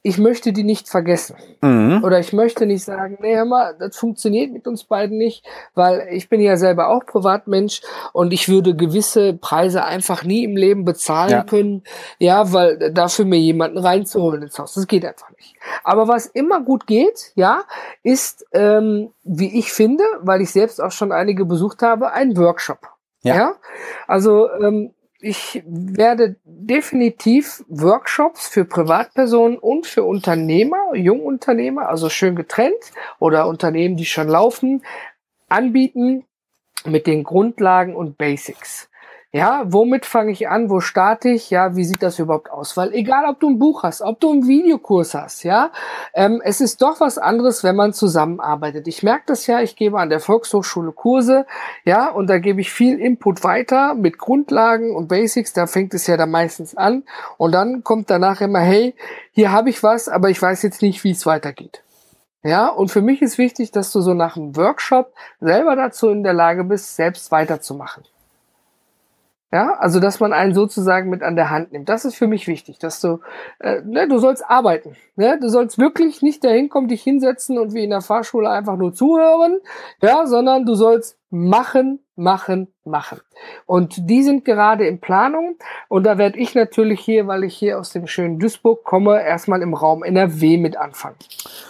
ich 0.04 0.18
möchte 0.18 0.52
die 0.52 0.64
nicht 0.64 0.88
vergessen. 0.88 1.36
Mhm. 1.60 2.02
Oder 2.02 2.18
ich 2.18 2.32
möchte 2.32 2.66
nicht 2.66 2.84
sagen, 2.84 3.18
nee, 3.20 3.36
hör 3.36 3.44
mal, 3.44 3.76
das 3.78 3.96
funktioniert 3.96 4.52
mit 4.52 4.66
uns 4.66 4.82
beiden 4.84 5.16
nicht, 5.16 5.46
weil 5.74 6.08
ich 6.10 6.28
bin 6.28 6.40
ja 6.40 6.56
selber 6.56 6.88
auch 6.88 7.06
Privatmensch 7.06 7.82
und 8.12 8.32
ich 8.32 8.48
würde 8.48 8.74
gewisse 8.74 9.34
Preise 9.34 9.84
einfach 9.84 10.24
nie 10.24 10.42
im 10.42 10.56
Leben 10.56 10.84
bezahlen 10.84 11.30
ja. 11.30 11.44
können, 11.44 11.84
ja, 12.18 12.52
weil 12.52 12.92
dafür 12.92 13.24
mir 13.24 13.38
jemanden 13.38 13.78
reinzuholen 13.78 14.42
ins 14.42 14.58
Haus, 14.58 14.74
das 14.74 14.88
geht 14.88 15.04
einfach 15.04 15.30
nicht. 15.30 15.54
Aber 15.84 16.08
was 16.08 16.26
immer 16.26 16.60
gut 16.60 16.88
geht, 16.88 17.30
ja, 17.36 17.62
ist, 18.02 18.44
ähm, 18.52 19.10
wie 19.22 19.56
ich 19.56 19.72
finde, 19.72 20.04
weil 20.20 20.40
ich 20.40 20.50
selbst 20.50 20.82
auch 20.82 20.90
schon 20.90 21.12
einige 21.12 21.44
besucht 21.44 21.80
habe, 21.82 22.12
ein 22.12 22.36
Workshop. 22.36 22.88
Ja. 23.22 23.36
ja? 23.36 23.56
Also 24.08 24.50
ähm, 24.50 24.92
ich 25.22 25.62
werde 25.64 26.36
definitiv 26.44 27.64
Workshops 27.68 28.48
für 28.48 28.64
Privatpersonen 28.64 29.56
und 29.56 29.86
für 29.86 30.02
Unternehmer, 30.02 30.94
Jungunternehmer, 30.94 31.88
also 31.88 32.08
schön 32.08 32.34
getrennt 32.34 32.92
oder 33.20 33.46
Unternehmen, 33.46 33.96
die 33.96 34.04
schon 34.04 34.28
laufen, 34.28 34.84
anbieten 35.48 36.24
mit 36.84 37.06
den 37.06 37.22
Grundlagen 37.22 37.94
und 37.94 38.18
Basics. 38.18 38.90
Ja, 39.34 39.62
womit 39.64 40.04
fange 40.04 40.30
ich 40.30 40.50
an? 40.50 40.68
Wo 40.68 40.80
starte 40.80 41.30
ich? 41.30 41.48
Ja, 41.48 41.74
wie 41.74 41.84
sieht 41.84 42.02
das 42.02 42.18
überhaupt 42.18 42.50
aus? 42.50 42.76
Weil 42.76 42.92
egal, 42.92 43.24
ob 43.24 43.40
du 43.40 43.48
ein 43.48 43.58
Buch 43.58 43.82
hast, 43.82 44.02
ob 44.02 44.20
du 44.20 44.30
einen 44.30 44.46
Videokurs 44.46 45.14
hast, 45.14 45.42
ja, 45.42 45.70
ähm, 46.12 46.42
es 46.44 46.60
ist 46.60 46.82
doch 46.82 47.00
was 47.00 47.16
anderes, 47.16 47.64
wenn 47.64 47.74
man 47.74 47.94
zusammenarbeitet. 47.94 48.86
Ich 48.88 49.02
merke 49.02 49.24
das 49.28 49.46
ja, 49.46 49.62
ich 49.62 49.74
gebe 49.74 49.98
an 49.98 50.10
der 50.10 50.20
Volkshochschule 50.20 50.92
Kurse, 50.92 51.46
ja, 51.86 52.10
und 52.10 52.26
da 52.28 52.38
gebe 52.40 52.60
ich 52.60 52.70
viel 52.70 52.98
Input 53.00 53.42
weiter 53.42 53.94
mit 53.94 54.18
Grundlagen 54.18 54.94
und 54.94 55.08
Basics. 55.08 55.54
Da 55.54 55.66
fängt 55.66 55.94
es 55.94 56.06
ja 56.06 56.18
dann 56.18 56.30
meistens 56.30 56.76
an. 56.76 57.04
Und 57.38 57.52
dann 57.52 57.82
kommt 57.84 58.10
danach 58.10 58.42
immer, 58.42 58.60
hey, 58.60 58.94
hier 59.30 59.50
habe 59.50 59.70
ich 59.70 59.82
was, 59.82 60.10
aber 60.10 60.28
ich 60.28 60.42
weiß 60.42 60.62
jetzt 60.62 60.82
nicht, 60.82 61.04
wie 61.04 61.12
es 61.12 61.24
weitergeht. 61.24 61.82
Ja, 62.42 62.68
und 62.68 62.90
für 62.90 63.00
mich 63.00 63.22
ist 63.22 63.38
wichtig, 63.38 63.70
dass 63.70 63.92
du 63.92 64.02
so 64.02 64.12
nach 64.12 64.36
einem 64.36 64.56
Workshop 64.56 65.14
selber 65.40 65.74
dazu 65.74 66.10
in 66.10 66.22
der 66.22 66.34
Lage 66.34 66.64
bist, 66.64 66.96
selbst 66.96 67.30
weiterzumachen. 67.30 68.04
Ja, 69.52 69.74
also 69.74 70.00
dass 70.00 70.18
man 70.18 70.32
einen 70.32 70.54
sozusagen 70.54 71.10
mit 71.10 71.22
an 71.22 71.36
der 71.36 71.50
Hand 71.50 71.72
nimmt. 71.72 71.90
Das 71.90 72.06
ist 72.06 72.14
für 72.14 72.26
mich 72.26 72.48
wichtig, 72.48 72.78
dass 72.78 73.02
du, 73.02 73.20
äh, 73.60 73.82
ne, 73.84 74.08
du 74.08 74.16
sollst 74.16 74.48
arbeiten. 74.48 74.96
Ne? 75.16 75.38
Du 75.38 75.50
sollst 75.50 75.78
wirklich 75.78 76.22
nicht 76.22 76.42
dahin 76.42 76.70
kommen, 76.70 76.88
dich 76.88 77.02
hinsetzen 77.02 77.58
und 77.58 77.74
wie 77.74 77.84
in 77.84 77.90
der 77.90 78.00
Fahrschule 78.00 78.48
einfach 78.48 78.78
nur 78.78 78.94
zuhören, 78.94 79.58
ja, 80.00 80.26
sondern 80.26 80.64
du 80.64 80.74
sollst 80.74 81.18
machen, 81.32 81.98
machen, 82.14 82.68
machen. 82.84 83.20
Und 83.64 84.10
die 84.10 84.22
sind 84.22 84.44
gerade 84.44 84.86
in 84.86 85.00
Planung. 85.00 85.56
Und 85.88 86.04
da 86.04 86.18
werde 86.18 86.38
ich 86.38 86.54
natürlich 86.54 87.00
hier, 87.00 87.26
weil 87.26 87.42
ich 87.42 87.56
hier 87.56 87.78
aus 87.78 87.90
dem 87.90 88.06
schönen 88.06 88.38
Duisburg 88.38 88.84
komme, 88.84 89.22
erstmal 89.22 89.62
im 89.62 89.72
Raum 89.72 90.02
NRW 90.02 90.58
mit 90.58 90.76
anfangen. 90.76 91.16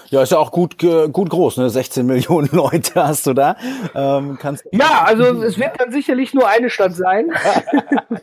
Ja, 0.08 0.20
ist 0.20 0.32
ja 0.32 0.38
auch 0.38 0.50
gut, 0.50 0.78
gut 0.78 1.30
groß, 1.30 1.58
ne? 1.58 1.70
16 1.70 2.04
Millionen 2.04 2.48
Leute 2.52 3.06
hast 3.06 3.26
du 3.26 3.34
da. 3.34 3.56
Ähm, 3.94 4.36
kannst 4.40 4.66
ja, 4.72 5.04
also 5.06 5.42
es 5.42 5.58
wird 5.58 5.80
dann 5.80 5.92
sicherlich 5.92 6.34
nur 6.34 6.48
eine 6.48 6.68
Stadt 6.68 6.94
sein. 6.94 7.30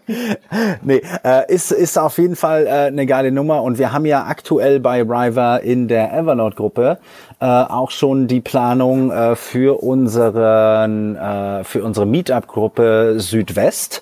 nee, 0.84 1.02
äh, 1.24 1.52
ist, 1.52 1.72
ist 1.72 1.98
auf 1.98 2.18
jeden 2.18 2.36
Fall 2.36 2.68
äh, 2.68 2.70
eine 2.70 3.06
geile 3.06 3.32
Nummer. 3.32 3.64
Und 3.64 3.80
wir 3.80 3.94
haben 3.94 4.06
ja 4.06 4.26
aktuell 4.26 4.82
bei 4.82 5.02
River 5.02 5.62
in 5.62 5.88
der 5.88 6.14
Evernote-Gruppe 6.14 7.00
äh, 7.42 7.46
auch 7.46 7.92
schon 7.92 8.28
die 8.28 8.42
Planung 8.42 9.12
äh, 9.12 9.36
für 9.36 9.82
unseren 9.82 11.16
äh, 11.16 11.64
für 11.64 11.84
unsere 11.84 12.06
Meetup-Gruppe 12.06 13.16
Südwest 13.18 14.02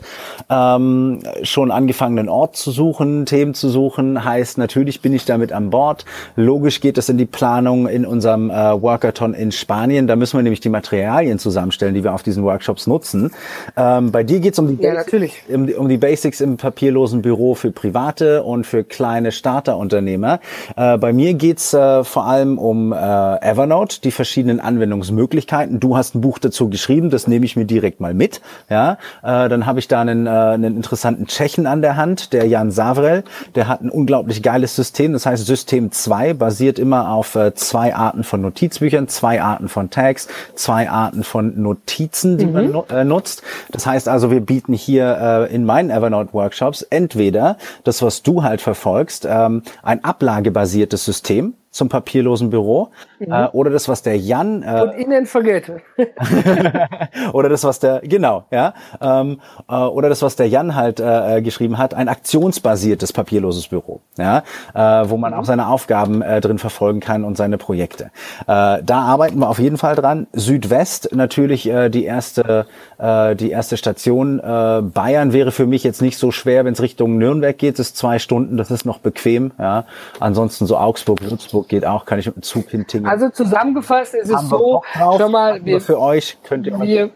ähm, 0.49 1.19
schon 1.43 1.71
angefangen, 1.71 2.17
einen 2.17 2.29
Ort 2.29 2.55
zu 2.55 2.71
suchen, 2.71 3.25
Themen 3.25 3.53
zu 3.53 3.69
suchen. 3.69 4.23
Heißt 4.23 4.57
natürlich 4.57 5.01
bin 5.01 5.13
ich 5.13 5.25
damit 5.25 5.51
an 5.51 5.69
Bord. 5.69 6.05
Logisch 6.35 6.81
geht 6.81 6.97
es 6.97 7.09
in 7.09 7.17
die 7.17 7.25
Planung 7.25 7.87
in 7.87 8.05
unserem 8.05 8.49
äh, 8.49 8.81
Workathon 8.81 9.33
in 9.33 9.51
Spanien. 9.51 10.07
Da 10.07 10.15
müssen 10.15 10.37
wir 10.37 10.43
nämlich 10.43 10.61
die 10.61 10.69
Materialien 10.69 11.37
zusammenstellen, 11.37 11.93
die 11.93 12.03
wir 12.03 12.13
auf 12.13 12.23
diesen 12.23 12.43
Workshops 12.43 12.87
nutzen. 12.87 13.31
Ähm, 13.75 14.11
bei 14.11 14.23
dir 14.23 14.39
geht 14.39 14.53
es 14.53 14.59
um 14.59 14.67
die 14.67 14.83
ja, 14.83 14.93
natürlich. 14.93 15.43
Um, 15.47 15.69
um, 15.69 15.89
die 15.89 15.97
Basics 15.97 16.41
im 16.41 16.57
papierlosen 16.57 17.21
Büro 17.21 17.53
für 17.53 17.71
private 17.71 18.41
und 18.41 18.65
für 18.65 18.83
kleine 18.83 19.31
Starterunternehmer. 19.31 20.39
Äh, 20.75 20.97
bei 20.97 21.13
mir 21.13 21.35
geht's 21.35 21.73
äh, 21.73 22.03
vor 22.03 22.25
allem 22.25 22.57
um 22.57 22.93
äh, 22.93 23.26
äh, 23.35 23.45
Evernote, 23.49 24.01
die 24.01 24.11
verschiedenen 24.11 24.59
Anwendungsmöglichkeiten. 24.59 25.79
Du 25.79 25.97
hast 25.97 26.15
ein 26.15 26.21
Buch 26.21 26.39
dazu 26.39 26.69
geschrieben, 26.69 27.09
das 27.09 27.27
nehme 27.27 27.45
ich 27.45 27.55
mir 27.55 27.65
direkt 27.65 27.99
mal 27.99 28.13
mit. 28.13 28.41
Ja, 28.69 28.97
äh, 29.23 29.49
dann 29.49 29.65
habe 29.65 29.79
ich 29.79 29.87
da 29.87 30.01
einen, 30.01 30.27
äh, 30.27 30.29
einen 30.29 30.75
interessanten 30.75 31.27
Tschechen 31.27 31.67
an 31.67 31.81
der 31.81 31.95
Hand, 31.95 32.33
der 32.33 32.45
Jan 32.47 32.71
Savrel. 32.71 33.23
Der 33.55 33.67
hat 33.67 33.81
ein 33.81 33.89
unglaublich 33.89 34.43
geiles 34.43 34.75
System. 34.75 35.13
Das 35.13 35.25
heißt 35.25 35.45
System 35.45 35.91
2 35.91 36.33
basiert 36.33 36.79
immer 36.79 37.11
auf 37.11 37.35
äh, 37.35 37.53
zwei 37.53 37.95
Arten 37.95 38.23
von 38.23 38.41
Notizbüchern, 38.41 39.07
zwei 39.07 39.41
Arten 39.41 39.69
von 39.69 39.89
Tags, 39.89 40.27
zwei 40.55 40.89
Arten 40.89 41.23
von 41.23 41.61
Notizen, 41.61 42.37
die 42.37 42.45
mhm. 42.45 42.53
man 42.53 42.83
äh, 42.89 43.03
nutzt. 43.03 43.43
Das 43.71 43.85
heißt 43.85 44.07
also, 44.07 44.31
wir 44.31 44.41
bieten 44.41 44.73
hier 44.73 45.47
äh, 45.49 45.53
in 45.53 45.65
meinen 45.65 45.89
Evernote 45.89 46.33
Workshops 46.33 46.81
entweder 46.81 47.57
das, 47.83 48.01
was 48.01 48.23
du 48.23 48.43
halt 48.43 48.61
verfolgst, 48.61 49.27
ähm, 49.29 49.63
ein 49.83 50.03
ablagebasiertes 50.03 51.05
System 51.05 51.53
zum 51.71 51.89
papierlosen 51.89 52.49
Büro 52.49 52.89
Mhm. 53.19 53.31
Äh, 53.31 53.47
oder 53.47 53.71
das, 53.71 53.87
was 53.87 54.01
der 54.01 54.17
Jan. 54.17 54.63
Äh, 54.63 54.81
Und 54.81 54.91
innen 54.93 55.25
vergelte. 55.25 55.81
oder 57.33 57.49
das, 57.49 57.63
was 57.63 57.79
der, 57.79 58.01
genau, 58.03 58.45
ja. 58.51 58.73
Ähm, 59.01 59.39
äh, 59.69 59.75
oder 59.75 60.09
das, 60.09 60.21
was 60.21 60.35
der 60.35 60.47
Jan 60.47 60.75
halt 60.75 60.99
äh, 60.99 61.37
äh, 61.37 61.41
geschrieben 61.41 61.77
hat, 61.77 61.93
ein 61.93 62.09
aktionsbasiertes 62.09 63.13
papierloses 63.13 63.67
Büro, 63.67 64.01
ja, 64.17 64.43
äh, 64.73 65.09
wo 65.09 65.17
man 65.17 65.33
mhm. 65.33 65.39
auch 65.39 65.45
seine 65.45 65.67
Aufgaben 65.67 66.21
äh, 66.21 66.41
drin 66.41 66.59
verfolgen 66.59 66.99
kann 66.99 67.23
und 67.23 67.37
seine 67.37 67.57
Projekte. 67.57 68.11
Äh, 68.47 68.83
da 68.83 69.01
arbeiten 69.01 69.39
wir 69.39 69.49
auf 69.49 69.59
jeden 69.59 69.77
Fall 69.77 69.95
dran. 69.95 70.27
Südwest 70.33 71.09
natürlich 71.13 71.67
äh, 71.67 71.89
die 71.89 72.05
erste, 72.05 72.67
äh, 72.97 73.35
die 73.35 73.51
erste 73.51 73.77
Station. 73.77 74.39
Äh, 74.39 74.81
Bayern 74.81 75.33
wäre 75.33 75.51
für 75.51 75.65
mich 75.65 75.83
jetzt 75.83 76.01
nicht 76.01 76.17
so 76.17 76.31
schwer, 76.31 76.65
wenn 76.65 76.73
es 76.73 76.81
Richtung 76.81 77.17
Nürnberg 77.17 77.57
geht. 77.57 77.79
Das 77.79 77.87
ist 77.87 77.97
zwei 77.97 78.19
Stunden, 78.19 78.57
das 78.57 78.71
ist 78.71 78.85
noch 78.85 78.99
bequem, 78.99 79.51
ja. 79.57 79.85
Ansonsten 80.19 80.67
so 80.67 80.77
Augsburg, 80.77 81.21
Würzburg 81.21 81.67
geht 81.67 81.85
auch, 81.85 82.05
kann 82.05 82.19
ich 82.19 82.27
mit 82.27 82.35
dem 82.35 82.43
Zug 82.43 82.69
hintingeln. 82.69 83.06
Also 83.07 83.29
zusammengefasst 83.29 84.13
ist 84.15 84.29
es 84.29 84.41
so, 84.49 84.83
schon 85.17 85.31
mal, 85.31 85.63
wir, 85.63 85.81
für 85.81 85.99
euch 85.99 86.37
könnt 86.43 86.67
ihr 86.67 86.79
wir, 86.79 87.11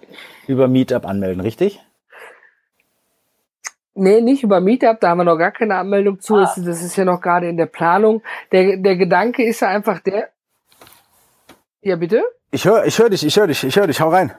über 0.48 0.68
Meetup 0.68 1.06
anmelden, 1.06 1.42
richtig? 1.42 1.82
Nee, 3.94 4.22
nicht 4.22 4.44
über 4.44 4.62
Meetup, 4.62 5.00
da 5.02 5.10
haben 5.10 5.18
wir 5.18 5.26
noch 5.26 5.38
gar 5.38 5.52
keine 5.52 5.76
Anmeldung 5.76 6.20
zu. 6.22 6.36
Ah. 6.36 6.54
Das 6.56 6.58
ist 6.58 6.96
ja 6.96 7.04
noch 7.04 7.20
gerade 7.20 7.50
in 7.50 7.58
der 7.58 7.66
Planung. 7.66 8.24
Der, 8.52 8.78
der 8.78 8.96
Gedanke 8.96 9.44
ist 9.44 9.60
ja 9.60 9.68
einfach 9.68 10.00
der. 10.00 10.30
Ja, 11.82 11.98
bitte? 11.98 12.24
Ich 12.52 12.66
höre 12.66 12.86
ich 12.86 12.98
hör 13.00 13.10
dich, 13.10 13.26
ich 13.26 13.36
höre 13.38 13.48
dich, 13.48 13.64
ich 13.64 13.76
höre 13.76 13.88
dich, 13.88 14.00
hau 14.00 14.10
rein. 14.10 14.32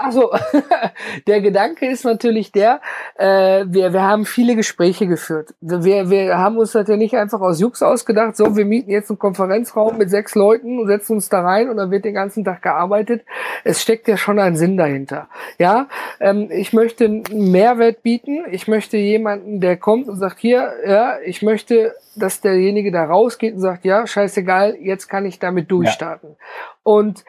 Also 0.00 0.32
der 1.26 1.42
Gedanke 1.42 1.86
ist 1.86 2.04
natürlich 2.04 2.52
der, 2.52 2.80
äh, 3.16 3.66
wir, 3.68 3.92
wir 3.92 4.02
haben 4.02 4.24
viele 4.24 4.56
Gespräche 4.56 5.06
geführt. 5.06 5.54
Wir, 5.60 6.08
wir 6.08 6.38
haben 6.38 6.56
uns 6.56 6.72
das 6.72 6.88
ja 6.88 6.96
nicht 6.96 7.14
einfach 7.14 7.40
aus 7.40 7.60
Jux 7.60 7.82
ausgedacht, 7.82 8.34
so, 8.36 8.56
wir 8.56 8.64
mieten 8.64 8.90
jetzt 8.90 9.10
einen 9.10 9.18
Konferenzraum 9.18 9.98
mit 9.98 10.08
sechs 10.08 10.34
Leuten 10.34 10.78
und 10.78 10.86
setzen 10.86 11.14
uns 11.14 11.28
da 11.28 11.42
rein 11.42 11.68
und 11.68 11.76
dann 11.76 11.90
wird 11.90 12.06
den 12.06 12.14
ganzen 12.14 12.44
Tag 12.44 12.62
gearbeitet. 12.62 13.24
Es 13.62 13.82
steckt 13.82 14.08
ja 14.08 14.16
schon 14.16 14.38
ein 14.38 14.56
Sinn 14.56 14.78
dahinter. 14.78 15.28
Ja, 15.58 15.88
ähm, 16.18 16.48
ich 16.50 16.72
möchte 16.72 17.04
einen 17.04 17.50
Mehrwert 17.50 18.02
bieten. 18.02 18.44
Ich 18.50 18.68
möchte 18.68 18.96
jemanden, 18.96 19.60
der 19.60 19.76
kommt 19.76 20.08
und 20.08 20.16
sagt, 20.16 20.38
hier, 20.38 20.72
ja, 20.86 21.18
ich 21.24 21.42
möchte, 21.42 21.94
dass 22.16 22.40
derjenige 22.40 22.90
da 22.90 23.04
rausgeht 23.04 23.54
und 23.54 23.60
sagt, 23.60 23.84
ja, 23.84 24.06
scheißegal, 24.06 24.76
jetzt 24.80 25.08
kann 25.08 25.26
ich 25.26 25.38
damit 25.38 25.70
durchstarten. 25.70 26.30
Ja. 26.30 26.36
Und 26.82 27.24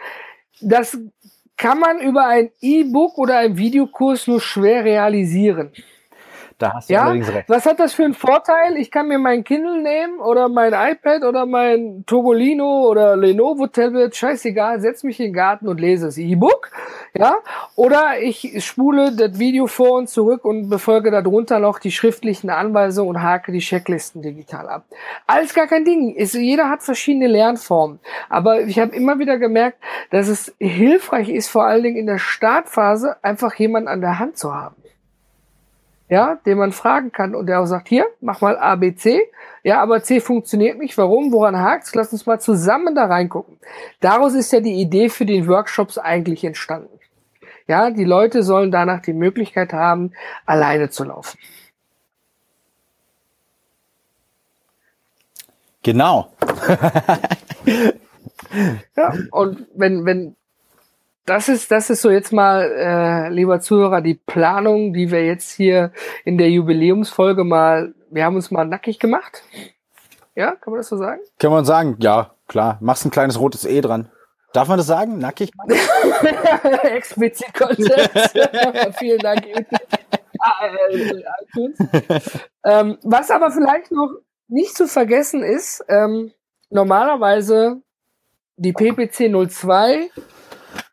das 0.62 0.98
kann 1.62 1.80
man 1.80 2.00
über 2.00 2.26
ein 2.26 2.50
E-Book 2.60 3.20
oder 3.20 3.38
ein 3.38 3.56
Videokurs 3.56 4.26
nur 4.26 4.42
schwer 4.42 4.84
realisieren. 4.84 5.72
Da 6.62 6.74
hast 6.74 6.90
du 6.90 6.94
ja? 6.94 7.04
allerdings 7.04 7.34
recht. 7.34 7.50
Was 7.50 7.66
hat 7.66 7.80
das 7.80 7.94
für 7.94 8.04
einen 8.04 8.14
Vorteil? 8.14 8.78
Ich 8.78 8.92
kann 8.92 9.08
mir 9.08 9.18
mein 9.18 9.44
Kindle 9.44 9.82
nehmen 9.82 10.20
oder 10.20 10.48
mein 10.48 10.74
iPad 10.74 11.24
oder 11.24 11.48
mein 11.48 12.04
Togolino 12.06 12.88
oder 12.88 13.16
Lenovo 13.16 13.66
Tablet, 13.66 14.16
scheißegal, 14.16 14.80
setz 14.80 15.04
mich 15.04 15.20
in 15.20 15.28
den 15.28 15.34
Garten 15.34 15.68
und 15.68 15.80
lese 15.80 16.06
das 16.06 16.20
E-Book, 16.20 16.70
ja? 17.18 17.36
Oder 17.76 18.22
ich 18.22 18.64
spule 18.64 19.12
das 19.16 19.40
Video 19.40 19.66
vor 19.66 19.98
und 19.98 20.08
zurück 20.08 20.46
und 20.46 20.70
befolge 20.70 21.10
darunter 21.10 21.58
noch 21.58 21.80
die 21.80 21.92
schriftlichen 21.92 22.52
Anweisungen 22.52 23.10
und 23.10 23.22
hake 23.24 23.52
die 23.52 23.60
Checklisten 23.60 24.22
digital 24.22 24.70
ab. 24.70 24.86
Alles 25.26 25.56
gar 25.56 25.66
kein 25.66 25.84
Ding. 25.84 26.14
Ist, 26.14 26.36
jeder 26.36 26.70
hat 26.70 26.84
verschiedene 26.84 27.28
Lernformen. 27.28 28.00
Aber 28.30 28.62
ich 28.62 28.78
habe 28.78 28.96
immer 28.96 29.18
wieder 29.18 29.40
gemerkt, 29.40 29.80
dass 30.12 30.28
es 30.28 30.54
hilfreich 30.60 31.30
ist, 31.30 31.50
vor 31.50 31.64
allen 31.66 31.84
Dingen 31.84 31.98
in 31.98 32.06
der 32.06 32.20
Startphase 32.20 33.16
einfach 33.24 33.56
jemanden 33.56 33.88
an 33.88 34.02
der 34.02 34.20
Hand 34.20 34.38
zu 34.38 34.54
haben 34.54 34.76
ja, 36.12 36.36
den 36.46 36.58
man 36.58 36.74
fragen 36.74 37.14
kann 37.14 37.34
und 37.34 37.48
der 37.48 37.62
auch 37.62 37.66
sagt, 37.66 37.88
hier, 37.88 38.06
mach 38.20 38.42
mal 38.42 38.58
A, 38.58 38.76
B, 38.76 38.94
C. 38.94 39.22
Ja, 39.64 39.82
aber 39.82 40.04
C 40.04 40.20
funktioniert 40.20 40.78
nicht. 40.78 40.98
Warum? 40.98 41.32
Woran 41.32 41.58
hakt's? 41.58 41.96
Lass 41.96 42.12
uns 42.12 42.26
mal 42.26 42.38
zusammen 42.38 42.94
da 42.96 43.06
reingucken. 43.06 43.58
Daraus 44.02 44.34
ist 44.34 44.52
ja 44.52 44.60
die 44.60 44.74
Idee 44.74 45.08
für 45.08 45.26
den 45.26 45.48
Workshops 45.48 45.98
eigentlich 45.98 46.44
entstanden. 46.44 47.00
Ja, 47.66 47.92
die 47.92 48.04
Leute 48.04 48.44
sollen 48.44 48.72
danach 48.72 49.02
die 49.02 49.14
Möglichkeit 49.14 49.72
haben, 49.72 50.12
alleine 50.46 50.90
zu 50.90 51.06
laufen. 51.06 51.40
Genau. 55.82 56.30
ja, 58.98 59.14
und 59.32 59.66
wenn, 59.76 60.04
wenn 60.04 60.36
das 61.26 61.50
ist, 61.50 61.72
das 61.72 61.90
ist 61.90 62.02
so 62.02 62.10
jetzt 62.10 62.34
mal, 62.34 62.72
äh, 62.72 63.30
lieber 63.30 63.60
Zuhörer, 63.60 64.02
die 64.02 64.16
Planung, 64.16 64.94
die 64.94 65.12
wir 65.12 65.26
jetzt 65.26 65.52
hier 65.52 65.92
in 66.26 66.38
der 66.38 66.50
Jubiläumsfolge 66.50 67.44
mal, 67.44 67.94
wir 68.10 68.26
haben 68.26 68.36
uns 68.36 68.52
mal 68.52 68.66
nackig 68.66 69.00
gemacht. 69.00 69.44
Ja, 70.36 70.56
kann 70.56 70.72
man 70.72 70.80
das 70.80 70.90
so 70.90 70.98
sagen? 70.98 71.22
Kann 71.40 71.52
man 71.52 71.66
sagen, 71.66 71.98
ja, 72.00 72.36
klar. 72.48 72.78
Machst 72.82 73.06
ein 73.06 73.12
kleines 73.12 73.40
rotes 73.40 73.66
E 73.66 73.82
dran. 73.82 74.10
Darf 74.54 74.68
man 74.68 74.78
das 74.78 74.88
sagen? 74.88 75.18
Nackig? 75.18 75.52
Explizit 76.84 77.54
Konzept. 77.54 78.12
Vielen 78.98 79.20
Dank. 79.20 79.46
Ah, 80.40 80.68
äh, 80.90 81.24
ähm, 82.66 82.98
was 83.04 83.30
aber 83.30 83.52
vielleicht 83.52 83.92
noch 83.92 84.12
nicht 84.48 84.76
zu 84.76 84.88
vergessen 84.88 85.44
ist, 85.44 85.84
ähm, 85.88 86.34
normalerweise 86.70 87.82
die 88.58 88.74
PPC 88.74 89.30
02 89.50 90.10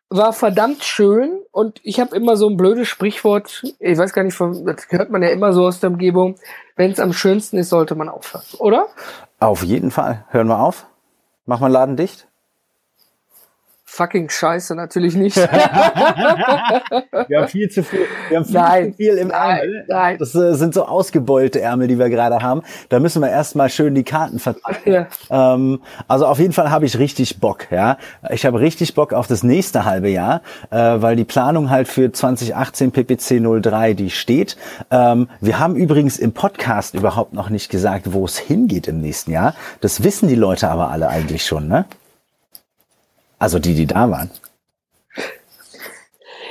war 0.09 0.33
verdammt 0.33 0.83
schön 0.83 1.39
und 1.51 1.79
ich 1.83 1.99
habe 1.99 2.15
immer 2.15 2.35
so 2.35 2.49
ein 2.49 2.57
blödes 2.57 2.87
Sprichwort, 2.87 3.63
ich 3.79 3.97
weiß 3.97 4.13
gar 4.13 4.23
nicht, 4.23 4.39
das 4.39 4.87
hört 4.89 5.11
man 5.11 5.21
ja 5.21 5.29
immer 5.29 5.53
so 5.53 5.67
aus 5.67 5.79
der 5.79 5.91
Umgebung, 5.91 6.35
wenn 6.75 6.91
es 6.91 6.99
am 6.99 7.13
schönsten 7.13 7.57
ist, 7.57 7.69
sollte 7.69 7.95
man 7.95 8.09
aufhören, 8.09 8.45
oder? 8.57 8.87
Auf 9.39 9.63
jeden 9.63 9.91
Fall. 9.91 10.25
Hören 10.29 10.47
wir 10.47 10.59
auf. 10.59 10.87
Mach 11.45 11.59
mal 11.59 11.67
Laden 11.67 11.95
dicht 11.95 12.28
fucking 13.89 14.29
scheiße, 14.29 14.75
natürlich 14.75 15.15
nicht. 15.15 15.35
wir 15.37 15.49
haben 17.39 17.47
viel 17.47 17.69
zu 17.69 17.83
viel, 17.83 18.05
wir 18.29 18.37
haben 18.37 18.45
viel 18.45 18.53
nein, 18.53 18.91
zu 18.91 18.97
viel 18.97 19.17
im 19.17 19.29
nein, 19.29 19.59
Ärmel. 19.59 19.85
Nein. 19.87 20.17
Das 20.19 20.35
äh, 20.35 20.53
sind 20.53 20.73
so 20.73 20.85
ausgebeulte 20.85 21.59
Ärmel, 21.59 21.87
die 21.87 21.97
wir 21.97 22.09
gerade 22.09 22.41
haben. 22.41 22.61
Da 22.89 22.99
müssen 22.99 23.21
wir 23.21 23.29
erstmal 23.29 23.69
schön 23.69 23.95
die 23.95 24.03
Karten 24.03 24.39
verteilen. 24.39 25.07
Ja. 25.29 25.55
Ähm, 25.55 25.81
also 26.07 26.27
auf 26.27 26.39
jeden 26.39 26.53
Fall 26.53 26.69
habe 26.69 26.85
ich 26.85 26.97
richtig 26.99 27.39
Bock, 27.39 27.67
ja. 27.71 27.97
Ich 28.29 28.45
habe 28.45 28.59
richtig 28.59 28.93
Bock 28.93 29.11
auf 29.11 29.27
das 29.27 29.43
nächste 29.43 29.85
halbe 29.85 30.09
Jahr, 30.09 30.41
äh, 30.69 30.77
weil 30.77 31.15
die 31.15 31.25
Planung 31.25 31.69
halt 31.69 31.87
für 31.87 32.11
2018 32.11 32.91
PPC 32.91 33.41
03, 33.61 33.95
die 33.95 34.11
steht. 34.11 34.55
Ähm, 34.91 35.29
wir 35.41 35.59
haben 35.59 35.75
übrigens 35.75 36.17
im 36.17 36.31
Podcast 36.31 36.93
überhaupt 36.93 37.33
noch 37.33 37.49
nicht 37.49 37.69
gesagt, 37.69 38.13
wo 38.13 38.25
es 38.25 38.37
hingeht 38.37 38.87
im 38.87 39.01
nächsten 39.01 39.31
Jahr. 39.31 39.55
Das 39.81 40.03
wissen 40.03 40.29
die 40.29 40.35
Leute 40.35 40.69
aber 40.69 40.89
alle 40.89 41.09
eigentlich 41.09 41.45
schon, 41.45 41.67
ne? 41.67 41.85
Also 43.39 43.57
die, 43.59 43.73
die 43.73 43.87
da 43.87 44.11
waren. 44.11 44.29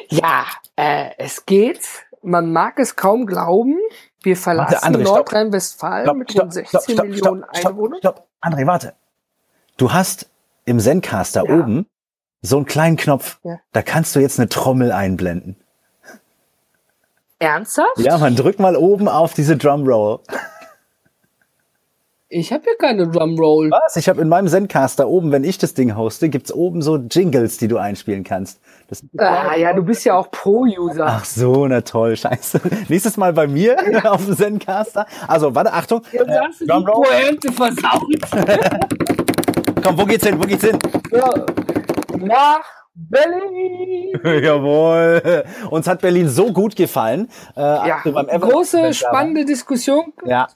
Ja, 0.09 0.47
äh, 0.77 1.11
es 1.19 1.45
geht. 1.45 1.81
Man 2.23 2.53
mag 2.53 2.79
es 2.79 2.97
kaum 2.97 3.27
glauben. 3.27 3.77
Wir 4.23 4.37
verlassen 4.37 5.01
Nordrhein-Westfalen 5.01 6.19
mit 6.19 6.35
rund 6.39 6.53
16 6.53 6.81
stopp, 6.81 6.93
stopp, 6.93 7.07
Millionen 7.07 7.45
stopp, 7.53 7.67
Einwohnern. 7.73 7.99
Stopp, 8.01 8.27
André, 8.41 8.67
warte. 8.67 8.95
Du 9.77 9.93
hast 9.93 10.29
im 10.65 10.81
Zencaster 10.81 11.45
ja. 11.47 11.55
oben 11.55 11.87
so 12.43 12.57
einen 12.57 12.67
kleinen 12.67 12.97
Knopf. 12.97 13.39
Ja. 13.45 13.61
Da 13.73 13.83
kannst 13.83 14.17
du 14.17 14.21
jetzt 14.21 14.39
eine 14.39 14.49
Trommel 14.49 14.93
einblenden. 14.93 15.57
Ernsthaft? 17.39 17.99
Ja, 17.99 18.19
man 18.19 18.35
drückt 18.35 18.59
mal 18.59 18.77
oben 18.77 19.09
auf 19.09 19.35
diese 19.35 19.57
Drumroll. 19.57 20.21
Ich 22.31 22.53
habe 22.53 22.63
ja 22.67 22.73
keine 22.79 23.09
Drumroll. 23.09 23.71
Was? 23.71 23.97
Ich 23.97 24.07
habe 24.07 24.21
in 24.21 24.29
meinem 24.29 24.49
Zencaster 24.49 25.09
oben, 25.09 25.33
wenn 25.33 25.45
ich 25.45 25.57
das 25.57 25.73
Ding 25.73 25.97
hoste, 25.97 26.29
gibt's 26.29 26.53
oben 26.53 26.83
so 26.83 26.97
Jingles, 26.97 27.57
die 27.57 27.69
du 27.69 27.79
einspielen 27.79 28.23
kannst. 28.23 28.61
ah, 29.17 29.57
ja, 29.57 29.73
du 29.73 29.83
bist 29.83 30.05
ja 30.05 30.15
auch 30.15 30.31
Pro-User. 30.31 31.07
Ach 31.07 31.25
so, 31.25 31.67
na 31.67 31.81
toll, 31.81 32.17
scheiße. 32.19 32.61
Nächstes 32.89 33.17
Mal 33.17 33.33
bei 33.33 33.47
mir 33.47 33.79
ja. 33.91 34.05
auf 34.11 34.27
dem 34.27 34.37
Zencaster. 34.37 35.07
Also, 35.27 35.55
warte, 35.55 35.73
Achtung. 35.73 36.03
Äh, 36.13 36.19
hast 36.19 36.61
du 36.61 36.67
die 36.67 36.85
Pointe 36.85 37.51
versaut. 37.51 38.03
Komm, 39.83 39.99
wo 39.99 40.05
geht's 40.05 40.27
hin? 40.27 40.39
Wo 40.39 40.47
geht's 40.47 40.65
hin? 40.65 40.79
Ja. 41.11 41.47
Nach 42.19 42.61
Berlin! 42.95 44.21
Jawohl! 44.23 45.45
Uns 45.71 45.87
hat 45.87 46.03
Berlin 46.03 46.29
so 46.29 46.53
gut 46.53 46.77
gefallen. 46.77 47.31
Äh, 47.57 47.61
ja, 47.61 48.03
große, 48.03 48.93
spannende 48.93 49.47
Diskussion. 49.47 50.13
Ja. 50.27 50.49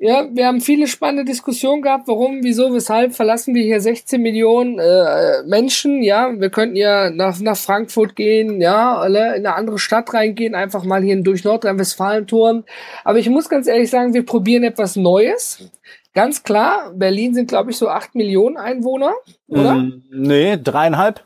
Ja, 0.00 0.28
wir 0.32 0.46
haben 0.46 0.60
viele 0.60 0.86
spannende 0.86 1.24
Diskussionen 1.24 1.82
gehabt, 1.82 2.06
warum, 2.06 2.44
wieso, 2.44 2.72
weshalb 2.72 3.16
verlassen 3.16 3.52
wir 3.56 3.64
hier 3.64 3.80
16 3.80 4.22
Millionen 4.22 4.78
äh, 4.78 5.42
Menschen, 5.44 6.04
ja, 6.04 6.30
wir 6.38 6.50
könnten 6.50 6.76
ja 6.76 7.10
nach, 7.10 7.40
nach 7.40 7.56
Frankfurt 7.56 8.14
gehen, 8.14 8.60
ja, 8.60 8.96
alle 8.96 9.34
in 9.34 9.44
eine 9.44 9.56
andere 9.56 9.80
Stadt 9.80 10.14
reingehen, 10.14 10.54
einfach 10.54 10.84
mal 10.84 11.02
hier 11.02 11.20
durch 11.20 11.42
Nordrhein-Westfalen 11.42 12.28
touren. 12.28 12.62
Aber 13.02 13.18
ich 13.18 13.28
muss 13.28 13.48
ganz 13.48 13.66
ehrlich 13.66 13.90
sagen, 13.90 14.14
wir 14.14 14.24
probieren 14.24 14.62
etwas 14.62 14.94
Neues. 14.94 15.68
Ganz 16.14 16.44
klar, 16.44 16.92
Berlin 16.94 17.34
sind, 17.34 17.48
glaube 17.48 17.72
ich, 17.72 17.76
so 17.76 17.88
8 17.88 18.14
Millionen 18.14 18.56
Einwohner, 18.56 19.14
oder? 19.48 19.74
Mm, 19.74 20.04
nee, 20.12 20.56
dreieinhalb. 20.62 21.24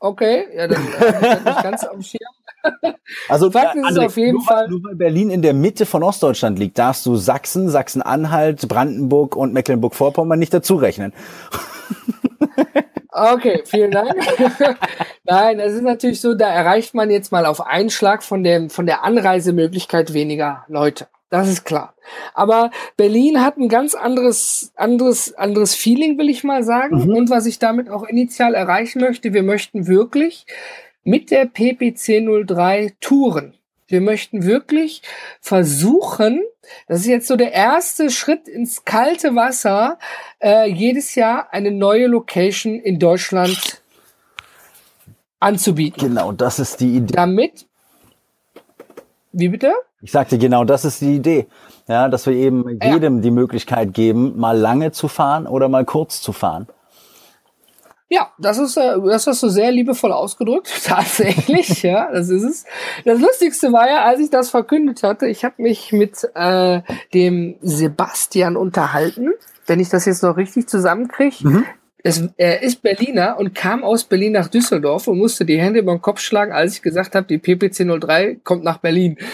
Okay, 0.00 0.46
ja, 0.52 0.66
dann 0.66 0.82
äh, 1.00 1.34
nicht 1.44 1.62
ganz 1.62 1.84
am 1.84 2.02
Schirm. 2.02 2.41
Also 3.28 3.50
Fakt 3.50 3.76
ist 3.76 3.84
André, 3.84 4.06
auf 4.06 4.16
jeden 4.16 4.34
nur, 4.34 4.44
Fall. 4.44 4.68
Nur 4.68 4.80
weil 4.84 4.94
Berlin 4.94 5.30
in 5.30 5.42
der 5.42 5.54
Mitte 5.54 5.86
von 5.86 6.02
Ostdeutschland 6.02 6.58
liegt, 6.58 6.78
darfst 6.78 7.04
du 7.06 7.16
Sachsen, 7.16 7.68
Sachsen-Anhalt, 7.68 8.66
Brandenburg 8.68 9.36
und 9.36 9.52
Mecklenburg-Vorpommern 9.52 10.38
nicht 10.38 10.54
dazu 10.54 10.76
rechnen. 10.76 11.12
Okay, 13.14 13.62
vielen 13.66 13.90
Dank. 13.90 14.14
Nein, 15.24 15.60
es 15.60 15.74
ist 15.74 15.82
natürlich 15.82 16.20
so, 16.22 16.34
da 16.34 16.48
erreicht 16.48 16.94
man 16.94 17.10
jetzt 17.10 17.30
mal 17.30 17.44
auf 17.44 17.60
einen 17.60 17.90
Schlag 17.90 18.22
von, 18.22 18.42
dem, 18.42 18.70
von 18.70 18.86
der 18.86 19.04
Anreisemöglichkeit 19.04 20.14
weniger 20.14 20.64
Leute. 20.66 21.08
Das 21.28 21.48
ist 21.48 21.64
klar. 21.64 21.94
Aber 22.32 22.70
Berlin 22.96 23.42
hat 23.42 23.58
ein 23.58 23.68
ganz 23.68 23.94
anderes, 23.94 24.72
anderes, 24.76 25.34
anderes 25.34 25.74
Feeling, 25.74 26.18
will 26.18 26.30
ich 26.30 26.42
mal 26.42 26.62
sagen. 26.62 27.04
Mhm. 27.04 27.14
Und 27.14 27.30
was 27.30 27.44
ich 27.44 27.58
damit 27.58 27.90
auch 27.90 28.04
initial 28.04 28.54
erreichen 28.54 29.00
möchte, 29.00 29.34
wir 29.34 29.42
möchten 29.42 29.86
wirklich 29.86 30.46
mit 31.04 31.30
der 31.30 31.46
PPC 31.46 32.22
03 32.46 32.94
touren. 33.00 33.54
Wir 33.88 34.00
möchten 34.00 34.44
wirklich 34.44 35.02
versuchen, 35.40 36.40
das 36.86 37.00
ist 37.00 37.06
jetzt 37.06 37.28
so 37.28 37.36
der 37.36 37.52
erste 37.52 38.10
Schritt 38.10 38.48
ins 38.48 38.84
kalte 38.84 39.34
Wasser, 39.34 39.98
äh, 40.42 40.70
jedes 40.70 41.14
Jahr 41.14 41.52
eine 41.52 41.70
neue 41.70 42.06
Location 42.06 42.74
in 42.74 42.98
Deutschland 42.98 43.82
anzubieten. 45.40 46.08
Genau, 46.08 46.32
das 46.32 46.58
ist 46.58 46.80
die 46.80 46.96
Idee. 46.96 47.14
Damit, 47.14 47.66
wie 49.32 49.48
bitte? 49.48 49.72
Ich 50.00 50.12
sagte 50.12 50.38
genau, 50.38 50.64
das 50.64 50.84
ist 50.84 51.00
die 51.00 51.16
Idee. 51.16 51.46
Ja, 51.88 52.08
dass 52.08 52.26
wir 52.26 52.34
eben 52.34 52.80
jedem 52.82 53.16
ja. 53.16 53.22
die 53.22 53.30
Möglichkeit 53.30 53.92
geben, 53.92 54.38
mal 54.38 54.56
lange 54.56 54.92
zu 54.92 55.08
fahren 55.08 55.46
oder 55.46 55.68
mal 55.68 55.84
kurz 55.84 56.22
zu 56.22 56.32
fahren. 56.32 56.68
Ja, 58.12 58.30
das 58.36 58.58
ist, 58.58 58.76
äh, 58.76 59.00
das 59.06 59.26
hast 59.26 59.42
du 59.42 59.48
sehr 59.48 59.72
liebevoll 59.72 60.12
ausgedrückt, 60.12 60.70
tatsächlich, 60.84 61.82
ja, 61.82 62.12
das 62.12 62.28
ist 62.28 62.42
es. 62.42 62.64
Das 63.06 63.18
Lustigste 63.18 63.72
war 63.72 63.88
ja, 63.88 64.04
als 64.04 64.20
ich 64.20 64.28
das 64.28 64.50
verkündet 64.50 65.02
hatte, 65.02 65.26
ich 65.28 65.46
habe 65.46 65.54
mich 65.62 65.92
mit 65.92 66.28
äh, 66.34 66.82
dem 67.14 67.56
Sebastian 67.62 68.58
unterhalten, 68.58 69.30
wenn 69.66 69.80
ich 69.80 69.88
das 69.88 70.04
jetzt 70.04 70.22
noch 70.22 70.36
richtig 70.36 70.68
zusammenkriege. 70.68 71.48
Mhm 71.48 71.64
es, 72.02 72.22
er 72.36 72.62
ist 72.62 72.82
Berliner 72.82 73.36
und 73.38 73.54
kam 73.54 73.84
aus 73.84 74.04
Berlin 74.04 74.32
nach 74.32 74.48
Düsseldorf 74.48 75.06
und 75.06 75.18
musste 75.18 75.44
die 75.44 75.60
Hände 75.60 75.80
über 75.80 75.94
den 75.94 76.02
Kopf 76.02 76.20
schlagen, 76.20 76.52
als 76.52 76.74
ich 76.74 76.82
gesagt 76.82 77.14
habe, 77.14 77.26
die 77.26 77.38
PPC 77.38 77.86
03 78.00 78.38
kommt 78.42 78.64
nach 78.64 78.78
Berlin. 78.78 79.16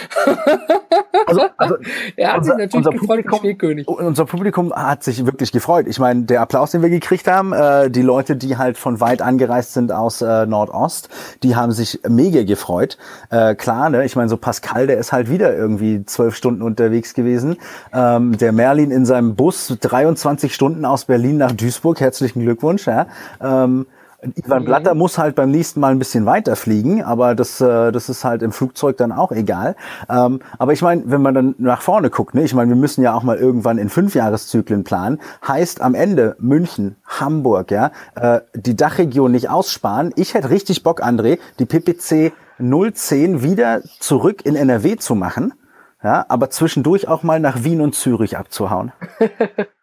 Also, 1.26 1.42
also 1.56 1.76
er 2.16 2.32
hat 2.32 2.38
unser, 2.38 2.56
sich 2.56 2.72
natürlich 2.72 3.00
gefreut, 3.00 3.26
Publikum, 3.26 3.80
unser 3.86 4.24
Publikum 4.24 4.72
hat 4.72 5.02
sich 5.02 5.26
wirklich 5.26 5.52
gefreut. 5.52 5.86
Ich 5.88 5.98
meine, 5.98 6.22
der 6.22 6.40
Applaus, 6.40 6.70
den 6.70 6.80
wir 6.80 6.88
gekriegt 6.88 7.26
haben, 7.26 7.52
äh, 7.52 7.90
die 7.90 8.02
Leute, 8.02 8.36
die 8.36 8.56
halt 8.56 8.78
von 8.78 9.00
weit 9.00 9.20
angereist 9.20 9.74
sind 9.74 9.92
aus 9.92 10.22
äh, 10.22 10.46
Nordost, 10.46 11.08
die 11.42 11.56
haben 11.56 11.72
sich 11.72 12.00
mega 12.08 12.44
gefreut. 12.44 12.96
Äh, 13.30 13.56
klar, 13.56 13.90
ne? 13.90 14.04
ich 14.04 14.16
meine, 14.16 14.28
so 14.28 14.36
Pascal, 14.36 14.86
der 14.86 14.98
ist 14.98 15.12
halt 15.12 15.30
wieder 15.30 15.54
irgendwie 15.54 16.04
zwölf 16.04 16.34
Stunden 16.34 16.62
unterwegs 16.62 17.14
gewesen. 17.14 17.56
Ähm, 17.92 18.38
der 18.38 18.52
Merlin 18.52 18.90
in 18.90 19.04
seinem 19.04 19.34
Bus 19.34 19.76
23 19.80 20.54
Stunden 20.54 20.84
aus 20.84 21.04
Berlin 21.04 21.36
nach 21.36 21.52
Duisburg. 21.52 22.00
Herzlichen 22.00 22.40
Glückwunsch 22.40 22.57
Glückwunsch. 22.58 22.86
Ja. 22.86 23.06
Ähm, 23.40 23.86
Ivan 24.34 24.64
Blatter 24.64 24.96
muss 24.96 25.16
halt 25.16 25.36
beim 25.36 25.52
nächsten 25.52 25.78
Mal 25.78 25.92
ein 25.92 26.00
bisschen 26.00 26.26
weiter 26.26 26.56
fliegen, 26.56 27.04
aber 27.04 27.36
das, 27.36 27.60
äh, 27.60 27.92
das 27.92 28.08
ist 28.08 28.24
halt 28.24 28.42
im 28.42 28.50
Flugzeug 28.50 28.96
dann 28.96 29.12
auch 29.12 29.30
egal. 29.30 29.76
Ähm, 30.08 30.40
aber 30.58 30.72
ich 30.72 30.82
meine, 30.82 31.04
wenn 31.06 31.22
man 31.22 31.34
dann 31.34 31.54
nach 31.58 31.82
vorne 31.82 32.10
guckt, 32.10 32.34
ne, 32.34 32.42
ich 32.42 32.52
meine, 32.52 32.70
wir 32.70 32.76
müssen 32.76 33.02
ja 33.02 33.14
auch 33.14 33.22
mal 33.22 33.36
irgendwann 33.36 33.78
in 33.78 33.88
Fünfjahreszyklen 33.88 34.82
planen, 34.82 35.20
heißt 35.46 35.80
am 35.80 35.94
Ende 35.94 36.34
München, 36.40 36.96
Hamburg, 37.06 37.70
ja, 37.70 37.92
äh, 38.16 38.40
die 38.56 38.74
Dachregion 38.74 39.30
nicht 39.30 39.50
aussparen. 39.50 40.12
Ich 40.16 40.34
hätte 40.34 40.50
richtig 40.50 40.82
Bock, 40.82 41.00
André, 41.00 41.38
die 41.60 41.66
PPC 41.66 42.32
010 42.58 43.44
wieder 43.44 43.82
zurück 44.00 44.44
in 44.44 44.56
NRW 44.56 44.96
zu 44.96 45.14
machen, 45.14 45.54
ja, 46.02 46.26
aber 46.28 46.50
zwischendurch 46.50 47.06
auch 47.06 47.22
mal 47.22 47.38
nach 47.38 47.62
Wien 47.62 47.80
und 47.80 47.94
Zürich 47.94 48.36
abzuhauen. 48.36 48.90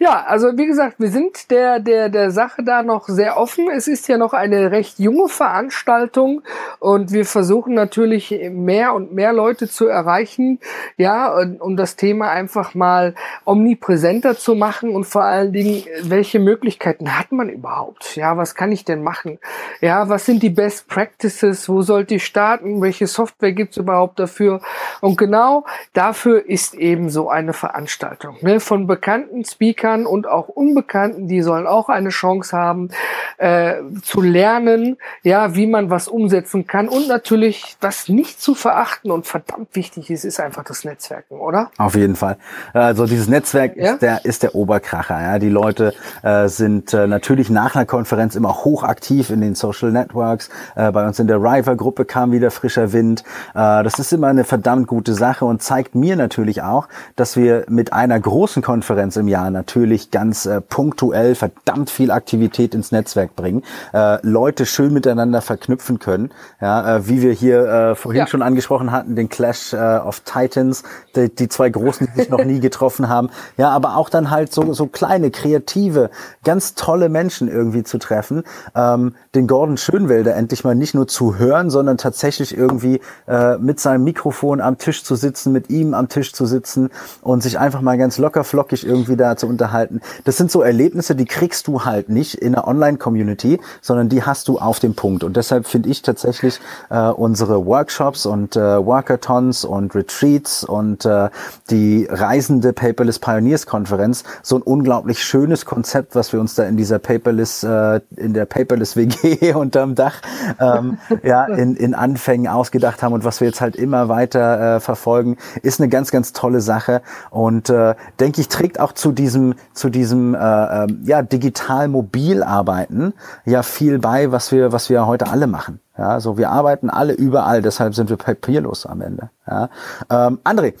Ja, 0.00 0.24
also 0.28 0.56
wie 0.56 0.66
gesagt, 0.66 1.00
wir 1.00 1.10
sind 1.10 1.50
der, 1.50 1.80
der, 1.80 2.08
der 2.08 2.30
Sache 2.30 2.62
da 2.62 2.84
noch 2.84 3.08
sehr 3.08 3.36
offen. 3.36 3.68
Es 3.68 3.88
ist 3.88 4.06
ja 4.06 4.16
noch 4.16 4.32
eine 4.32 4.70
recht 4.70 5.00
junge 5.00 5.28
Veranstaltung 5.28 6.42
und 6.78 7.10
wir 7.10 7.24
versuchen 7.24 7.74
natürlich 7.74 8.32
mehr 8.52 8.94
und 8.94 9.12
mehr 9.12 9.32
Leute 9.32 9.68
zu 9.68 9.88
erreichen, 9.88 10.60
ja, 10.98 11.36
um 11.58 11.76
das 11.76 11.96
Thema 11.96 12.30
einfach 12.30 12.76
mal 12.76 13.16
omnipräsenter 13.44 14.36
zu 14.36 14.54
machen 14.54 14.94
und 14.94 15.02
vor 15.02 15.24
allen 15.24 15.52
Dingen, 15.52 15.82
welche 16.02 16.38
Möglichkeiten 16.38 17.18
hat 17.18 17.32
man 17.32 17.48
überhaupt? 17.48 18.14
Ja, 18.14 18.36
was 18.36 18.54
kann 18.54 18.70
ich 18.70 18.84
denn 18.84 19.02
machen? 19.02 19.40
Ja, 19.80 20.08
was 20.08 20.26
sind 20.26 20.44
die 20.44 20.50
Best 20.50 20.86
Practices? 20.86 21.68
Wo 21.68 21.82
sollte 21.82 22.14
ich 22.14 22.24
starten? 22.24 22.80
Welche 22.80 23.08
Software 23.08 23.52
gibt's 23.52 23.78
überhaupt 23.78 24.20
dafür? 24.20 24.60
Und 25.00 25.18
genau 25.18 25.64
dafür 25.92 26.48
ist 26.48 26.74
eben 26.74 27.10
so 27.10 27.30
eine 27.30 27.52
Veranstaltung. 27.52 28.36
Ne? 28.42 28.60
Von 28.60 28.86
bekannten 28.86 29.44
Speakern 29.44 29.87
Speakern 29.88 30.06
und 30.06 30.26
auch 30.26 30.48
Unbekannten, 30.48 31.28
die 31.28 31.42
sollen 31.42 31.66
auch 31.66 31.88
eine 31.88 32.10
Chance 32.10 32.56
haben, 32.56 32.90
äh, 33.38 33.74
zu 34.02 34.20
lernen, 34.20 34.96
ja, 35.22 35.54
wie 35.54 35.66
man 35.66 35.90
was 35.90 36.08
umsetzen 36.08 36.66
kann 36.66 36.88
und 36.88 37.08
natürlich, 37.08 37.76
was 37.80 38.08
nicht 38.08 38.40
zu 38.40 38.54
verachten 38.54 39.10
und 39.10 39.26
verdammt 39.26 39.68
wichtig 39.74 40.10
ist, 40.10 40.24
ist 40.24 40.40
einfach 40.40 40.64
das 40.64 40.84
Netzwerken, 40.84 41.38
oder? 41.38 41.70
Auf 41.78 41.94
jeden 41.94 42.16
Fall. 42.16 42.36
Also 42.72 43.06
dieses 43.06 43.28
Netzwerk 43.28 43.76
ja? 43.76 43.92
ist 43.92 44.02
der 44.02 44.24
ist 44.24 44.42
der 44.42 44.54
Oberkracher. 44.54 45.20
Ja, 45.20 45.38
die 45.38 45.48
Leute 45.48 45.94
äh, 46.22 46.48
sind 46.48 46.92
äh, 46.92 47.06
natürlich 47.06 47.50
nach 47.50 47.74
einer 47.74 47.86
Konferenz 47.86 48.34
immer 48.34 48.64
hochaktiv 48.64 49.30
in 49.30 49.40
den 49.40 49.54
Social 49.54 49.92
Networks. 49.92 50.50
Äh, 50.74 50.90
bei 50.92 51.06
uns 51.06 51.18
in 51.18 51.26
der 51.26 51.38
River-Gruppe 51.38 52.04
kam 52.04 52.32
wieder 52.32 52.50
frischer 52.50 52.92
Wind. 52.92 53.22
Äh, 53.54 53.82
das 53.82 53.98
ist 53.98 54.12
immer 54.12 54.28
eine 54.28 54.44
verdammt 54.44 54.86
gute 54.86 55.14
Sache 55.14 55.44
und 55.44 55.62
zeigt 55.62 55.94
mir 55.94 56.16
natürlich 56.16 56.62
auch, 56.62 56.88
dass 57.16 57.36
wir 57.36 57.64
mit 57.68 57.92
einer 57.92 58.18
großen 58.18 58.62
Konferenz 58.62 59.16
im 59.16 59.28
Jahr 59.28 59.50
natürlich 59.50 59.77
natürlich 59.78 60.10
ganz 60.10 60.44
äh, 60.44 60.60
punktuell 60.60 61.36
verdammt 61.36 61.88
viel 61.88 62.10
Aktivität 62.10 62.74
ins 62.74 62.90
Netzwerk 62.90 63.36
bringen, 63.36 63.62
äh, 63.92 64.18
Leute 64.26 64.66
schön 64.66 64.92
miteinander 64.92 65.40
verknüpfen 65.40 66.00
können, 66.00 66.30
ja, 66.60 66.96
äh, 66.96 67.06
wie 67.06 67.22
wir 67.22 67.32
hier 67.32 67.64
äh, 67.64 67.94
vorhin 67.94 68.18
ja. 68.18 68.26
schon 68.26 68.42
angesprochen 68.42 68.90
hatten, 68.90 69.14
den 69.14 69.28
Clash 69.28 69.72
äh, 69.72 69.76
of 69.76 70.20
Titans, 70.20 70.82
die, 71.14 71.32
die 71.32 71.48
zwei 71.48 71.70
großen, 71.70 72.08
die 72.08 72.22
sich 72.22 72.28
noch 72.28 72.44
nie 72.44 72.58
getroffen 72.58 73.08
haben, 73.08 73.30
ja, 73.56 73.70
aber 73.70 73.96
auch 73.96 74.08
dann 74.08 74.30
halt 74.30 74.52
so 74.52 74.72
so 74.72 74.86
kleine, 74.86 75.30
kreative, 75.30 76.10
ganz 76.42 76.74
tolle 76.74 77.08
Menschen 77.08 77.46
irgendwie 77.46 77.84
zu 77.84 77.98
treffen, 77.98 78.42
ähm, 78.74 79.14
den 79.36 79.46
Gordon 79.46 79.76
Schönwelder 79.76 80.34
endlich 80.34 80.64
mal 80.64 80.74
nicht 80.74 80.94
nur 80.94 81.06
zu 81.06 81.38
hören, 81.38 81.70
sondern 81.70 81.98
tatsächlich 81.98 82.56
irgendwie 82.56 83.00
äh, 83.28 83.58
mit 83.58 83.78
seinem 83.78 84.02
Mikrofon 84.02 84.60
am 84.60 84.76
Tisch 84.78 85.04
zu 85.04 85.14
sitzen, 85.14 85.52
mit 85.52 85.70
ihm 85.70 85.94
am 85.94 86.08
Tisch 86.08 86.32
zu 86.32 86.46
sitzen 86.46 86.90
und 87.22 87.44
sich 87.44 87.60
einfach 87.60 87.80
mal 87.80 87.96
ganz 87.96 88.18
locker 88.18 88.42
flockig 88.42 88.84
irgendwie 88.84 89.16
da 89.16 89.36
zu 89.36 89.46
unterhalten 89.46 89.67
unterhalten. 89.68 90.00
Das 90.24 90.36
sind 90.36 90.50
so 90.50 90.62
Erlebnisse, 90.62 91.14
die 91.14 91.26
kriegst 91.26 91.66
du 91.66 91.84
halt 91.84 92.08
nicht 92.08 92.34
in 92.34 92.54
einer 92.54 92.66
Online-Community, 92.66 93.60
sondern 93.82 94.08
die 94.08 94.22
hast 94.22 94.48
du 94.48 94.58
auf 94.58 94.80
dem 94.80 94.94
Punkt. 94.94 95.24
Und 95.24 95.36
deshalb 95.36 95.66
finde 95.66 95.90
ich 95.90 96.02
tatsächlich 96.02 96.60
äh, 96.90 97.08
unsere 97.08 97.66
Workshops 97.66 98.24
und 98.24 98.56
äh, 98.56 98.60
Workathons 98.60 99.64
und 99.64 99.94
Retreats 99.94 100.64
und 100.64 101.04
äh, 101.04 101.28
die 101.70 102.06
reisende 102.10 102.72
Paperless 102.72 103.18
Pioneers 103.18 103.66
Konferenz 103.66 104.24
so 104.42 104.56
ein 104.56 104.62
unglaublich 104.62 105.22
schönes 105.22 105.66
Konzept, 105.66 106.14
was 106.14 106.32
wir 106.32 106.40
uns 106.40 106.54
da 106.54 106.64
in 106.64 106.76
dieser 106.76 106.98
Paperless, 106.98 107.62
äh, 107.62 108.00
in 108.16 108.32
der 108.32 108.46
Paperless 108.46 108.96
WG 108.96 109.52
unterm 109.54 109.94
Dach 109.94 110.22
ähm, 110.60 110.98
ja, 111.22 111.44
in, 111.44 111.76
in 111.76 111.94
Anfängen 111.94 112.48
ausgedacht 112.48 113.02
haben 113.02 113.12
und 113.12 113.24
was 113.24 113.40
wir 113.40 113.48
jetzt 113.48 113.60
halt 113.60 113.76
immer 113.76 114.08
weiter 114.08 114.76
äh, 114.76 114.80
verfolgen, 114.80 115.36
ist 115.62 115.80
eine 115.80 115.88
ganz, 115.88 116.10
ganz 116.10 116.32
tolle 116.32 116.60
Sache 116.60 117.02
und 117.30 117.68
äh, 117.68 117.94
denke 118.18 118.40
ich, 118.40 118.48
trägt 118.48 118.80
auch 118.80 118.92
zu 118.92 119.12
diesem 119.12 119.54
zu 119.72 119.90
diesem 119.90 120.34
äh, 120.34 120.38
äh, 120.38 120.86
ja 121.04 121.22
digital 121.22 121.88
mobil 121.88 122.42
arbeiten 122.42 123.14
ja 123.44 123.62
viel 123.62 123.98
bei, 123.98 124.32
was 124.32 124.52
wir 124.52 124.72
was 124.72 124.90
wir 124.90 125.06
heute 125.06 125.28
alle 125.28 125.46
machen. 125.46 125.80
Ja, 125.96 126.20
so 126.20 126.38
wir 126.38 126.50
arbeiten 126.50 126.90
alle 126.90 127.12
überall, 127.12 127.62
deshalb 127.62 127.94
sind 127.94 128.10
wir 128.10 128.16
papierlos 128.16 128.86
am 128.86 129.00
Ende. 129.00 129.30
Ja, 129.46 129.68
ähm, 130.10 130.38
André. 130.44 130.74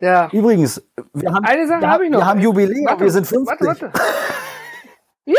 Ja. 0.00 0.28
Übrigens, 0.32 0.82
wir 1.12 1.32
haben 1.32 1.44
eine 1.44 1.66
Sache 1.66 1.86
habe 1.86 2.04
ich 2.06 2.10
noch. 2.10 2.20
Wir 2.20 2.26
haben 2.26 2.40
Jubiläum, 2.40 2.86
warte, 2.86 3.04
wir 3.04 3.10
sind 3.10 3.26
50. 3.26 3.46
Warte, 3.46 3.66
warte. 3.66 3.92
Ja! 5.26 5.36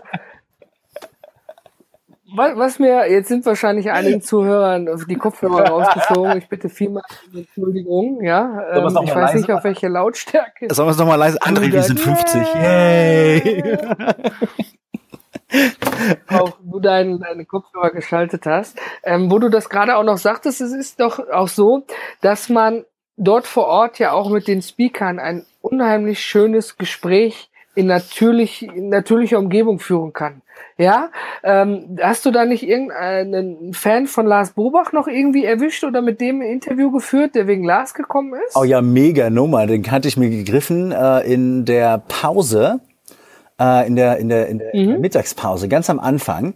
Was, 2.34 2.56
was 2.56 2.78
mir, 2.78 3.10
jetzt 3.10 3.28
sind 3.28 3.46
wahrscheinlich 3.46 3.90
einigen 3.90 4.20
Zuhörern 4.20 4.88
die 5.08 5.14
Kopfhörer 5.14 5.68
rausgeflogen. 5.70 6.38
Ich 6.38 6.48
bitte 6.48 6.68
vielmal 6.68 7.02
Entschuldigung, 7.34 8.22
ja. 8.22 8.62
Ähm, 8.72 8.86
ich 9.02 9.14
weiß 9.14 9.14
leise 9.14 9.36
nicht, 9.36 9.50
auf 9.50 9.64
welche 9.64 9.88
Lautstärke. 9.88 10.68
Sollen 10.70 10.88
wir 10.88 10.92
es 10.92 10.98
nochmal 10.98 11.18
leise? 11.18 11.40
André, 11.40 11.72
wir 11.72 11.82
sind 11.82 11.98
50. 11.98 12.54
Yay! 12.54 13.62
auch 16.28 16.58
du 16.62 16.80
dein, 16.80 17.18
deine 17.20 17.46
Kopfhörer 17.46 17.90
geschaltet 17.90 18.44
hast. 18.44 18.78
Ähm, 19.02 19.30
wo 19.30 19.38
du 19.38 19.48
das 19.48 19.70
gerade 19.70 19.96
auch 19.96 20.04
noch 20.04 20.18
sagtest, 20.18 20.60
es 20.60 20.74
ist 20.74 21.00
doch 21.00 21.18
auch 21.30 21.48
so, 21.48 21.84
dass 22.20 22.50
man 22.50 22.84
dort 23.16 23.46
vor 23.46 23.66
Ort 23.66 23.98
ja 23.98 24.12
auch 24.12 24.28
mit 24.28 24.48
den 24.48 24.60
Speakern 24.60 25.18
ein 25.18 25.46
unheimlich 25.62 26.20
schönes 26.20 26.76
Gespräch 26.76 27.50
in 27.74 27.86
natürlich, 27.86 28.62
in 28.62 28.90
natürlicher 28.90 29.38
Umgebung 29.38 29.78
führen 29.78 30.12
kann. 30.12 30.42
Ja, 30.80 31.10
ähm, 31.42 31.98
hast 32.00 32.24
du 32.24 32.30
da 32.30 32.44
nicht 32.44 32.62
irgendeinen 32.62 33.72
Fan 33.72 34.06
von 34.06 34.26
Lars 34.26 34.52
Bobach 34.52 34.92
noch 34.92 35.08
irgendwie 35.08 35.44
erwischt 35.44 35.82
oder 35.82 36.02
mit 36.02 36.20
dem 36.20 36.40
ein 36.40 36.46
Interview 36.46 36.92
geführt, 36.92 37.34
der 37.34 37.48
wegen 37.48 37.64
Lars 37.64 37.94
gekommen 37.94 38.34
ist? 38.46 38.56
Oh 38.56 38.62
ja, 38.62 38.80
mega 38.80 39.28
Nummer. 39.28 39.66
Den 39.66 39.90
hatte 39.90 40.06
ich 40.06 40.16
mir 40.16 40.30
gegriffen 40.30 40.92
äh, 40.92 41.20
in 41.22 41.64
der 41.64 41.98
Pause 42.06 42.80
äh, 43.60 43.86
in 43.86 43.96
der, 43.96 44.18
in 44.18 44.28
der, 44.28 44.46
in 44.46 44.58
der, 44.58 44.74
mhm. 44.74 45.00
Mittagspause, 45.00 45.68
ganz 45.68 45.90
am 45.90 45.98
Anfang. 45.98 46.54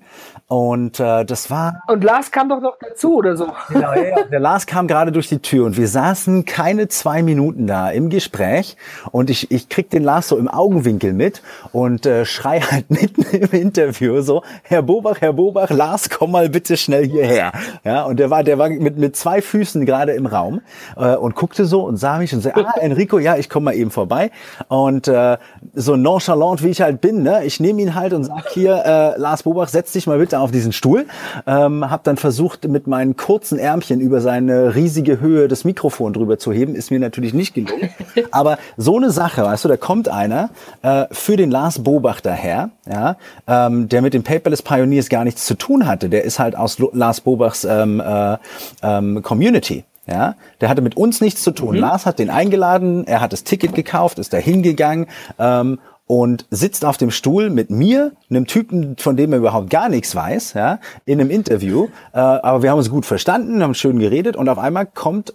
Und 0.52 1.00
äh, 1.00 1.24
das 1.24 1.50
war. 1.50 1.82
Und 1.86 2.04
Lars 2.04 2.30
kam 2.30 2.50
doch 2.50 2.60
noch 2.60 2.76
dazu 2.78 3.14
oder 3.16 3.38
so. 3.38 3.46
Genau, 3.70 3.94
ja, 3.94 4.02
ja. 4.02 4.24
Der 4.24 4.40
Lars 4.40 4.66
kam 4.66 4.86
gerade 4.86 5.10
durch 5.12 5.28
die 5.28 5.38
Tür 5.38 5.64
und 5.64 5.78
wir 5.78 5.88
saßen 5.88 6.44
keine 6.44 6.88
zwei 6.88 7.22
Minuten 7.22 7.66
da 7.66 7.88
im 7.90 8.10
Gespräch 8.10 8.76
und 9.12 9.30
ich, 9.30 9.50
ich 9.50 9.70
krieg 9.70 9.88
den 9.88 10.04
Lars 10.04 10.28
so 10.28 10.36
im 10.36 10.48
Augenwinkel 10.48 11.14
mit 11.14 11.42
und 11.72 12.04
äh, 12.04 12.26
schrei 12.26 12.60
halt 12.60 12.90
mitten 12.90 13.22
im 13.34 13.50
Interview 13.58 14.20
so, 14.20 14.42
Herr 14.62 14.82
Bobach, 14.82 15.22
Herr 15.22 15.32
Bobach, 15.32 15.70
Lars, 15.70 16.10
komm 16.10 16.32
mal 16.32 16.50
bitte 16.50 16.76
schnell 16.76 17.06
hierher. 17.06 17.52
Ja, 17.82 18.02
und 18.02 18.18
der 18.18 18.28
war, 18.28 18.44
der 18.44 18.58
war 18.58 18.68
mit, 18.68 18.98
mit 18.98 19.16
zwei 19.16 19.40
Füßen 19.40 19.86
gerade 19.86 20.12
im 20.12 20.26
Raum 20.26 20.60
äh, 20.96 21.14
und 21.16 21.34
guckte 21.34 21.64
so 21.64 21.82
und 21.86 21.96
sah 21.96 22.18
mich 22.18 22.34
und 22.34 22.42
sagte, 22.42 22.66
ah, 22.66 22.78
Enrico, 22.78 23.18
ja, 23.18 23.36
ich 23.36 23.48
komme 23.48 23.66
mal 23.66 23.74
eben 23.74 23.90
vorbei. 23.90 24.30
Und 24.68 25.08
äh, 25.08 25.38
so 25.72 25.96
nonchalant, 25.96 26.62
wie 26.62 26.68
ich 26.68 26.82
halt 26.82 27.00
bin, 27.00 27.22
ne, 27.22 27.42
ich 27.46 27.58
nehme 27.58 27.80
ihn 27.80 27.94
halt 27.94 28.12
und 28.12 28.24
sag 28.24 28.50
hier, 28.50 28.82
äh, 28.84 29.18
Lars 29.18 29.44
Bobach, 29.44 29.68
setz 29.68 29.92
dich 29.92 30.06
mal 30.06 30.18
bitte 30.18 30.41
auf 30.42 30.50
diesen 30.50 30.72
Stuhl. 30.72 31.06
Ähm, 31.46 31.90
habe 31.90 32.02
dann 32.04 32.16
versucht, 32.16 32.68
mit 32.68 32.86
meinen 32.86 33.16
kurzen 33.16 33.58
Ärmchen 33.58 34.00
über 34.00 34.20
seine 34.20 34.74
riesige 34.74 35.20
Höhe 35.20 35.48
des 35.48 35.64
Mikrofon 35.64 36.12
drüber 36.12 36.38
zu 36.38 36.52
heben. 36.52 36.74
Ist 36.74 36.90
mir 36.90 37.00
natürlich 37.00 37.34
nicht 37.34 37.54
gelungen. 37.54 37.90
Aber 38.30 38.58
so 38.76 38.96
eine 38.96 39.10
Sache, 39.10 39.42
weißt 39.42 39.64
du, 39.64 39.68
da 39.68 39.76
kommt 39.76 40.08
einer 40.08 40.50
äh, 40.82 41.06
für 41.10 41.36
den 41.36 41.50
Lars 41.50 41.82
Bobach 41.82 42.20
daher, 42.20 42.70
ja, 42.86 43.16
ähm, 43.46 43.88
der 43.88 44.02
mit 44.02 44.14
den 44.14 44.22
Paperless 44.22 44.62
Pioneers 44.62 45.08
gar 45.08 45.24
nichts 45.24 45.46
zu 45.46 45.54
tun 45.54 45.86
hatte. 45.86 46.08
Der 46.08 46.24
ist 46.24 46.38
halt 46.38 46.56
aus 46.56 46.78
Lars 46.92 47.20
Bobachs 47.20 47.64
ähm, 47.64 48.00
äh, 48.00 48.36
ähm, 48.82 49.22
Community. 49.22 49.84
Ja, 50.04 50.34
der 50.60 50.68
hatte 50.68 50.82
mit 50.82 50.96
uns 50.96 51.20
nichts 51.20 51.44
zu 51.44 51.52
tun. 51.52 51.76
Mhm. 51.76 51.80
Lars 51.80 52.06
hat 52.06 52.18
den 52.18 52.28
eingeladen, 52.28 53.06
er 53.06 53.20
hat 53.20 53.32
das 53.32 53.44
Ticket 53.44 53.72
gekauft, 53.72 54.18
ist 54.18 54.32
da 54.32 54.36
hingegangen 54.36 55.06
ähm, 55.38 55.78
und 56.12 56.44
sitzt 56.50 56.84
auf 56.84 56.98
dem 56.98 57.10
Stuhl 57.10 57.48
mit 57.48 57.70
mir, 57.70 58.12
einem 58.28 58.46
Typen, 58.46 58.98
von 58.98 59.16
dem 59.16 59.32
er 59.32 59.38
überhaupt 59.38 59.70
gar 59.70 59.88
nichts 59.88 60.14
weiß, 60.14 60.52
ja, 60.52 60.78
in 61.06 61.18
einem 61.18 61.30
Interview. 61.30 61.88
Äh, 62.12 62.18
aber 62.18 62.62
wir 62.62 62.70
haben 62.70 62.76
uns 62.76 62.90
gut 62.90 63.06
verstanden, 63.06 63.62
haben 63.62 63.72
schön 63.72 63.98
geredet 63.98 64.36
und 64.36 64.50
auf 64.50 64.58
einmal 64.58 64.84
kommt 64.84 65.32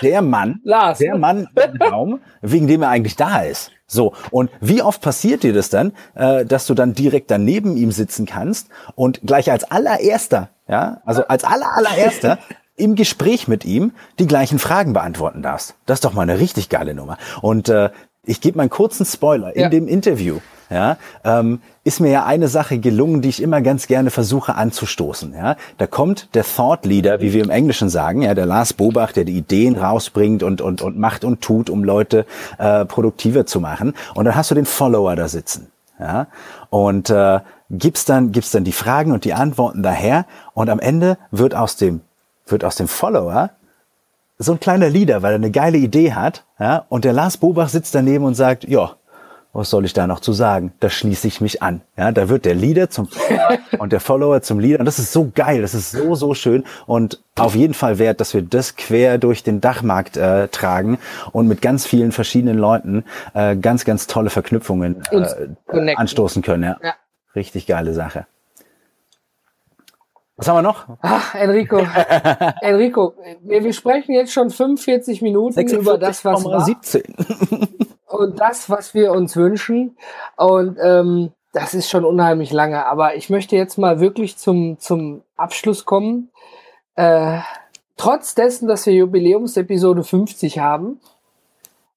der 0.00 0.22
Mann, 0.22 0.60
Lars. 0.64 1.00
der 1.00 1.18
Mann 1.18 1.48
im 1.54 1.82
Raum, 1.82 2.20
wegen 2.40 2.66
dem 2.66 2.80
er 2.82 2.88
eigentlich 2.88 3.16
da 3.16 3.40
ist. 3.42 3.72
So, 3.86 4.14
und 4.30 4.48
wie 4.62 4.80
oft 4.80 5.02
passiert 5.02 5.42
dir 5.42 5.52
das 5.52 5.68
dann, 5.68 5.92
äh, 6.14 6.46
dass 6.46 6.66
du 6.66 6.72
dann 6.72 6.94
direkt 6.94 7.30
daneben 7.30 7.76
ihm 7.76 7.92
sitzen 7.92 8.24
kannst 8.24 8.70
und 8.94 9.20
gleich 9.26 9.50
als 9.50 9.70
allererster, 9.70 10.48
ja, 10.66 11.02
also 11.04 11.26
als 11.26 11.44
aller 11.44 11.76
allererster 11.76 12.38
im 12.76 12.94
Gespräch 12.94 13.48
mit 13.48 13.66
ihm 13.66 13.92
die 14.18 14.26
gleichen 14.26 14.58
Fragen 14.58 14.94
beantworten 14.94 15.42
darfst. 15.42 15.74
Das 15.84 15.96
ist 15.96 16.06
doch 16.06 16.14
mal 16.14 16.22
eine 16.22 16.40
richtig 16.40 16.70
geile 16.70 16.94
Nummer. 16.94 17.18
Und 17.42 17.68
äh, 17.68 17.90
ich 18.24 18.40
gebe 18.40 18.56
mal 18.56 18.64
einen 18.64 18.70
kurzen 18.70 19.06
Spoiler. 19.06 19.54
In 19.54 19.62
ja. 19.62 19.68
dem 19.68 19.88
Interview 19.88 20.38
ja, 20.70 20.98
ähm, 21.24 21.60
ist 21.82 22.00
mir 22.00 22.10
ja 22.10 22.24
eine 22.26 22.46
Sache 22.46 22.78
gelungen, 22.78 23.22
die 23.22 23.28
ich 23.28 23.42
immer 23.42 23.60
ganz 23.60 23.88
gerne 23.88 24.10
versuche 24.10 24.54
anzustoßen. 24.54 25.34
Ja, 25.34 25.56
da 25.78 25.86
kommt 25.88 26.28
der 26.34 26.44
Thought 26.44 26.86
Leader, 26.86 27.20
wie 27.20 27.32
wir 27.32 27.42
im 27.42 27.50
Englischen 27.50 27.88
sagen, 27.88 28.22
ja, 28.22 28.34
der 28.34 28.46
Lars 28.46 28.72
Bobach, 28.72 29.10
der 29.12 29.24
die 29.24 29.36
Ideen 29.36 29.76
rausbringt 29.76 30.44
und 30.44 30.60
und 30.60 30.80
und 30.80 30.96
macht 30.96 31.24
und 31.24 31.40
tut, 31.40 31.70
um 31.70 31.82
Leute 31.82 32.24
äh, 32.58 32.84
produktiver 32.84 33.46
zu 33.46 33.60
machen. 33.60 33.94
Und 34.14 34.26
dann 34.26 34.36
hast 34.36 34.52
du 34.52 34.54
den 34.54 34.66
Follower 34.66 35.16
da 35.16 35.28
sitzen. 35.28 35.72
Ja, 35.98 36.28
und 36.70 37.10
äh, 37.10 37.40
gibst 37.68 38.08
dann 38.08 38.30
gibst 38.30 38.54
dann 38.54 38.64
die 38.64 38.72
Fragen 38.72 39.10
und 39.12 39.24
die 39.24 39.34
Antworten 39.34 39.82
daher. 39.82 40.24
Und 40.54 40.70
am 40.70 40.78
Ende 40.78 41.18
wird 41.32 41.54
aus 41.54 41.76
dem 41.76 42.00
wird 42.46 42.64
aus 42.64 42.76
dem 42.76 42.86
Follower 42.86 43.50
so 44.42 44.52
ein 44.52 44.60
kleiner 44.60 44.88
Leader, 44.88 45.22
weil 45.22 45.32
er 45.32 45.36
eine 45.36 45.50
geile 45.50 45.76
Idee 45.76 46.14
hat, 46.14 46.44
ja, 46.58 46.86
und 46.88 47.04
der 47.04 47.12
Lars 47.12 47.36
Bobach 47.36 47.68
sitzt 47.68 47.94
daneben 47.94 48.24
und 48.24 48.34
sagt, 48.34 48.64
ja, 48.64 48.96
was 49.52 49.68
soll 49.68 49.84
ich 49.84 49.92
da 49.92 50.06
noch 50.06 50.20
zu 50.20 50.32
sagen? 50.32 50.72
Da 50.80 50.88
schließe 50.88 51.26
ich 51.26 51.40
mich 51.40 51.60
an. 51.60 51.80
Ja, 51.96 52.12
da 52.12 52.28
wird 52.28 52.44
der 52.44 52.54
Leader 52.54 52.88
zum 52.88 53.08
und 53.78 53.92
der 53.92 54.00
Follower 54.00 54.40
zum 54.42 54.60
Leader. 54.60 54.78
Und 54.78 54.86
das 54.86 54.98
ist 54.98 55.12
so 55.12 55.30
geil, 55.34 55.60
das 55.60 55.74
ist 55.74 55.90
so, 55.90 56.14
so 56.14 56.34
schön 56.34 56.64
und 56.86 57.20
auf 57.36 57.54
jeden 57.54 57.74
Fall 57.74 57.98
wert, 57.98 58.20
dass 58.20 58.32
wir 58.32 58.42
das 58.42 58.76
quer 58.76 59.18
durch 59.18 59.42
den 59.42 59.60
Dachmarkt 59.60 60.16
äh, 60.16 60.48
tragen 60.48 60.98
und 61.32 61.48
mit 61.48 61.62
ganz 61.62 61.84
vielen 61.84 62.12
verschiedenen 62.12 62.58
Leuten 62.58 63.04
äh, 63.34 63.56
ganz, 63.56 63.84
ganz 63.84 64.06
tolle 64.06 64.30
Verknüpfungen 64.30 65.02
äh, 65.10 65.94
anstoßen 65.96 66.42
können. 66.42 66.62
Ja. 66.62 66.76
ja. 66.82 66.94
Richtig 67.34 67.66
geile 67.66 67.92
Sache. 67.92 68.26
Was 70.40 70.48
haben 70.48 70.56
wir 70.56 70.62
noch? 70.62 70.86
Ach, 71.02 71.34
Enrico. 71.34 71.86
Enrico, 72.62 73.12
wir, 73.42 73.62
wir, 73.62 73.74
sprechen 73.74 74.12
jetzt 74.14 74.32
schon 74.32 74.48
45 74.48 75.20
Minuten 75.20 75.52
46, 75.52 75.86
über 75.86 75.98
das, 75.98 76.24
was 76.24 76.42
war. 76.46 76.62
17. 76.62 77.02
und 78.06 78.40
das, 78.40 78.70
was 78.70 78.94
wir 78.94 79.12
uns 79.12 79.36
wünschen. 79.36 79.98
Und 80.38 80.78
ähm, 80.82 81.32
das 81.52 81.74
ist 81.74 81.90
schon 81.90 82.06
unheimlich 82.06 82.52
lange. 82.52 82.86
Aber 82.86 83.16
ich 83.16 83.28
möchte 83.28 83.54
jetzt 83.54 83.76
mal 83.76 84.00
wirklich 84.00 84.38
zum, 84.38 84.78
zum 84.78 85.20
Abschluss 85.36 85.84
kommen. 85.84 86.30
Äh, 86.94 87.40
trotz 87.98 88.34
dessen, 88.34 88.66
dass 88.66 88.86
wir 88.86 88.94
Jubiläumsepisode 88.94 90.04
50 90.04 90.58
haben. 90.58 91.00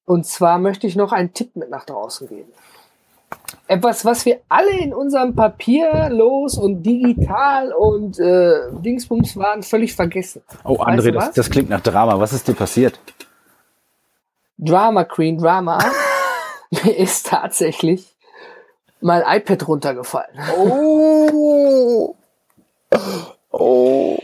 Und 0.03 0.25
zwar 0.25 0.59
möchte 0.59 0.85
ich 0.85 0.97
noch 0.97 1.13
einen 1.13 1.33
Tipp 1.33 1.55
mit 1.55 1.69
nach 1.69 1.85
draußen 1.85 2.27
geben 2.27 2.51
etwas, 3.67 4.05
was 4.05 4.25
wir 4.25 4.39
alle 4.49 4.71
in 4.71 4.93
unserem 4.93 5.35
Papierlos 5.35 6.57
und 6.57 6.83
digital 6.83 7.71
und 7.73 8.19
äh, 8.19 8.71
Dingsbums 8.71 9.37
waren, 9.37 9.63
völlig 9.63 9.95
vergessen. 9.95 10.41
Oh, 10.63 10.77
André, 10.77 11.11
das, 11.11 11.31
das, 11.31 11.49
klingt 11.49 11.69
nach 11.69 11.81
Drama. 11.81 12.19
Was 12.19 12.33
ist 12.33 12.47
dir 12.47 12.53
passiert? 12.53 12.99
Drama 14.57 15.03
Queen, 15.05 15.37
Drama. 15.37 15.79
Mir 16.71 16.97
ist 16.97 17.27
tatsächlich 17.27 18.15
mein 19.01 19.23
iPad 19.25 19.67
runtergefallen. 19.67 20.39
Oh. 20.57 22.15
Oh. 23.51 24.17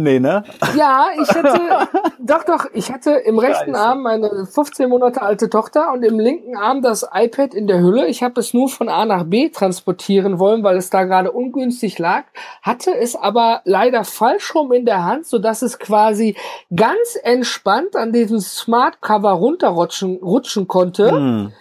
Nee, 0.00 0.20
ne? 0.20 0.44
Ja, 0.76 1.08
ich 1.20 1.28
hatte, 1.28 1.88
doch, 2.20 2.44
doch, 2.44 2.66
ich 2.72 2.92
hatte 2.92 3.10
im 3.10 3.36
rechten 3.40 3.74
Scheiße. 3.74 3.84
Arm 3.84 4.02
meine 4.02 4.46
15 4.46 4.88
Monate 4.88 5.20
alte 5.22 5.50
Tochter 5.50 5.92
und 5.92 6.04
im 6.04 6.20
linken 6.20 6.56
Arm 6.56 6.82
das 6.82 7.04
iPad 7.12 7.52
in 7.52 7.66
der 7.66 7.80
Hülle. 7.80 8.06
Ich 8.06 8.22
habe 8.22 8.38
es 8.38 8.54
nur 8.54 8.68
von 8.68 8.88
A 8.88 9.04
nach 9.06 9.24
B 9.24 9.48
transportieren 9.48 10.38
wollen, 10.38 10.62
weil 10.62 10.76
es 10.76 10.90
da 10.90 11.02
gerade 11.02 11.32
ungünstig 11.32 11.98
lag, 11.98 12.26
hatte 12.62 12.96
es 12.96 13.16
aber 13.16 13.60
leider 13.64 14.04
falsch 14.04 14.54
rum 14.54 14.70
in 14.70 14.86
der 14.86 15.04
Hand, 15.04 15.26
so 15.26 15.40
dass 15.40 15.62
es 15.62 15.80
quasi 15.80 16.36
ganz 16.74 17.18
entspannt 17.20 17.96
an 17.96 18.12
diesem 18.12 18.38
Smart 18.38 19.02
Cover 19.02 19.32
runterrutschen 19.32 20.18
rutschen 20.22 20.68
konnte. 20.68 21.10
Hm. 21.10 21.52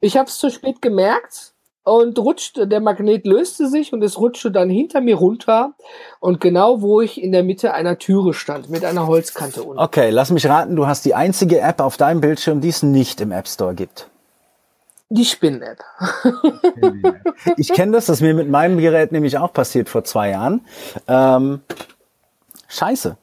Ich 0.00 0.16
habe 0.16 0.28
es 0.28 0.38
zu 0.38 0.50
spät 0.50 0.82
gemerkt 0.82 1.52
und 1.86 2.18
rutschte, 2.18 2.66
der 2.66 2.80
Magnet 2.80 3.26
löste 3.26 3.68
sich 3.68 3.92
und 3.92 4.02
es 4.02 4.18
rutschte 4.18 4.50
dann 4.50 4.68
hinter 4.68 5.00
mir 5.00 5.14
runter 5.14 5.74
und 6.18 6.40
genau 6.40 6.82
wo 6.82 7.00
ich 7.00 7.22
in 7.22 7.30
der 7.30 7.44
Mitte 7.44 7.74
einer 7.74 7.96
Türe 7.98 8.34
stand 8.34 8.68
mit 8.68 8.84
einer 8.84 9.06
Holzkante 9.06 9.62
unten. 9.62 9.78
Okay, 9.78 10.10
lass 10.10 10.30
mich 10.30 10.48
raten, 10.48 10.74
du 10.74 10.88
hast 10.88 11.04
die 11.04 11.14
einzige 11.14 11.60
App 11.60 11.80
auf 11.80 11.96
deinem 11.96 12.20
Bildschirm, 12.20 12.60
die 12.60 12.70
es 12.70 12.82
nicht 12.82 13.20
im 13.20 13.30
App 13.30 13.46
Store 13.46 13.72
gibt. 13.72 14.08
Die 15.10 15.24
Spinn-App. 15.24 15.78
ich 17.56 17.72
kenne 17.72 17.92
das, 17.92 18.06
das 18.06 18.16
ist 18.16 18.22
mir 18.22 18.34
mit 18.34 18.50
meinem 18.50 18.78
Gerät 18.78 19.12
nämlich 19.12 19.38
auch 19.38 19.52
passiert 19.52 19.88
vor 19.88 20.02
zwei 20.02 20.30
Jahren. 20.30 20.62
Ähm, 21.06 21.60
scheiße. 22.66 23.16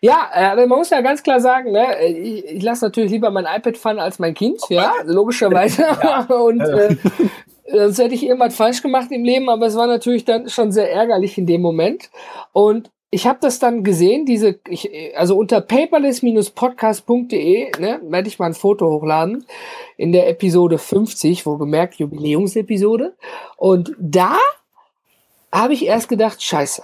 Ja, 0.00 0.30
äh, 0.34 0.66
man 0.66 0.78
muss 0.78 0.90
ja 0.90 1.00
ganz 1.00 1.22
klar 1.22 1.40
sagen, 1.40 1.72
ne, 1.72 2.04
ich, 2.06 2.44
ich 2.44 2.62
lasse 2.62 2.84
natürlich 2.84 3.10
lieber 3.10 3.30
mein 3.30 3.46
iPad 3.46 3.78
fallen 3.78 3.98
als 3.98 4.18
mein 4.18 4.34
Kind, 4.34 4.60
ja, 4.68 4.92
logischerweise. 5.04 5.82
Ja. 6.02 6.22
Und 6.28 6.60
äh, 6.60 6.96
sonst 7.70 7.98
hätte 7.98 8.14
ich 8.14 8.24
irgendwas 8.24 8.56
falsch 8.56 8.82
gemacht 8.82 9.10
im 9.10 9.24
Leben, 9.24 9.48
aber 9.48 9.66
es 9.66 9.76
war 9.76 9.86
natürlich 9.86 10.24
dann 10.24 10.48
schon 10.48 10.72
sehr 10.72 10.92
ärgerlich 10.92 11.38
in 11.38 11.46
dem 11.46 11.62
Moment. 11.62 12.10
Und 12.52 12.90
ich 13.14 13.26
habe 13.26 13.40
das 13.42 13.58
dann 13.58 13.84
gesehen, 13.84 14.24
diese, 14.24 14.58
ich, 14.68 14.90
also 15.16 15.36
unter 15.36 15.60
paperless-podcast.de, 15.60 17.72
ne, 17.78 18.00
werde 18.02 18.28
ich 18.28 18.38
mal 18.38 18.46
ein 18.46 18.54
Foto 18.54 18.90
hochladen, 18.90 19.44
in 19.98 20.12
der 20.12 20.28
Episode 20.28 20.78
50, 20.78 21.44
wo 21.44 21.58
gemerkt, 21.58 21.96
Jubiläumsepisode. 21.96 23.14
Und 23.56 23.94
da 23.98 24.38
habe 25.52 25.74
ich 25.74 25.84
erst 25.84 26.08
gedacht, 26.08 26.42
scheiße, 26.42 26.82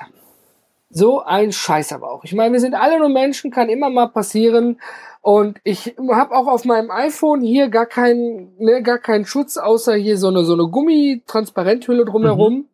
so 0.90 1.20
ein 1.20 1.52
Scheiß 1.52 1.92
aber 1.92 2.10
auch. 2.10 2.24
Ich 2.24 2.34
meine, 2.34 2.52
wir 2.52 2.60
sind 2.60 2.74
alle 2.74 2.98
nur 2.98 3.08
Menschen, 3.08 3.50
kann 3.50 3.68
immer 3.68 3.90
mal 3.90 4.08
passieren. 4.08 4.80
Und 5.20 5.60
ich 5.64 5.94
habe 6.10 6.34
auch 6.34 6.46
auf 6.46 6.64
meinem 6.64 6.90
iPhone 6.90 7.42
hier 7.42 7.68
gar 7.68 7.86
keinen, 7.86 8.56
ne, 8.58 8.82
gar 8.82 8.98
keinen 8.98 9.26
Schutz, 9.26 9.56
außer 9.56 9.94
hier 9.94 10.16
so 10.16 10.28
eine, 10.28 10.44
so 10.44 10.54
eine 10.54 10.68
Gummi-Transparenthülle 10.68 12.04
drumherum. 12.04 12.54
Mhm. 12.54 12.68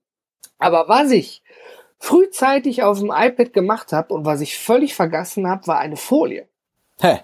Aber 0.59 0.89
was 0.89 1.11
ich 1.11 1.43
frühzeitig 1.99 2.83
auf 2.83 3.01
dem 3.01 3.11
iPad 3.15 3.53
gemacht 3.53 3.93
habe 3.93 4.15
und 4.15 4.25
was 4.25 4.41
ich 4.41 4.59
völlig 4.59 4.95
vergessen 4.95 5.49
habe, 5.49 5.67
war 5.67 5.79
eine 5.79 5.97
Folie. 5.97 6.47
Hä? 7.01 7.21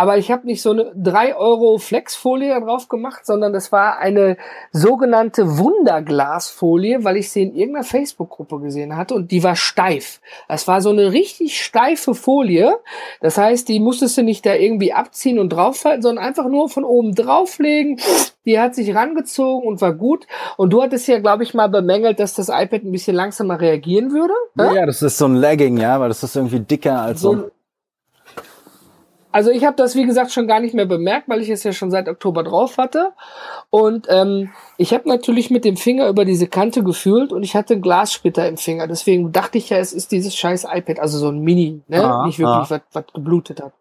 Aber 0.00 0.16
ich 0.16 0.30
habe 0.30 0.46
nicht 0.46 0.62
so 0.62 0.70
eine 0.70 0.90
3 0.96 1.36
Euro 1.36 1.76
Flexfolie 1.76 2.58
drauf 2.62 2.88
gemacht, 2.88 3.26
sondern 3.26 3.52
das 3.52 3.70
war 3.70 3.98
eine 3.98 4.38
sogenannte 4.72 5.58
Wunderglasfolie, 5.58 7.04
weil 7.04 7.18
ich 7.18 7.30
sie 7.30 7.42
in 7.42 7.54
irgendeiner 7.54 7.84
Facebook-Gruppe 7.84 8.60
gesehen 8.60 8.96
hatte 8.96 9.12
und 9.12 9.30
die 9.30 9.44
war 9.44 9.56
steif. 9.56 10.22
Das 10.48 10.66
war 10.66 10.80
so 10.80 10.88
eine 10.88 11.12
richtig 11.12 11.62
steife 11.62 12.14
Folie. 12.14 12.78
Das 13.20 13.36
heißt, 13.36 13.68
die 13.68 13.78
musstest 13.78 14.16
du 14.16 14.22
nicht 14.22 14.46
da 14.46 14.54
irgendwie 14.54 14.94
abziehen 14.94 15.38
und 15.38 15.50
draufhalten, 15.50 16.00
sondern 16.00 16.24
einfach 16.24 16.48
nur 16.48 16.70
von 16.70 16.84
oben 16.84 17.14
drauflegen. 17.14 18.00
Die 18.46 18.58
hat 18.58 18.74
sich 18.74 18.94
rangezogen 18.94 19.68
und 19.68 19.82
war 19.82 19.92
gut. 19.92 20.26
Und 20.56 20.72
du 20.72 20.80
hattest 20.80 21.08
ja, 21.08 21.18
glaube 21.18 21.42
ich, 21.42 21.52
mal 21.52 21.68
bemängelt, 21.68 22.20
dass 22.20 22.32
das 22.32 22.48
iPad 22.48 22.84
ein 22.84 22.92
bisschen 22.92 23.16
langsamer 23.16 23.60
reagieren 23.60 24.12
würde. 24.12 24.32
Ne? 24.54 24.76
Ja, 24.76 24.86
das 24.86 25.02
ist 25.02 25.18
so 25.18 25.26
ein 25.26 25.34
Lagging, 25.34 25.76
ja, 25.76 26.00
weil 26.00 26.08
das 26.08 26.22
ist 26.22 26.36
irgendwie 26.36 26.60
dicker 26.60 27.02
als 27.02 27.20
so, 27.20 27.36
so 27.36 27.50
also 29.32 29.50
ich 29.50 29.64
habe 29.64 29.76
das, 29.76 29.94
wie 29.94 30.06
gesagt, 30.06 30.32
schon 30.32 30.46
gar 30.46 30.60
nicht 30.60 30.74
mehr 30.74 30.86
bemerkt, 30.86 31.28
weil 31.28 31.40
ich 31.40 31.50
es 31.50 31.62
ja 31.62 31.72
schon 31.72 31.90
seit 31.90 32.08
Oktober 32.08 32.42
drauf 32.42 32.78
hatte. 32.78 33.12
Und 33.70 34.06
ähm, 34.08 34.50
ich 34.76 34.92
habe 34.92 35.08
natürlich 35.08 35.50
mit 35.50 35.64
dem 35.64 35.76
Finger 35.76 36.08
über 36.08 36.24
diese 36.24 36.48
Kante 36.48 36.82
gefühlt 36.82 37.32
und 37.32 37.42
ich 37.42 37.54
hatte 37.54 37.74
einen 37.74 37.82
Glassplitter 37.82 38.48
im 38.48 38.56
Finger. 38.56 38.86
Deswegen 38.86 39.32
dachte 39.32 39.58
ich 39.58 39.70
ja, 39.70 39.78
es 39.78 39.92
ist 39.92 40.12
dieses 40.12 40.34
scheiß 40.34 40.66
iPad, 40.70 40.98
also 40.98 41.18
so 41.18 41.28
ein 41.28 41.40
Mini, 41.40 41.82
ne? 41.88 42.04
Ah, 42.04 42.26
nicht 42.26 42.38
wirklich, 42.38 42.70
ah. 42.70 42.80
was 42.92 43.04
geblutet 43.14 43.62
hat. 43.62 43.72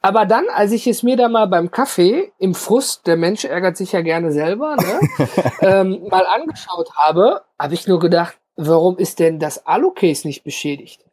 Aber 0.00 0.26
dann, 0.26 0.44
als 0.54 0.72
ich 0.72 0.86
es 0.86 1.02
mir 1.02 1.16
da 1.16 1.28
mal 1.30 1.46
beim 1.46 1.70
Kaffee 1.70 2.30
im 2.38 2.54
Frust, 2.54 3.06
der 3.06 3.16
Mensch 3.16 3.46
ärgert 3.46 3.78
sich 3.78 3.92
ja 3.92 4.02
gerne 4.02 4.32
selber, 4.32 4.76
ne, 4.76 5.00
ähm, 5.60 6.02
mal 6.10 6.26
angeschaut 6.26 6.90
habe, 6.94 7.40
habe 7.58 7.72
ich 7.72 7.86
nur 7.86 8.00
gedacht, 8.00 8.36
warum 8.56 8.98
ist 8.98 9.18
denn 9.18 9.38
das 9.38 9.66
Alu-Case 9.66 10.26
nicht 10.26 10.44
beschädigt? 10.44 11.03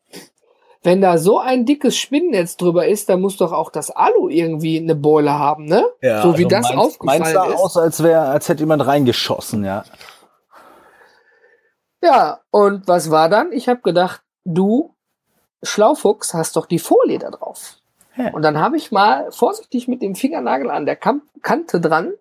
Wenn 0.84 1.02
da 1.02 1.18
so 1.18 1.40
ein 1.40 1.66
dickes 1.66 1.96
Spinnennetz 1.96 2.58
drüber 2.58 2.88
ist, 2.88 3.08
dann 3.10 3.22
muss 3.22 3.38
doch 3.38 3.52
auch 3.52 3.70
das 3.70 3.92
Alu 3.92 4.30
irgendwie 4.30 4.80
eine 4.80 4.96
Beule 4.96 5.32
haben, 5.32 5.66
ne? 5.66 5.86
Ja, 6.02 6.24
so 6.24 6.38
wie 6.38 6.46
also 6.46 6.50
das 6.50 6.64
meinst, 6.64 6.78
aufgefallen 6.78 7.22
meinst 7.22 7.34
sah 7.34 7.46
ist. 7.46 7.56
aus, 7.56 7.78
als 7.78 8.04
wäre, 8.04 8.22
als 8.22 8.50
hätte 8.50 8.62
jemand 8.62 8.86
reingeschossen, 8.86 9.64
ja. 9.64 9.84
Ja, 12.04 12.40
und 12.50 12.88
was 12.88 13.12
war 13.12 13.30
dann? 13.30 13.52
Ich 13.52 13.70
habe 13.70 13.82
gedacht, 13.82 14.24
du 14.44 14.96
Schlaufuchs 15.62 16.34
hast 16.34 16.56
doch 16.56 16.66
die 16.66 16.80
Folie 16.80 17.20
da 17.20 17.30
drauf. 17.30 17.76
Ja. 18.18 18.32
Und 18.32 18.42
dann 18.42 18.60
habe 18.60 18.78
ich 18.78 18.92
mal 18.92 19.32
vorsichtig 19.32 19.88
mit 19.88 20.02
dem 20.02 20.16
Fingernagel 20.16 20.72
an 20.72 20.88
der 20.88 20.96
Kante 20.96 21.80
dran 21.80 22.14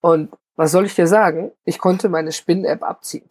und 0.00 0.30
was 0.56 0.72
soll 0.72 0.86
ich 0.86 0.94
dir 0.94 1.06
sagen? 1.06 1.52
Ich 1.64 1.78
konnte 1.78 2.08
meine 2.08 2.32
Spinnen-App 2.32 2.82
abziehen. 2.82 3.28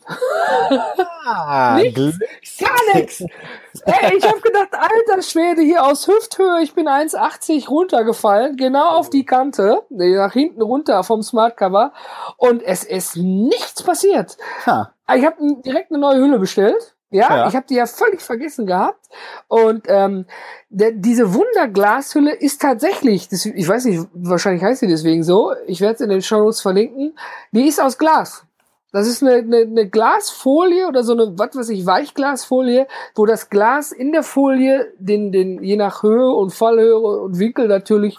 Ah, 1.28 1.80
nichts, 1.82 2.20
gar 2.60 2.96
nichts. 2.96 3.22
Ey, 3.22 4.16
ich 4.16 4.28
habe 4.28 4.40
gedacht, 4.42 4.70
alter 4.74 5.24
Schwede, 5.24 5.64
hier 5.64 5.84
aus 5.84 6.08
Hüfthöhe, 6.08 6.62
ich 6.62 6.76
bin 6.76 6.88
1,80 6.88 7.68
runtergefallen, 7.68 8.58
genau 8.58 8.90
auf 8.90 9.10
die 9.10 9.26
Kante, 9.26 9.82
nach 9.90 10.34
hinten 10.34 10.62
runter 10.62 11.04
vom 11.04 11.24
Smartcover 11.24 11.94
und 12.38 12.62
es 12.62 12.84
ist 12.84 13.18
nichts 13.18 13.82
passiert. 13.82 14.38
Ha. 14.68 14.94
Ich 15.16 15.26
habe 15.26 15.38
direkt 15.66 15.92
eine 15.92 16.00
neue 16.00 16.18
Hülle 16.18 16.38
bestellt 16.38 16.95
ja, 17.16 17.38
ja. 17.38 17.48
ich 17.48 17.56
habe 17.56 17.66
die 17.68 17.76
ja 17.76 17.86
völlig 17.86 18.22
vergessen 18.22 18.66
gehabt. 18.66 19.08
Und 19.48 19.86
ähm, 19.88 20.26
der, 20.70 20.92
diese 20.92 21.34
Wunderglashülle 21.34 22.34
ist 22.34 22.62
tatsächlich, 22.62 23.30
das, 23.30 23.46
ich 23.46 23.68
weiß 23.68 23.86
nicht, 23.86 24.08
wahrscheinlich 24.14 24.64
heißt 24.64 24.82
sie 24.82 24.88
deswegen 24.88 25.24
so, 25.24 25.54
ich 25.68 25.82
werde 25.82 25.96
es 25.96 26.02
in 26.02 26.10
den 26.10 26.22
Show 26.22 26.40
Notes 26.40 26.62
verlinken, 26.62 27.18
die 27.52 27.68
ist 27.68 27.82
aus 27.82 27.98
Glas. 27.98 28.46
Das 28.92 29.08
ist 29.08 29.22
eine, 29.22 29.36
eine, 29.36 29.58
eine 29.58 29.90
Glasfolie 29.90 30.88
oder 30.88 31.04
so 31.04 31.14
eine, 31.14 31.38
was 31.38 31.56
weiß 31.56 31.70
ich, 31.70 31.86
Weichglasfolie, 31.86 32.88
wo 33.14 33.26
das 33.26 33.50
Glas 33.50 33.92
in 33.92 34.14
der 34.14 34.24
Folie 34.24 34.94
den, 34.98 35.32
den, 35.32 35.62
je 35.62 35.76
nach 35.76 36.02
Höhe 36.02 36.30
und 36.30 36.54
Fallhöhe 36.54 36.98
und 36.98 37.38
Winkel 37.38 37.68
natürlich 37.68 38.18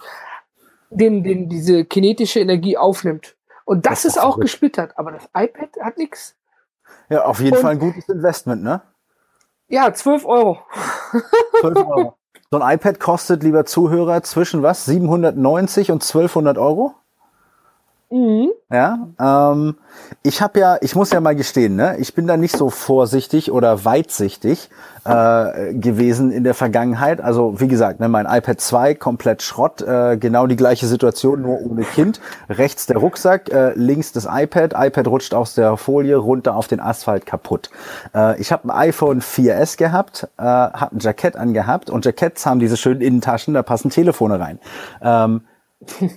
den, 0.91 1.25
den, 1.25 1.49
diese 1.49 1.85
kinetische 1.85 2.41
Energie 2.41 2.77
aufnimmt. 2.77 3.37
Und 3.65 3.87
das, 3.87 4.03
das 4.03 4.17
ist 4.17 4.19
auch 4.23 4.39
gesplittert, 4.39 4.93
aber 4.97 5.13
das 5.13 5.25
iPad 5.35 5.71
hat 5.81 5.99
nichts. 5.99 6.36
Ja, 7.09 7.25
auf 7.25 7.41
jeden 7.41 7.57
und, 7.57 7.63
Fall 7.63 7.73
ein 7.73 7.79
gutes 7.79 8.09
Investment, 8.09 8.63
ne? 8.63 8.83
Ja, 9.69 9.93
12 9.93 10.25
Euro. 10.25 10.59
12 11.61 11.77
Euro. 11.79 12.17
So 12.49 12.61
ein 12.61 12.77
iPad 12.77 13.01
kostet, 13.01 13.43
lieber 13.43 13.67
Zuhörer, 13.67 14.23
zwischen 14.23 14.63
was? 14.63 14.85
790 14.85 15.91
und 15.91 16.05
1200 16.05 16.59
Euro? 16.59 16.95
Mhm. 18.11 18.51
Ja, 18.71 19.09
ähm, 19.21 19.77
ich 20.23 20.41
habe 20.41 20.61
ja, 20.61 20.79
ich 20.81 20.95
muss 20.95 21.11
ja 21.11 21.21
mal 21.21 21.35
gestehen, 21.35 21.75
ne, 21.75 21.97
ich 21.99 22.15
bin 22.15 22.29
da 22.29 22.37
nicht 22.37 22.57
so 22.57 22.71
vorsichtig 22.71 23.51
oder 23.51 23.85
weitsichtig 23.85 24.71
äh, 25.05 25.75
gewesen 25.75 26.31
in 26.31 26.45
der 26.45 26.55
Vergangenheit. 26.55 27.21
Also 27.21 27.61
wie 27.61 27.67
gesagt, 27.67 27.99
ne, 27.99 28.09
mein 28.09 28.27
iPad 28.27 28.61
2 28.61 28.95
komplett 28.95 29.43
Schrott, 29.43 29.83
äh, 29.83 30.17
genau 30.17 30.47
die 30.47 30.55
gleiche 30.55 30.87
Situation, 30.87 31.43
nur 31.43 31.61
ohne 31.61 31.83
Kind. 31.83 32.21
Rechts 32.49 32.87
der 32.87 32.99
Rucksack, 32.99 33.53
äh, 33.53 33.73
links 33.75 34.13
das 34.13 34.29
iPad, 34.31 34.75
iPad 34.77 35.09
rutscht 35.09 35.35
aus 35.35 35.55
der 35.55 35.77
Folie 35.77 36.17
runter 36.17 36.55
auf 36.55 36.69
den 36.69 36.79
Asphalt 36.79 37.27
kaputt. 37.27 37.71
Äh, 38.15 38.41
ich 38.41 38.53
habe 38.53 38.69
ein 38.69 38.71
iPhone 38.71 39.21
4S 39.21 39.77
gehabt, 39.77 40.29
äh, 40.39 40.43
habe 40.43 40.97
ein 40.97 41.01
Jackett 41.01 41.37
angehabt 41.37 41.91
und 41.91 42.05
Jacketts 42.05 42.47
haben 42.47 42.61
diese 42.61 42.77
schönen 42.77 43.01
Innentaschen, 43.01 43.55
da 43.55 43.65
passen 43.65 43.91
Telefone 43.91 44.39
rein. 44.39 44.61
Ähm, 45.03 45.43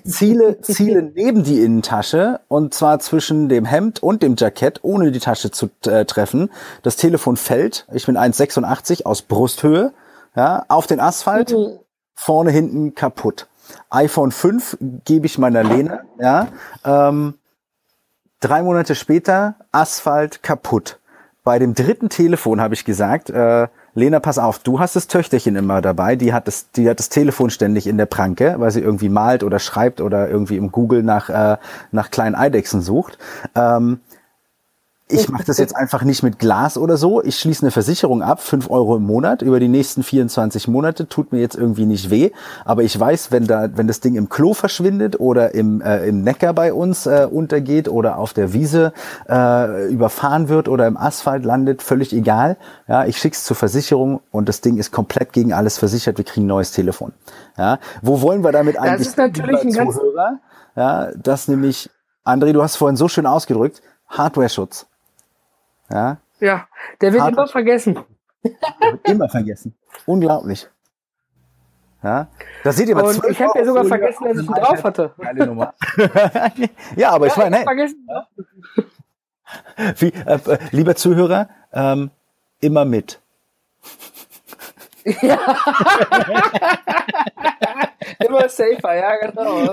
Ziele, 0.06 0.62
Ziele 0.62 1.12
neben 1.14 1.44
die 1.44 1.62
Innentasche 1.62 2.40
und 2.48 2.74
zwar 2.74 3.00
zwischen 3.00 3.50
dem 3.50 3.66
Hemd 3.66 4.02
und 4.02 4.24
dem 4.24 4.36
Jackett, 4.38 4.80
ohne 4.84 5.12
die 5.12 5.20
Tasche 5.20 5.52
zu 5.52 5.70
äh, 5.86 6.06
treffen. 6.06 6.50
Das 6.82 6.96
Telefon 6.96 7.36
fällt, 7.36 7.86
ich 7.94 8.06
bin 8.06 8.18
1,86 8.18 9.04
aus 9.06 9.22
Brusthöhe, 9.22 9.94
ja, 10.36 10.66
auf 10.70 10.88
den 10.88 11.00
Asphalt, 11.00 11.52
mhm. 11.52 11.80
vorne, 12.16 12.52
hinten 12.52 12.96
kaputt. 12.96 13.48
iPhone 13.90 14.32
5 14.32 14.78
gebe 15.04 15.26
ich 15.26 15.38
meiner 15.38 15.64
Lene, 15.64 16.04
ja, 16.20 16.48
ähm, 16.86 17.34
drei 18.40 18.64
Monate 18.64 18.96
später 18.96 19.56
Asphalt 19.72 20.42
kaputt. 20.42 21.00
Bei 21.44 21.60
dem 21.60 21.74
dritten 21.74 22.10
Telefon 22.10 22.62
habe 22.62 22.76
ich 22.76 22.86
gesagt, 22.86 23.30
äh, 23.30 23.68
Lena, 24.00 24.20
pass 24.20 24.40
auf, 24.40 24.60
du 24.60 24.80
hast 24.80 24.96
das 24.96 25.08
Töchterchen 25.08 25.56
immer 25.56 25.82
dabei, 25.82 26.16
die 26.16 26.34
hat 26.34 26.48
das, 26.48 26.72
die 26.72 26.90
hat 26.90 27.00
das 27.00 27.10
Telefon 27.10 27.50
ständig 27.50 27.86
in 27.86 27.98
der 27.98 28.06
Pranke, 28.06 28.56
weil 28.58 28.72
sie 28.72 28.82
irgendwie 28.82 29.10
malt 29.10 29.44
oder 29.44 29.60
schreibt 29.60 30.02
oder 30.02 30.30
irgendwie 30.30 30.58
im 30.58 30.72
Google 30.72 31.04
nach, 31.04 31.30
äh, 31.30 31.58
nach 31.92 32.10
kleinen 32.10 32.36
Eidechsen 32.36 32.82
sucht. 32.82 33.18
Ähm, 33.56 34.00
ich 35.12 35.28
mache 35.28 35.44
das 35.44 35.58
jetzt 35.58 35.76
einfach 35.76 36.04
nicht 36.04 36.22
mit 36.22 36.38
Glas 36.38 36.78
oder 36.78 36.96
so. 36.96 37.24
Ich 37.24 37.40
schließe 37.40 37.64
eine 37.64 37.72
Versicherung 37.72 38.22
ab, 38.22 38.42
fünf 38.42 38.70
Euro 38.70 38.96
im 38.96 39.04
Monat 39.04 39.42
über 39.42 39.60
die 39.60 39.68
nächsten 39.68 40.04
24 40.04 40.68
Monate. 40.68 41.08
Tut 41.08 41.32
mir 41.32 41.40
jetzt 41.40 41.56
irgendwie 41.56 41.88
nicht 41.88 42.12
weh. 42.12 42.30
Aber 42.64 42.84
ich 42.84 42.98
weiß, 42.98 43.32
wenn 43.32 43.48
da, 43.48 43.70
wenn 43.76 43.88
das 43.88 44.02
Ding 44.02 44.16
im 44.16 44.30
Klo 44.30 44.54
verschwindet 44.54 45.20
oder 45.20 45.56
im, 45.56 45.82
äh, 45.82 46.08
im 46.08 46.22
Neckar 46.22 46.54
bei 46.54 46.74
uns 46.74 47.08
äh, 47.08 47.28
untergeht 47.30 47.88
oder 47.88 48.20
auf 48.20 48.34
der 48.34 48.54
Wiese 48.54 48.94
äh, 49.28 49.92
überfahren 49.92 50.48
wird 50.48 50.70
oder 50.70 50.86
im 50.86 50.96
Asphalt 50.96 51.44
landet, 51.44 51.82
völlig 51.82 52.14
egal. 52.14 52.58
Ja, 52.88 53.06
ich 53.06 53.18
schick's 53.18 53.46
zur 53.46 53.56
Versicherung 53.56 54.22
und 54.30 54.48
das 54.48 54.62
Ding 54.62 54.78
ist 54.78 54.92
komplett 54.92 55.34
gegen 55.34 55.54
alles 55.54 55.80
versichert. 55.80 56.20
Wir 56.20 56.26
kriegen 56.26 56.46
ein 56.46 56.50
neues 56.50 56.72
Telefon. 56.72 57.14
Ja, 57.58 57.80
wo 58.04 58.22
wollen 58.22 58.44
wir 58.44 58.52
damit 58.52 58.78
eigentlich? 58.78 59.00
Das 59.00 59.08
ist 59.08 59.18
natürlich 59.18 59.62
ein 59.62 59.72
Zuhörer? 59.72 60.40
Ja, 60.76 61.10
das 61.16 61.48
nämlich, 61.48 61.90
André, 62.24 62.54
du 62.54 62.62
hast 62.62 62.76
vorhin 62.76 62.96
so 62.96 63.08
schön 63.08 63.26
ausgedrückt, 63.26 63.82
Hardware-Schutz. 64.08 64.86
Ja, 65.90 66.18
ja 66.40 66.68
der 67.02 67.14
wird 67.14 67.24
Hart 67.24 67.34
immer 67.34 67.48
vergessen. 67.48 68.00
Der 68.44 68.92
wird 68.92 69.08
immer 69.08 69.30
vergessen. 69.30 69.76
Unglaublich. 70.06 70.70
Ja, 72.02 72.28
das 72.64 72.78
seht 72.78 72.88
ihr 72.88 72.96
mal. 72.96 73.04
Und 73.04 73.26
ich 73.30 73.42
habe 73.42 73.60
ja 73.60 73.66
sogar 73.66 73.84
vergessen, 73.84 74.24
dass 74.24 74.38
ich 74.38 74.48
ihn 74.48 74.54
drauf 74.54 74.84
hatte. 74.84 75.14
Geile 75.18 75.48
Nummer. 75.48 75.74
ja, 76.96 77.12
aber 77.12 77.28
ja, 77.28 77.32
ich 77.32 77.38
meine, 77.38 77.58
hey, 77.58 77.64
vergessen. 77.64 78.08
Wie, 79.98 80.08
äh, 80.08 80.40
äh, 80.46 80.58
lieber 80.72 80.96
Zuhörer, 80.96 81.50
ähm, 81.74 82.12
immer 82.62 82.86
mit. 82.86 83.20
Ja. 85.22 85.40
Immer 88.26 88.50
safer, 88.50 88.96
ja, 88.96 89.16
genau. 89.18 89.72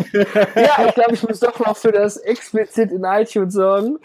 Ja, 0.55 0.87
ich 0.87 0.95
glaube, 0.95 1.14
ich 1.14 1.22
muss 1.22 1.41
doch 1.41 1.59
noch 1.59 1.76
für 1.76 1.93
das 1.93 2.16
explizit 2.16 2.93
in 2.93 3.05
iTunes 3.05 3.55
sorgen. 3.55 3.99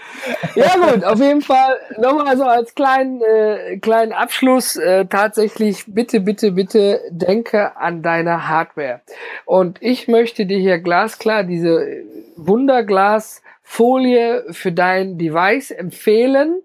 Ja, 0.55 0.75
gut, 0.75 1.03
auf 1.03 1.19
jeden 1.19 1.41
Fall 1.41 1.79
nochmal 1.97 2.38
so 2.38 2.43
als 2.43 2.73
kleinen, 2.73 3.21
äh, 3.21 3.77
kleinen 3.77 4.13
Abschluss. 4.13 4.75
Äh, 4.75 5.05
tatsächlich, 5.05 5.86
bitte, 5.88 6.21
bitte, 6.21 6.51
bitte 6.51 7.01
denke 7.09 7.75
an 7.77 8.01
deine 8.01 8.47
Hardware. 8.47 9.01
Und 9.45 9.82
ich 9.82 10.07
möchte 10.07 10.45
dir 10.45 10.59
hier 10.59 10.79
glasklar 10.79 11.43
diese 11.43 12.03
Wunderglas 12.36 13.41
Folie 13.74 14.43
für 14.51 14.74
dein 14.74 15.17
Device 15.17 15.72
empfehlen. 15.72 16.61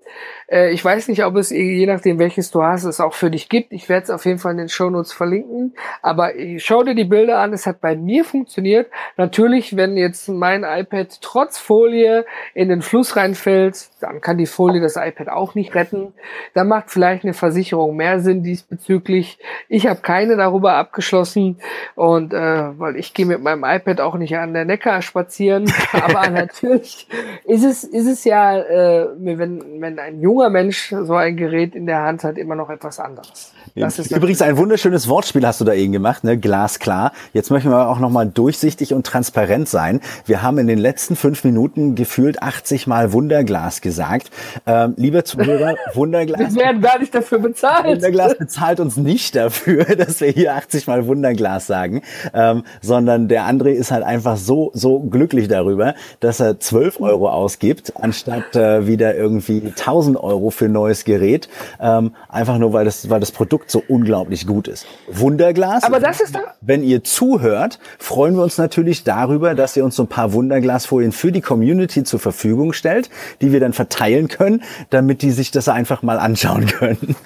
Äh, 0.48 0.72
ich 0.72 0.84
weiß 0.84 1.06
nicht, 1.06 1.24
ob 1.24 1.36
es, 1.36 1.50
je 1.50 1.86
nachdem 1.86 2.18
welches 2.18 2.50
du 2.50 2.64
hast, 2.64 2.82
es 2.82 3.00
auch 3.00 3.14
für 3.14 3.30
dich 3.30 3.48
gibt. 3.48 3.72
Ich 3.72 3.88
werde 3.88 4.02
es 4.02 4.10
auf 4.10 4.24
jeden 4.24 4.38
Fall 4.38 4.50
in 4.52 4.58
den 4.58 4.68
Shownotes 4.68 5.12
verlinken. 5.12 5.74
Aber 6.02 6.32
schau 6.58 6.82
dir 6.82 6.96
die 6.96 7.04
Bilder 7.04 7.38
an, 7.38 7.52
es 7.52 7.64
hat 7.64 7.80
bei 7.80 7.94
mir 7.94 8.24
funktioniert. 8.24 8.90
Natürlich, 9.16 9.76
wenn 9.76 9.96
jetzt 9.96 10.28
mein 10.28 10.64
iPad 10.64 11.20
trotz 11.20 11.58
Folie 11.58 12.24
in 12.54 12.68
den 12.68 12.82
Fluss 12.82 13.14
reinfällt, 13.14 13.88
dann 14.00 14.20
kann 14.20 14.36
die 14.36 14.46
Folie 14.46 14.80
das 14.80 14.96
iPad 14.96 15.28
auch 15.28 15.54
nicht 15.54 15.76
retten. 15.76 16.12
Da 16.54 16.64
macht 16.64 16.90
vielleicht 16.90 17.22
eine 17.22 17.34
Versicherung 17.34 17.94
mehr 17.94 18.18
Sinn 18.18 18.42
diesbezüglich. 18.42 19.38
Ich 19.68 19.86
habe 19.86 20.00
keine 20.00 20.36
darüber 20.36 20.74
abgeschlossen 20.74 21.60
und 21.94 22.34
äh, 22.34 22.78
weil 22.78 22.96
ich 22.96 23.14
gehe 23.14 23.26
mit 23.26 23.40
meinem 23.40 23.62
iPad 23.62 24.00
auch 24.00 24.16
nicht 24.16 24.36
an 24.36 24.54
der 24.54 24.64
Neckar 24.64 25.02
spazieren. 25.02 25.72
Aber 25.92 26.28
natürlich 26.30 26.95
ist 27.44 27.64
es 27.64 27.84
ist 27.84 28.06
es 28.06 28.24
ja, 28.24 28.58
äh, 28.58 29.08
wenn 29.18 29.80
wenn 29.80 29.98
ein 29.98 30.20
junger 30.20 30.50
Mensch 30.50 30.94
so 31.04 31.14
ein 31.14 31.36
Gerät 31.36 31.74
in 31.74 31.86
der 31.86 32.02
Hand 32.02 32.24
hat, 32.24 32.38
immer 32.38 32.54
noch 32.54 32.70
etwas 32.70 32.98
anderes. 33.00 33.52
Das 33.74 33.98
ist 33.98 34.10
Übrigens 34.10 34.40
ein 34.40 34.56
wunderschönes 34.56 35.08
Wortspiel 35.08 35.46
hast 35.46 35.60
du 35.60 35.64
da 35.64 35.74
eben 35.74 35.92
gemacht, 35.92 36.24
ne? 36.24 36.38
Glasklar. 36.38 37.12
Jetzt 37.32 37.50
möchten 37.50 37.70
wir 37.70 37.88
auch 37.88 37.98
nochmal 37.98 38.26
durchsichtig 38.26 38.94
und 38.94 39.04
transparent 39.04 39.68
sein. 39.68 40.00
Wir 40.24 40.42
haben 40.42 40.58
in 40.58 40.66
den 40.66 40.78
letzten 40.78 41.14
fünf 41.14 41.44
Minuten 41.44 41.94
gefühlt 41.94 42.42
80 42.42 42.86
Mal 42.86 43.12
Wunderglas 43.12 43.80
gesagt. 43.82 44.30
Ähm, 44.66 44.94
lieber 44.96 45.24
Zuhörer, 45.24 45.74
Wunderglas. 45.94 46.54
Wir 46.54 46.62
werden 46.62 46.80
gar 46.80 46.98
nicht 46.98 47.14
dafür 47.14 47.38
bezahlt. 47.38 47.96
Wunderglas 47.96 48.38
bezahlt 48.38 48.80
uns 48.80 48.96
nicht 48.96 49.36
dafür, 49.36 49.84
dass 49.96 50.20
wir 50.20 50.28
hier 50.28 50.54
80 50.54 50.86
Mal 50.86 51.06
Wunderglas 51.06 51.66
sagen, 51.66 52.02
ähm, 52.32 52.64
sondern 52.80 53.28
der 53.28 53.42
André 53.44 53.70
ist 53.70 53.90
halt 53.90 54.04
einfach 54.04 54.36
so, 54.36 54.70
so 54.72 55.00
glücklich 55.00 55.48
darüber, 55.48 55.94
dass 56.20 56.40
er 56.40 56.60
12 56.86 57.00
Euro 57.00 57.28
ausgibt, 57.28 57.92
anstatt 57.96 58.54
äh, 58.54 58.86
wieder 58.86 59.16
irgendwie 59.16 59.60
1000 59.60 60.16
Euro 60.16 60.50
für 60.50 60.66
ein 60.66 60.72
neues 60.72 61.04
Gerät. 61.04 61.48
Ähm, 61.80 62.14
einfach 62.28 62.58
nur, 62.58 62.72
weil 62.72 62.84
das, 62.84 63.10
weil 63.10 63.18
das 63.18 63.32
Produkt 63.32 63.70
so 63.70 63.82
unglaublich 63.88 64.46
gut 64.46 64.68
ist. 64.68 64.86
Wunderglas. 65.08 65.82
Aber 65.82 65.98
das 65.98 66.20
ist 66.20 66.36
doch 66.36 66.42
Wenn 66.60 66.84
ihr 66.84 67.02
zuhört, 67.02 67.80
freuen 67.98 68.36
wir 68.36 68.42
uns 68.44 68.56
natürlich 68.58 69.02
darüber, 69.02 69.54
dass 69.54 69.76
ihr 69.76 69.84
uns 69.84 69.96
so 69.96 70.04
ein 70.04 70.08
paar 70.08 70.32
Wunderglasfolien 70.32 71.10
für 71.10 71.32
die 71.32 71.40
Community 71.40 72.04
zur 72.04 72.20
Verfügung 72.20 72.72
stellt, 72.72 73.10
die 73.40 73.52
wir 73.52 73.58
dann 73.58 73.72
verteilen 73.72 74.28
können, 74.28 74.62
damit 74.90 75.22
die 75.22 75.32
sich 75.32 75.50
das 75.50 75.68
einfach 75.68 76.02
mal 76.02 76.18
anschauen 76.18 76.66
können. 76.66 77.16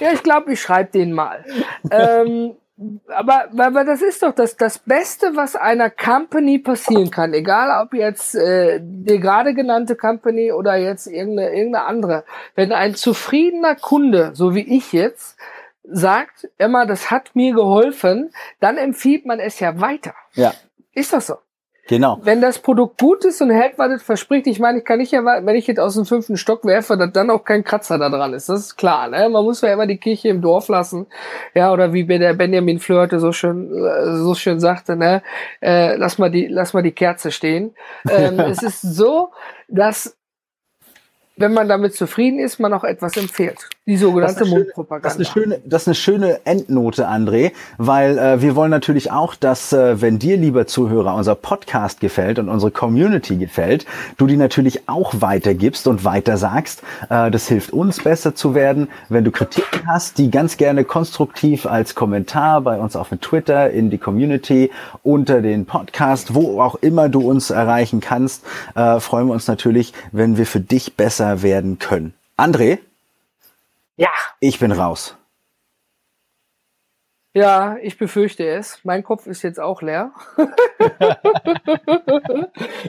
Ja, 0.00 0.12
ich 0.12 0.22
glaube, 0.22 0.52
ich 0.52 0.60
schreibe 0.60 0.90
den 0.92 1.12
mal. 1.12 1.42
ähm, 1.90 2.56
aber, 3.08 3.48
aber 3.56 3.84
das 3.84 4.02
ist 4.02 4.22
doch 4.22 4.34
das, 4.34 4.56
das 4.56 4.78
Beste, 4.78 5.34
was 5.34 5.56
einer 5.56 5.88
Company 5.88 6.58
passieren 6.58 7.10
kann. 7.10 7.32
Egal, 7.32 7.82
ob 7.82 7.94
jetzt 7.94 8.34
äh, 8.34 8.80
die 8.82 9.18
gerade 9.18 9.54
genannte 9.54 9.96
Company 9.96 10.52
oder 10.52 10.76
jetzt 10.76 11.06
irgendeine, 11.06 11.56
irgendeine 11.56 11.86
andere. 11.86 12.24
Wenn 12.54 12.72
ein 12.72 12.94
zufriedener 12.94 13.76
Kunde, 13.76 14.32
so 14.34 14.54
wie 14.54 14.76
ich 14.76 14.92
jetzt, 14.92 15.38
sagt, 15.84 16.48
Emma, 16.58 16.84
das 16.84 17.10
hat 17.10 17.34
mir 17.34 17.54
geholfen, 17.54 18.30
dann 18.60 18.76
empfiehlt 18.76 19.24
man 19.24 19.38
es 19.38 19.58
ja 19.60 19.80
weiter. 19.80 20.14
Ja. 20.34 20.52
Ist 20.92 21.12
das 21.12 21.28
so? 21.28 21.36
Genau. 21.88 22.18
Wenn 22.22 22.40
das 22.40 22.58
Produkt 22.58 23.00
gut 23.00 23.24
ist 23.24 23.40
und 23.40 23.50
hält, 23.50 23.78
was 23.78 23.92
es 23.92 24.02
verspricht, 24.02 24.46
ich 24.48 24.58
meine, 24.58 24.78
ich 24.78 24.84
kann 24.84 24.98
nicht 24.98 25.12
erwarten, 25.12 25.46
wenn 25.46 25.54
ich 25.54 25.68
jetzt 25.68 25.78
aus 25.78 25.94
dem 25.94 26.04
fünften 26.04 26.36
Stock 26.36 26.64
werfe, 26.64 26.96
dass 26.96 27.12
dann 27.12 27.30
auch 27.30 27.44
kein 27.44 27.62
Kratzer 27.62 27.96
da 27.96 28.08
dran 28.08 28.34
ist. 28.34 28.48
Das 28.48 28.60
ist 28.60 28.76
klar, 28.76 29.08
ne? 29.08 29.28
Man 29.28 29.44
muss 29.44 29.60
ja 29.60 29.72
immer 29.72 29.86
die 29.86 29.98
Kirche 29.98 30.28
im 30.28 30.42
Dorf 30.42 30.68
lassen. 30.68 31.06
Ja, 31.54 31.72
oder 31.72 31.92
wie 31.92 32.04
der 32.04 32.34
Benjamin 32.34 32.80
Flirte 32.80 33.20
so 33.20 33.30
schön, 33.30 33.72
äh, 33.72 34.16
so 34.16 34.34
schön 34.34 34.58
sagte, 34.58 34.96
ne? 34.96 35.22
Äh, 35.60 35.96
lass 35.96 36.18
mal 36.18 36.30
die, 36.30 36.48
lass 36.48 36.74
mal 36.74 36.82
die 36.82 36.92
Kerze 36.92 37.30
stehen. 37.30 37.74
Ähm, 38.10 38.40
es 38.50 38.62
ist 38.62 38.82
so, 38.82 39.30
dass 39.68 40.16
wenn 41.36 41.52
man 41.52 41.68
damit 41.68 41.94
zufrieden 41.94 42.40
ist, 42.40 42.58
man 42.58 42.72
auch 42.72 42.84
etwas 42.84 43.16
empfiehlt. 43.16 43.68
Die 43.88 43.96
sogenannte 43.96 44.40
das 44.40 44.48
Mundpropaganda. 44.48 45.08
Das 45.08 45.16
ist, 45.16 45.36
eine 45.36 45.44
schöne, 45.44 45.60
das 45.64 45.82
ist 45.82 45.88
eine 45.88 45.94
schöne 45.94 46.40
Endnote, 46.44 47.08
André, 47.08 47.52
weil 47.78 48.18
äh, 48.18 48.42
wir 48.42 48.56
wollen 48.56 48.70
natürlich 48.70 49.12
auch, 49.12 49.34
dass, 49.34 49.72
äh, 49.72 50.00
wenn 50.00 50.18
dir, 50.18 50.36
lieber 50.36 50.66
Zuhörer, 50.66 51.14
unser 51.14 51.34
Podcast 51.34 52.00
gefällt 52.00 52.38
und 52.38 52.48
unsere 52.48 52.72
Community 52.72 53.36
gefällt, 53.36 53.86
du 54.16 54.26
die 54.26 54.36
natürlich 54.36 54.88
auch 54.88 55.14
weitergibst 55.20 55.86
und 55.86 56.04
weiter 56.04 56.36
sagst. 56.36 56.82
Äh, 57.08 57.30
das 57.30 57.48
hilft 57.48 57.72
uns, 57.72 58.02
besser 58.02 58.34
zu 58.34 58.54
werden. 58.54 58.88
Wenn 59.08 59.24
du 59.24 59.30
Kritiken 59.30 59.86
hast, 59.86 60.18
die 60.18 60.30
ganz 60.30 60.56
gerne 60.56 60.84
konstruktiv 60.84 61.66
als 61.66 61.94
Kommentar 61.94 62.60
bei 62.60 62.78
uns 62.78 62.96
auf 62.96 63.10
Twitter, 63.20 63.70
in 63.70 63.90
die 63.90 63.98
Community, 63.98 64.70
unter 65.02 65.40
den 65.40 65.64
Podcast, 65.64 66.34
wo 66.34 66.60
auch 66.60 66.74
immer 66.76 67.08
du 67.08 67.20
uns 67.28 67.50
erreichen 67.50 68.00
kannst, 68.00 68.44
äh, 68.74 69.00
freuen 69.00 69.28
wir 69.28 69.32
uns 69.32 69.46
natürlich, 69.46 69.92
wenn 70.12 70.36
wir 70.36 70.46
für 70.46 70.60
dich 70.60 70.94
besser 70.94 71.06
besser 71.06 71.42
werden 71.42 71.78
können. 71.78 72.14
André? 72.36 72.78
Ja. 73.96 74.10
Ich 74.40 74.58
bin 74.58 74.72
raus. 74.72 75.16
Ja, 77.36 77.76
ich 77.82 77.98
befürchte 77.98 78.48
es. 78.48 78.80
Mein 78.82 79.02
Kopf 79.02 79.26
ist 79.26 79.42
jetzt 79.42 79.60
auch 79.60 79.82
leer. 79.82 80.10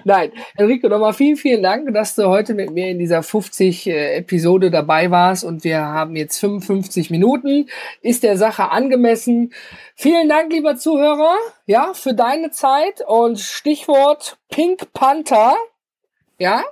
Nein, 0.05 0.31
Enrico, 0.55 0.87
nochmal 0.87 1.11
vielen, 1.11 1.35
vielen 1.35 1.61
Dank, 1.61 1.93
dass 1.93 2.15
du 2.15 2.27
heute 2.27 2.53
mit 2.53 2.71
mir 2.71 2.89
in 2.89 2.97
dieser 2.97 3.23
50 3.23 3.87
äh, 3.87 4.15
Episode 4.15 4.71
dabei 4.71 5.11
warst 5.11 5.43
und 5.43 5.65
wir 5.65 5.79
haben 5.81 6.15
jetzt 6.15 6.39
55 6.39 7.09
Minuten. 7.09 7.67
Ist 8.01 8.23
der 8.23 8.37
Sache 8.37 8.71
angemessen. 8.71 9.51
Vielen 9.95 10.29
Dank, 10.29 10.49
lieber 10.53 10.77
Zuhörer, 10.77 11.35
ja, 11.65 11.93
für 11.93 12.13
deine 12.13 12.49
Zeit 12.51 13.01
und 13.05 13.41
Stichwort 13.41 14.37
Pink 14.49 14.93
Panther. 14.93 15.57
Ja, 16.39 16.63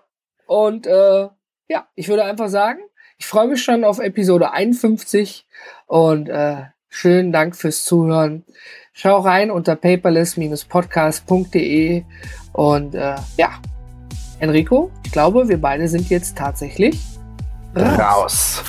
und 0.45 0.87
äh, 0.87 1.27
ja, 1.67 1.87
ich 1.95 2.07
würde 2.07 2.23
einfach 2.23 2.47
sagen, 2.47 2.79
ich 3.25 3.29
freue 3.29 3.47
mich 3.47 3.63
schon 3.63 3.83
auf 3.83 3.97
Episode 3.97 4.51
51 4.51 5.47
und 5.87 6.29
äh, 6.29 6.57
schönen 6.89 7.31
Dank 7.31 7.55
fürs 7.55 7.83
Zuhören. 7.83 8.45
Schau 8.93 9.21
rein 9.21 9.49
unter 9.49 9.75
paperless-podcast.de 9.75 12.03
und 12.53 12.93
äh, 12.93 13.15
ja, 13.35 13.49
Enrico, 14.37 14.91
ich 15.03 15.11
glaube, 15.11 15.49
wir 15.49 15.59
beide 15.59 15.87
sind 15.87 16.07
jetzt 16.11 16.37
tatsächlich 16.37 17.01
raus. 17.75 17.99
raus. 17.99 18.63